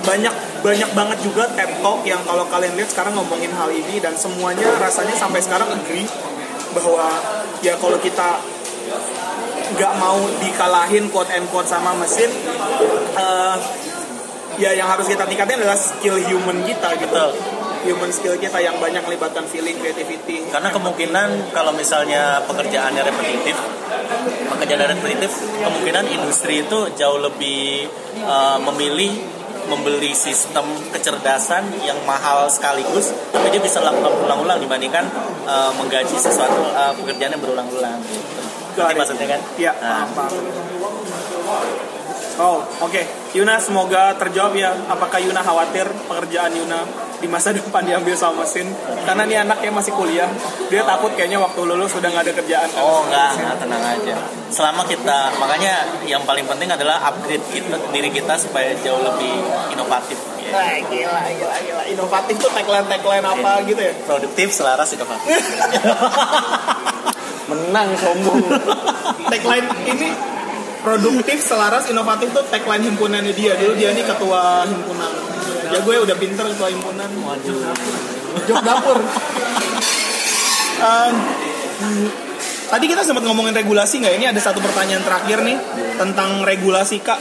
banyak 0.00 0.34
banyak 0.60 0.90
banget 0.96 1.18
juga 1.24 1.44
TED 1.52 1.80
Talk 1.84 2.04
yang 2.04 2.20
kalau 2.24 2.44
kalian 2.48 2.76
lihat 2.76 2.88
sekarang 2.92 3.16
ngomongin 3.16 3.52
hal 3.52 3.68
ini 3.72 4.00
dan 4.00 4.16
semuanya 4.16 4.64
rasanya 4.80 5.16
sampai 5.16 5.40
sekarang 5.40 5.68
agree 5.72 6.08
bahwa 6.72 7.10
ya 7.60 7.74
kalau 7.76 7.98
kita 8.00 8.40
nggak 9.70 9.92
mau 10.02 10.18
dikalahin 10.42 11.06
quote 11.12 11.30
and 11.30 11.46
quote 11.48 11.68
sama 11.68 11.94
mesin 11.94 12.28
uh, 13.14 13.54
ya 14.58 14.74
yang 14.74 14.88
harus 14.90 15.06
kita 15.06 15.24
tingkatin 15.24 15.62
adalah 15.62 15.78
skill 15.78 16.18
human 16.18 16.60
kita 16.66 16.96
gitu. 16.98 17.24
Human 17.84 18.10
skill 18.12 18.36
kita 18.36 18.58
yang 18.60 18.76
banyak 18.76 19.00
melibatkan 19.04 19.44
feeling 19.48 19.76
creativity 19.80 20.44
karena 20.52 20.68
kemungkinan 20.68 21.54
kalau 21.54 21.72
misalnya 21.72 22.44
pekerjaannya 22.44 23.02
repetitif 23.04 23.56
pekerjaan 24.52 24.92
repetitif 24.92 25.32
kemungkinan 25.64 26.04
industri 26.12 26.64
itu 26.64 26.78
jauh 26.96 27.20
lebih 27.20 27.88
eh, 28.20 28.58
memilih 28.60 29.12
membeli 29.70 30.10
sistem 30.16 30.66
kecerdasan 30.90 31.62
yang 31.86 31.96
mahal 32.02 32.50
sekaligus 32.50 33.14
tapi 33.30 33.54
dia 33.54 33.62
bisa 33.62 33.78
lakukan 33.80 34.10
ulang-ulang 34.26 34.58
dibandingkan 34.60 35.04
eh, 35.46 35.70
menggaji 35.78 36.16
sesuatu 36.18 36.60
eh, 36.74 36.92
pekerjaan 37.00 37.32
yang 37.38 37.42
berulang-ulang 37.42 37.98
gitu. 38.04 38.40
Maksudnya 38.80 39.26
kan? 39.26 39.40
Iya, 39.58 39.72
Nah, 39.82 40.06
paham. 40.14 41.89
Oh, 42.40 42.64
oke. 42.80 43.02
Yuna 43.36 43.60
semoga 43.60 44.16
terjawab 44.16 44.56
ya. 44.56 44.72
Apakah 44.88 45.20
Yuna 45.20 45.44
khawatir 45.44 45.84
pekerjaan 46.08 46.56
Yuna 46.56 46.80
di 47.20 47.28
masa 47.28 47.52
depan 47.56 47.84
diambil 47.84 48.16
sama 48.16 48.48
mesin? 48.48 48.64
Karena 49.04 49.28
nih 49.28 49.44
anaknya 49.44 49.68
masih 49.68 49.92
kuliah. 49.92 50.24
Dia 50.72 50.80
takut 50.88 51.12
kayaknya 51.12 51.36
waktu 51.36 51.60
lulus 51.68 51.92
sudah 51.92 52.08
nggak 52.08 52.24
ada 52.24 52.34
kerjaan. 52.40 52.68
Oh 52.80 53.04
enggak, 53.04 53.36
enggak 53.36 53.56
tenang 53.60 53.84
aja. 53.84 54.14
Selama 54.48 54.88
kita, 54.88 55.36
makanya 55.36 55.84
yang 56.08 56.24
paling 56.24 56.48
penting 56.48 56.72
adalah 56.72 57.12
upgrade 57.12 57.44
kita, 57.52 57.76
diri 57.92 58.08
kita 58.08 58.32
supaya 58.40 58.72
jauh 58.80 59.04
lebih 59.04 59.36
inovatif. 59.76 60.16
ya. 60.40 60.50
Wah, 60.56 60.74
gila, 60.90 61.22
gila, 61.36 61.56
gila. 61.62 61.82
Inovatif 61.92 62.34
tuh 62.40 62.50
tagline-tagline 62.56 63.22
apa 63.22 63.62
gitu 63.68 63.78
ya? 63.78 63.92
Produktif, 64.08 64.48
selaras, 64.50 64.88
inovatif. 64.96 65.30
Menang 67.52 67.92
sombong. 68.00 68.42
tagline 69.30 69.68
ini 69.86 70.08
produktif, 70.80 71.38
selaras, 71.40 71.88
inovatif 71.88 72.32
tuh 72.32 72.44
tagline 72.48 72.88
himpunannya 72.88 73.32
dia. 73.36 73.56
Dulu 73.56 73.72
dia 73.76 73.92
nih 73.92 74.04
ketua 74.04 74.64
himpunan. 74.64 75.12
Ya 75.70 75.78
gue 75.80 75.94
udah 76.02 76.16
pinter 76.18 76.44
ketua 76.50 76.68
himpunan. 76.72 77.08
Waduh. 77.20 77.58
Jok 78.48 78.60
dapur. 78.64 78.98
Um, 80.80 81.14
tadi 82.72 82.84
kita 82.88 83.04
sempat 83.04 83.22
ngomongin 83.28 83.52
regulasi 83.52 84.00
nggak? 84.00 84.14
Ini 84.16 84.26
ada 84.32 84.40
satu 84.40 84.64
pertanyaan 84.64 85.04
terakhir 85.04 85.44
nih 85.44 85.56
tentang 86.00 86.42
regulasi 86.42 87.04
kak. 87.04 87.20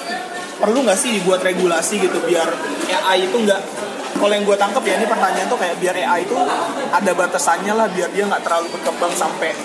Perlu 0.60 0.84
nggak 0.84 1.00
sih 1.00 1.16
dibuat 1.16 1.44
regulasi 1.44 2.04
gitu 2.04 2.20
biar 2.24 2.48
AI 2.90 3.32
itu 3.32 3.38
nggak 3.40 3.62
kalau 4.20 4.34
yang 4.36 4.44
gue 4.44 4.58
tangkep 4.60 4.84
ya 4.84 4.94
ini 5.00 5.08
pertanyaan 5.08 5.48
tuh 5.48 5.56
kayak 5.56 5.76
biar 5.80 5.96
AI 5.96 6.28
itu 6.28 6.36
ada 6.92 7.12
batasannya 7.16 7.74
lah 7.74 7.88
biar 7.88 8.12
dia 8.12 8.28
nggak 8.28 8.44
terlalu 8.44 8.68
berkembang 8.76 9.14
sampai 9.16 9.56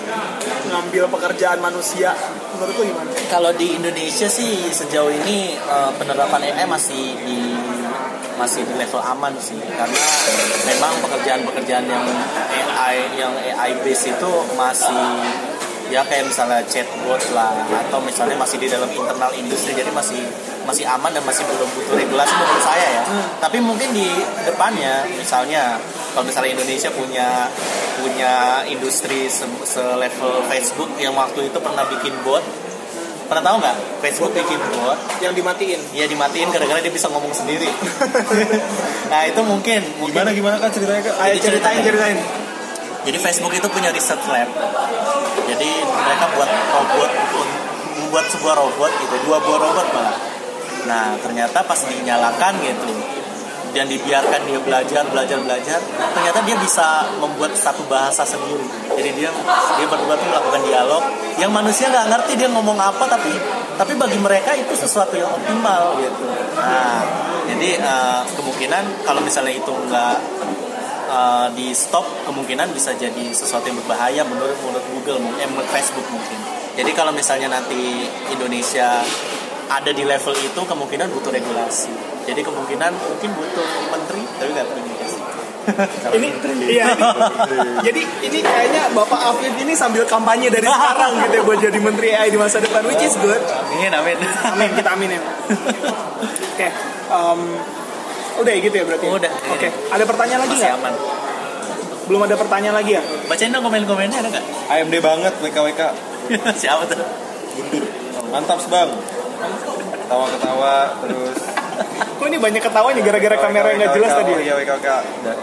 ngambil 0.70 1.10
pekerjaan 1.10 1.58
manusia 1.58 2.14
menurut 2.54 2.74
lu 2.78 2.84
gimana? 2.94 3.10
Kalau 3.28 3.50
di 3.58 3.74
Indonesia 3.74 4.30
sih 4.30 4.70
sejauh 4.70 5.10
ini 5.10 5.58
eh, 5.58 5.90
penerapan 5.98 6.54
AI 6.54 6.64
masih 6.70 7.04
di 7.26 7.38
masih 8.34 8.66
di 8.66 8.74
level 8.74 8.98
aman 8.98 9.30
sih 9.38 9.58
karena 9.58 10.04
memang 10.66 10.92
pekerjaan-pekerjaan 11.06 11.86
yang 11.86 12.04
AI 12.50 12.96
yang 13.14 13.30
AI 13.30 13.78
base 13.82 14.10
itu 14.10 14.32
masih 14.58 14.98
ya 15.92 16.02
kayak 16.02 16.26
misalnya 16.26 16.58
chatbot 16.66 17.20
lah 17.36 17.54
atau 17.86 18.02
misalnya 18.02 18.34
masih 18.34 18.58
di 18.58 18.66
dalam 18.66 18.90
internal 18.90 19.30
industri 19.36 19.76
jadi 19.76 19.92
masih 19.94 20.18
masih 20.64 20.84
aman 20.84 21.08
dan 21.08 21.20
masih 21.22 21.44
belum 21.44 21.68
butuh 21.70 21.94
regulasi 21.94 22.32
menurut 22.32 22.60
saya 22.60 22.86
ya 22.90 23.02
tapi 23.38 23.60
mungkin 23.60 23.92
di 23.92 24.08
depannya 24.42 25.04
misalnya 25.10 25.76
kalau 26.12 26.24
misalnya 26.24 26.56
Indonesia 26.56 26.88
punya 26.88 27.48
punya 27.94 28.32
industri 28.64 29.28
se- 29.28 29.44
selevel 29.62 30.44
Facebook 30.46 30.90
yang 30.96 31.12
waktu 31.12 31.46
itu 31.46 31.58
pernah 31.58 31.84
bikin 31.84 32.12
bot 32.20 32.40
pernah 33.24 33.40
tahu 33.40 33.56
nggak 33.56 33.76
Facebook 34.00 34.32
bikin 34.32 34.60
bot 34.70 34.96
Yang 35.18 35.40
dimatiin. 35.40 35.80
ya 35.92 36.04
dimatiin 36.04 36.48
gara-gara 36.48 36.80
dia 36.80 36.92
bisa 36.92 37.08
ngomong 37.08 37.32
sendiri 37.32 37.68
nah 39.12 39.24
itu 39.24 39.40
mungkin 39.40 39.80
mungkin 39.96 40.12
Gimana 40.16 40.32
gimana 40.32 40.56
kan 40.58 40.68
ceritanya? 40.68 41.12
Ayo 41.20 41.36
ceritain 41.38 41.80
ceritain. 41.80 42.16
jadi 43.04 43.18
Facebook 43.18 43.52
itu 43.52 43.68
punya 43.68 43.92
research 43.92 44.24
lab. 44.28 44.48
Jadi 45.44 45.70
mereka 45.84 46.24
buat 46.32 46.48
robot, 46.48 47.10
membuat 47.94 48.24
sebuah 48.26 48.54
robot 48.56 48.90
gitu, 48.96 49.14
dua 49.24 49.36
buah 49.38 49.58
robot 49.60 49.86
malah. 49.92 50.16
Nah 50.84 51.16
ternyata 51.20 51.64
pas 51.64 51.80
dinyalakan 51.84 52.52
gitu 52.62 52.92
dan 53.74 53.90
dibiarkan 53.90 54.46
dia 54.46 54.60
belajar 54.62 55.02
belajar 55.10 55.38
belajar 55.42 55.82
ternyata 56.14 56.38
dia 56.46 56.54
bisa 56.62 57.10
membuat 57.18 57.58
satu 57.58 57.82
bahasa 57.90 58.22
sendiri 58.22 58.62
jadi 58.94 59.10
dia 59.18 59.30
dia 59.74 59.86
berdua 59.90 60.14
tuh 60.14 60.30
melakukan 60.30 60.62
dialog 60.62 61.02
yang 61.42 61.50
manusia 61.50 61.90
nggak 61.90 62.06
ngerti 62.06 62.38
dia 62.38 62.46
ngomong 62.54 62.78
apa 62.78 63.02
tapi 63.10 63.34
tapi 63.74 63.98
bagi 63.98 64.22
mereka 64.22 64.54
itu 64.54 64.78
sesuatu 64.78 65.18
yang 65.18 65.26
optimal 65.26 65.98
gitu 65.98 66.22
nah 66.54 67.02
jadi 67.50 67.82
eh, 67.82 68.22
kemungkinan 68.38 69.02
kalau 69.02 69.20
misalnya 69.26 69.58
itu 69.58 69.74
nggak 69.74 70.16
uh, 71.14 71.46
di 71.54 71.70
stop 71.76 72.02
kemungkinan 72.26 72.72
bisa 72.74 72.96
jadi 72.96 73.30
sesuatu 73.30 73.68
yang 73.70 73.78
berbahaya 73.84 74.26
menurut 74.26 74.56
menurut 74.64 74.86
Google 74.90 75.18
eh, 75.38 75.48
menurut 75.48 75.68
Facebook 75.70 76.06
mungkin. 76.10 76.38
Jadi 76.74 76.90
kalau 76.90 77.14
misalnya 77.14 77.46
nanti 77.54 78.02
Indonesia 78.34 78.98
ada 79.70 79.90
di 79.90 80.04
level 80.04 80.34
itu 80.36 80.60
kemungkinan 80.60 81.06
butuh 81.12 81.32
regulasi. 81.32 81.92
Jadi 82.24 82.40
kemungkinan 82.40 82.92
mungkin 82.94 83.30
butuh 83.36 83.68
menteri 83.92 84.22
tapi 84.40 84.50
nggak 84.52 84.66
punya 84.68 84.82
regulasi. 84.84 85.18
ini 86.20 86.28
iya 86.68 86.92
ini, 86.92 87.08
jadi 87.80 88.02
ini 88.20 88.38
kayaknya 88.44 88.92
Bapak 88.92 89.16
Afif 89.32 89.48
ini 89.56 89.72
sambil 89.72 90.04
kampanye 90.04 90.52
dari 90.52 90.68
sekarang 90.68 91.24
gitu 91.24 91.40
ya 91.40 91.42
buat 91.48 91.56
jadi 91.56 91.78
menteri 91.80 92.12
AI 92.12 92.28
di 92.28 92.36
masa 92.36 92.60
depan 92.60 92.84
which 92.84 93.00
is 93.00 93.16
good 93.16 93.40
Amin 93.72 93.88
amin. 93.88 94.12
amin 94.44 94.70
kita 94.76 94.92
amin 94.92 95.16
ya 95.16 95.20
oke 95.24 96.68
em, 97.16 97.40
udah 98.44 98.52
ya 98.52 98.60
gitu 98.60 98.76
ya 98.76 98.84
berarti 98.84 99.06
Udah. 99.08 99.32
oke 99.56 99.68
ada 99.88 100.04
pertanyaan 100.04 100.40
lagi 100.44 100.52
nggak 100.52 100.74
aman. 100.76 100.94
belum 102.12 102.20
ada 102.28 102.36
pertanyaan 102.36 102.76
lagi 102.76 102.92
ya 103.00 103.02
Bacain 103.24 103.48
dong 103.48 103.64
komen-komennya 103.64 104.20
ada 104.20 104.28
nggak? 104.28 104.44
AMD 104.68 104.94
banget 105.00 105.32
WKWK. 105.40 105.80
Siapa 106.60 106.84
tuh? 106.84 107.00
Guntur. 107.56 107.82
Mantap 108.28 108.60
bang. 108.68 108.90
Ketawa-ketawa 109.94 110.74
terus. 111.00 111.38
kok 112.14 112.24
ini 112.24 112.38
banyak 112.38 112.62
ketawanya 112.62 113.00
gara-gara 113.00 113.36
kamera 113.40 113.66
yang 113.68 113.78
nggak 113.80 113.94
jelas 113.94 114.10
WKWK, 114.10 114.20
tadi 114.20 114.30
Oh 114.30 114.36
ya? 114.36 114.42
iya 114.42 114.54
WKWK. 114.54 114.88
Udah. 115.18 115.34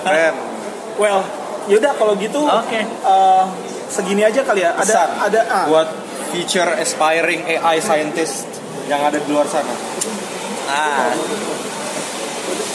Keren. 0.00 0.34
well 0.96 1.20
yaudah 1.66 1.92
kalau 1.94 2.16
gitu 2.16 2.40
Oke. 2.42 2.80
eh, 2.82 3.44
segini 3.86 4.22
aja 4.22 4.40
kali 4.42 4.60
ya 4.60 4.72
ada 4.72 4.94
ada 5.22 5.40
ah, 5.46 5.64
buat 5.66 5.88
future 6.28 6.72
aspiring 6.74 7.44
AI 7.46 7.78
scientist 7.78 8.48
yang 8.86 9.00
ada 9.00 9.16
di 9.16 9.28
luar 9.28 9.44
sana. 9.44 9.72
Ah, 10.66 11.12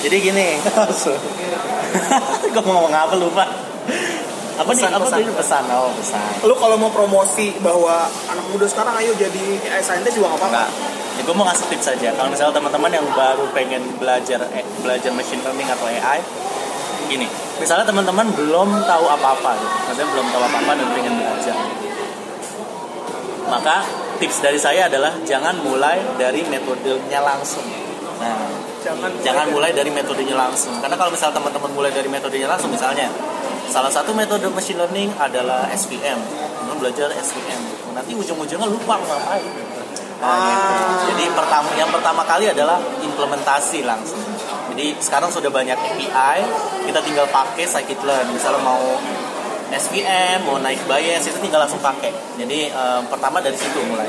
Jadi 0.01 0.17
gini. 0.19 0.57
Gue 2.53 2.61
mau 2.61 2.81
ngomong 2.81 2.91
apa 2.91 3.15
lupa. 3.15 3.45
Apa 4.53 4.69
nih? 4.69 4.83
Pesan, 4.85 4.91
Apa 4.93 5.05
pesan. 5.05 5.15
tadi 5.17 5.33
pesan? 5.33 5.63
Oh, 5.73 5.91
pesan. 5.93 6.31
Lu 6.45 6.53
kalau 6.53 6.75
mau 6.77 6.89
promosi 6.89 7.57
bahwa 7.59 8.05
anak 8.27 8.45
muda 8.49 8.69
sekarang 8.69 8.93
ayo 9.01 9.11
jadi 9.15 9.43
AI 9.71 9.81
scientist 9.81 10.15
juga 10.15 10.33
apa-apa. 10.33 10.47
Enggak. 10.49 10.69
Ya, 11.13 11.21
gue 11.21 11.35
mau 11.37 11.45
ngasih 11.45 11.65
tips 11.69 11.87
aja. 11.93 12.09
Kalau 12.13 12.29
misalnya 12.29 12.53
teman-teman 12.57 12.89
yang 12.89 13.05
baru 13.13 13.45
pengen 13.53 13.81
belajar 13.97 14.41
eh, 14.53 14.65
belajar 14.81 15.13
machine 15.13 15.41
learning 15.41 15.69
atau 15.69 15.85
AI, 15.85 16.19
gini. 17.05 17.27
Misalnya 17.61 17.85
teman-teman 17.85 18.33
belum 18.33 18.81
tahu 18.83 19.05
apa-apa, 19.09 19.53
gitu. 19.55 19.75
maksudnya 19.85 20.09
belum 20.09 20.27
tahu 20.33 20.41
apa-apa 20.41 20.71
dan 20.73 20.87
pengen 20.97 21.13
belajar. 21.21 21.55
Maka 23.45 23.75
tips 24.17 24.41
dari 24.41 24.57
saya 24.57 24.89
adalah 24.89 25.13
jangan 25.21 25.53
mulai 25.61 26.01
dari 26.17 26.41
metodenya 26.49 27.21
langsung. 27.21 27.65
Nah, 28.17 28.49
Jangan 28.83 29.15
jangan 29.23 29.47
mulai 29.47 29.71
dari 29.71 29.87
metodenya 29.95 30.35
langsung. 30.35 30.75
Karena 30.83 30.99
kalau 30.99 31.07
misalnya 31.07 31.39
teman-teman 31.39 31.71
mulai 31.71 31.91
dari 31.95 32.09
metodenya 32.11 32.51
langsung, 32.51 32.67
misalnya 32.67 33.07
salah 33.73 33.89
satu 33.89 34.13
metode 34.13 34.45
machine 34.53 34.77
learning 34.77 35.09
adalah 35.17 35.65
SVM. 35.73 36.21
Teman 36.61 36.77
belajar 36.77 37.09
SVM. 37.09 37.61
Nanti 37.97 38.13
ujung-ujungnya 38.13 38.69
lupa 38.69 39.01
ngapain. 39.01 39.49
Nah, 40.21 40.37
gitu. 40.45 40.73
Jadi 41.09 41.25
pertama 41.33 41.73
yang 41.73 41.89
pertama 41.89 42.21
kali 42.21 42.45
adalah 42.53 42.77
implementasi 43.01 43.81
langsung. 43.81 44.21
Jadi 44.69 44.93
sekarang 45.01 45.33
sudah 45.33 45.49
banyak 45.49 45.73
API, 45.73 46.39
kita 46.85 46.99
tinggal 47.01 47.25
pakai 47.33 47.65
scikit-learn. 47.65 48.29
Misalnya 48.29 48.61
mau 48.61 49.01
SVM, 49.73 50.45
mau 50.45 50.61
naik 50.61 50.85
bias 50.85 51.25
itu 51.25 51.41
tinggal 51.41 51.65
langsung 51.65 51.81
pakai. 51.81 52.13
Jadi 52.37 52.69
eh, 52.69 53.01
pertama 53.09 53.41
dari 53.41 53.57
situ 53.57 53.81
mulai. 53.89 54.05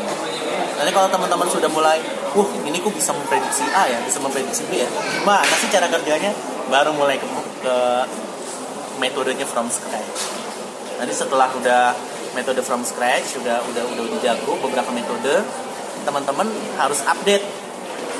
Nanti 0.76 0.90
kalau 0.92 1.08
teman-teman 1.08 1.48
sudah 1.48 1.72
mulai, 1.72 1.98
uh 2.36 2.48
ini 2.68 2.76
kok 2.84 2.92
bisa 2.92 3.16
memprediksi 3.16 3.64
A 3.72 3.88
ya, 3.88 3.96
bisa 4.04 4.20
memprediksi 4.20 4.68
B 4.68 4.84
ya. 4.84 4.88
Gimana 4.92 5.54
sih 5.56 5.72
cara 5.72 5.88
kerjanya? 5.88 6.36
Baru 6.68 6.92
mulai 6.92 7.16
ke, 7.16 7.26
ke 7.64 7.74
metodenya 9.04 9.44
from 9.44 9.68
scratch. 9.68 10.32
Nanti 10.96 11.12
setelah 11.12 11.52
udah 11.52 11.92
metode 12.32 12.64
from 12.64 12.80
scratch, 12.80 13.36
udah 13.36 13.60
udah 13.68 13.84
udah 13.92 14.02
udah 14.08 14.20
jago 14.24 14.56
beberapa 14.64 14.88
metode, 14.90 15.44
teman-teman 16.08 16.48
harus 16.80 17.04
update, 17.04 17.44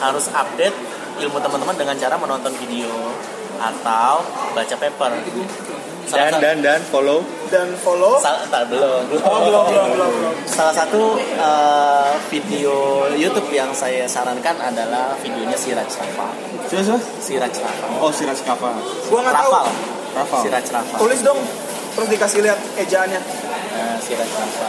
harus 0.05 0.29
update 0.29 0.77
ilmu 1.25 1.41
teman-teman 1.41 1.73
dengan 1.79 1.97
cara 1.97 2.21
menonton 2.21 2.53
video 2.61 2.93
atau 3.57 4.21
baca 4.53 4.75
paper. 4.77 5.13
Salah 6.05 6.37
Dan 6.37 6.37
dan 6.37 6.57
dan 6.61 6.81
follow. 6.85 7.25
dan 7.49 7.73
follow. 7.81 8.21
Sal- 8.21 8.45
tak, 8.53 8.69
belum, 8.69 9.09
belum. 9.09 9.25
Oh 9.25 9.41
belum 9.41 9.63
belum 9.73 9.87
belum 9.97 10.11
belum. 10.21 10.35
Salah 10.45 10.75
satu 10.77 11.17
eh, 11.17 12.13
video 12.29 13.09
YouTube 13.17 13.49
yang 13.49 13.73
saya 13.73 14.05
sarankan 14.05 14.53
adalah 14.61 15.17
videonya 15.25 15.57
Siraj 15.57 15.89
Rafa. 15.89 16.29
Siapa 16.69 16.83
siapa? 16.85 17.01
Siraj 17.25 17.55
Rafa. 17.57 17.87
Oh 18.05 18.13
Siraj 18.13 18.37
Kafa. 18.45 18.77
Gua 19.09 19.21
nggak 19.25 19.33
tahu. 19.33 19.53
Rafal. 20.15 20.41
Siraj 20.47 20.67
Rafa. 20.71 20.97
Tulis 20.97 21.21
dong. 21.21 21.41
Terus 21.95 22.09
dikasih 22.11 22.41
lihat 22.43 22.59
ejaannya. 22.79 23.21
Nah, 23.21 23.97
Siraj 23.99 24.31
Rafa. 24.31 24.69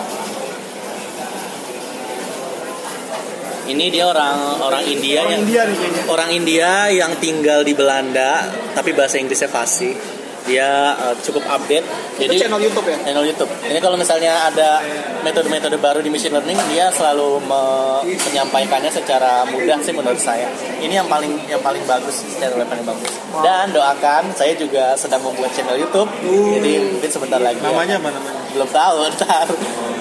Ini 3.65 3.85
dia 3.89 4.05
orang 4.05 4.61
orang 4.61 4.85
India 4.85 5.25
Orang 5.25 5.33
yang 5.33 5.41
India 5.41 5.61
nih 5.65 5.73
kayaknya. 5.81 6.03
orang 6.05 6.29
India 6.29 6.69
yang 6.93 7.11
tinggal 7.17 7.65
di 7.65 7.73
Belanda 7.73 8.45
tapi 8.77 8.93
bahasa 8.93 9.17
Inggrisnya 9.17 9.49
fasih. 9.49 9.97
Dia 10.45 10.69
eh, 10.93 11.15
cukup 11.19 11.41
update. 11.43 11.85
Itu 12.15 12.33
channel 12.37 12.61
YouTube 12.61 12.85
ya. 12.85 12.97
channel 13.01 13.25
YouTube. 13.25 13.49
Ini 13.65 13.79
kalau 13.79 13.97
misalnya 13.97 14.45
ada 14.45 14.77
metode-metode 15.19 15.77
baru 15.77 15.99
di 15.99 16.07
machine 16.07 16.31
learning, 16.31 16.57
dia 16.69 16.87
selalu 16.89 17.41
me- 17.41 18.05
menyampaikannya 18.05 18.89
secara 18.89 19.41
mudah 19.43 19.81
sih 19.81 19.89
menurut 19.89 20.17
saya. 20.17 20.45
Ini 20.77 21.01
yang 21.01 21.09
paling 21.09 21.33
yang 21.45 21.59
paling 21.59 21.81
bagus, 21.83 22.21
channel 22.31 22.57
yang 22.57 22.69
paling 22.69 22.85
bagus. 22.85 23.09
Dan 23.41 23.73
doakan, 23.73 24.29
saya 24.31 24.53
juga 24.53 24.93
sedang 24.93 25.19
membuat 25.19 25.49
channel 25.51 25.75
YouTube. 25.75 26.07
Jadi 26.21 26.71
mungkin 26.93 27.09
sebentar 27.09 27.41
lagi. 27.41 27.57
ya. 27.57 27.65
Namanya 27.65 27.97
apa 27.97 28.09
namanya? 28.09 28.33
belum 28.55 28.71
tahu 28.71 28.97
ntar 29.19 29.47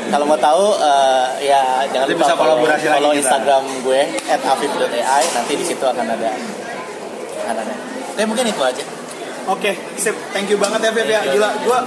kalau 0.06 0.30
mau 0.30 0.38
tahu 0.38 0.64
eh, 0.78 1.26
ya 1.42 1.82
jangan 1.90 2.06
Nanti 2.06 2.14
lupa 2.14 2.22
bisa 2.22 2.34
follow, 2.38 2.54
kolaborasi 2.54 2.86
follow 2.86 3.10
kita. 3.10 3.18
Instagram 3.18 3.62
gue 3.82 4.00
@afif.ai 4.30 5.24
nanti 5.34 5.52
di 5.58 5.64
situ 5.66 5.82
akan 5.82 6.06
ada 6.06 6.30
akan 7.42 7.56
ada. 7.58 7.74
Tapi 8.14 8.26
mungkin 8.30 8.46
itu 8.46 8.62
aja. 8.62 8.84
Oke, 9.44 9.72
sip. 10.00 10.16
Thank 10.32 10.48
you 10.48 10.58
banget 10.58 10.80
ya, 10.88 10.90
Beb 10.96 11.08
ya. 11.08 11.20
Gila, 11.28 11.50
gua 11.68 11.78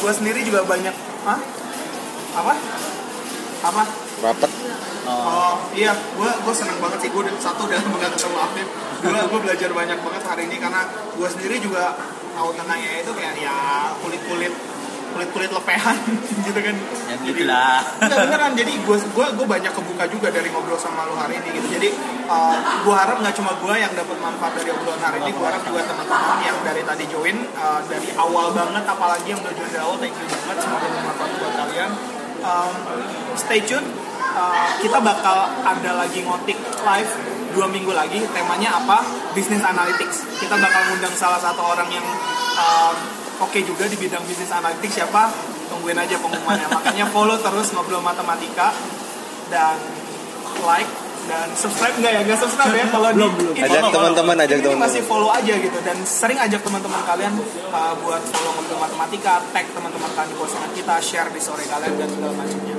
gua 0.00 0.12
sendiri 0.12 0.44
juga 0.44 0.64
banyak. 0.64 0.92
Hah? 1.24 1.40
Apa? 2.36 2.54
Apa? 3.64 3.82
Rapet. 4.18 4.50
Oh 5.08 5.56
iya, 5.72 5.96
gue 5.96 6.30
gue 6.44 6.52
seneng 6.54 6.76
banget 6.84 7.00
sih 7.00 7.08
gue 7.08 7.22
satu 7.40 7.64
udah 7.64 7.80
nggak 7.80 8.12
ketemu 8.12 8.36
Afif. 8.44 8.68
Dua 9.00 9.24
gue 9.24 9.40
belajar 9.40 9.70
banyak 9.72 9.98
banget 10.04 10.22
hari 10.28 10.42
ini 10.52 10.56
karena 10.60 10.84
gue 11.16 11.28
sendiri 11.32 11.56
juga 11.64 11.96
tahu 12.36 12.52
tentang 12.52 12.76
AI 12.76 13.00
itu 13.00 13.12
kayak 13.16 13.34
ya 13.40 13.56
kulit 14.04 14.52
kulit 15.14 15.28
kulit 15.32 15.50
lepehan 15.50 15.96
gitu 16.46 16.60
kan. 16.60 16.76
Ya 17.08 17.14
Jadi- 17.18 17.26
gitu 17.30 17.42
lah. 17.46 17.80
Nggak, 18.00 18.18
beneran 18.28 18.52
jadi 18.54 18.72
gue 18.76 18.96
gue 19.00 19.26
gue 19.36 19.46
banyak 19.46 19.72
kebuka 19.72 20.04
juga 20.08 20.28
dari 20.30 20.48
ngobrol 20.52 20.78
sama 20.78 21.08
lu 21.08 21.14
hari 21.16 21.40
ini 21.40 21.48
gitu. 21.58 21.68
Jadi 21.78 21.88
gue 22.84 22.94
harap 22.94 23.16
nggak 23.18 23.34
cuma 23.36 23.52
gue 23.56 23.74
yang 23.76 23.92
dapat 23.96 24.16
manfaat 24.20 24.52
dari 24.60 24.68
obrolan 24.68 25.00
hari 25.00 25.18
ini, 25.24 25.30
gue 25.32 25.46
harap 25.48 25.62
juga 25.64 25.80
teman-teman 25.88 26.38
yang 26.44 26.58
dari 26.60 26.82
tadi 26.84 27.04
join 27.08 27.36
uh, 27.56 27.80
dari 27.88 28.12
awal 28.14 28.52
banget, 28.52 28.84
apalagi 28.84 29.32
yang 29.32 29.40
udah 29.40 29.54
join 29.56 29.70
dari 29.72 29.82
awal, 29.82 29.96
thank 29.96 30.12
you 30.12 30.26
banget. 30.28 30.56
Semoga 30.60 30.86
bermanfaat 30.92 31.30
buat 31.40 31.54
kalian. 31.56 31.90
Um, 32.38 32.74
stay 33.34 33.60
tune. 33.64 33.88
Uh, 34.28 34.68
kita 34.78 35.00
bakal 35.00 35.50
ada 35.64 35.90
lagi 35.98 36.20
ngotik 36.22 36.54
live 36.84 37.12
dua 37.56 37.66
minggu 37.66 37.90
lagi. 37.90 38.20
Temanya 38.30 38.76
apa? 38.78 39.02
Business 39.32 39.64
analytics. 39.64 40.22
Kita 40.38 40.54
bakal 40.54 40.80
ngundang 40.92 41.16
salah 41.16 41.40
satu 41.40 41.64
orang 41.64 41.88
yang 41.90 42.04
um, 42.60 42.94
oke 43.42 43.58
juga 43.62 43.84
di 43.86 43.96
bidang 43.96 44.22
bisnis 44.26 44.50
analytics 44.50 45.02
siapa? 45.02 45.30
Tungguin 45.68 45.98
aja 45.98 46.16
pengumumannya. 46.18 46.68
Makanya 46.72 47.06
follow 47.12 47.36
terus 47.38 47.72
ngobrol 47.76 48.02
matematika 48.02 48.72
dan 49.52 49.76
like 50.64 50.90
dan 51.28 51.46
subscribe. 51.52 51.92
Enggak 52.00 52.12
ya 52.16 52.20
enggak 52.24 52.40
subscribe 52.40 52.72
ya. 52.72 52.86
Kalau 52.88 53.08
di 53.12 53.24
ini 53.28 53.60
Ajak 53.68 53.82
teman-teman, 53.92 54.36
ajak 54.40 54.58
teman-teman. 54.64 54.80
masih 54.88 55.02
follow 55.04 55.30
aja 55.30 55.54
gitu. 55.60 55.78
Dan 55.84 55.96
sering 56.08 56.38
ajak 56.40 56.60
teman-teman 56.64 57.00
kalian 57.04 57.32
uh, 57.68 57.94
buat 58.00 58.22
follow 58.32 58.52
ngobrol 58.56 58.80
matematika 58.80 59.44
tag 59.52 59.66
teman-teman 59.76 60.10
kalian 60.16 60.30
di 60.32 60.36
postingan 60.40 60.70
kita 60.72 60.94
share 61.04 61.28
di 61.28 61.40
story 61.40 61.64
kalian 61.68 61.92
dan 62.00 62.08
segala 62.08 62.32
macamnya. 62.32 62.76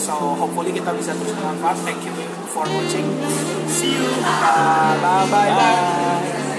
So 0.00 0.14
hopefully 0.34 0.72
kita 0.72 0.90
bisa 0.96 1.12
terus 1.14 1.34
bermanfaat. 1.36 1.76
Thank 1.86 2.02
you 2.08 2.14
for 2.50 2.66
watching. 2.66 3.06
See 3.70 3.94
you. 3.94 4.08
Bye 4.24 4.98
bye 5.30 5.50
bye 5.54 6.49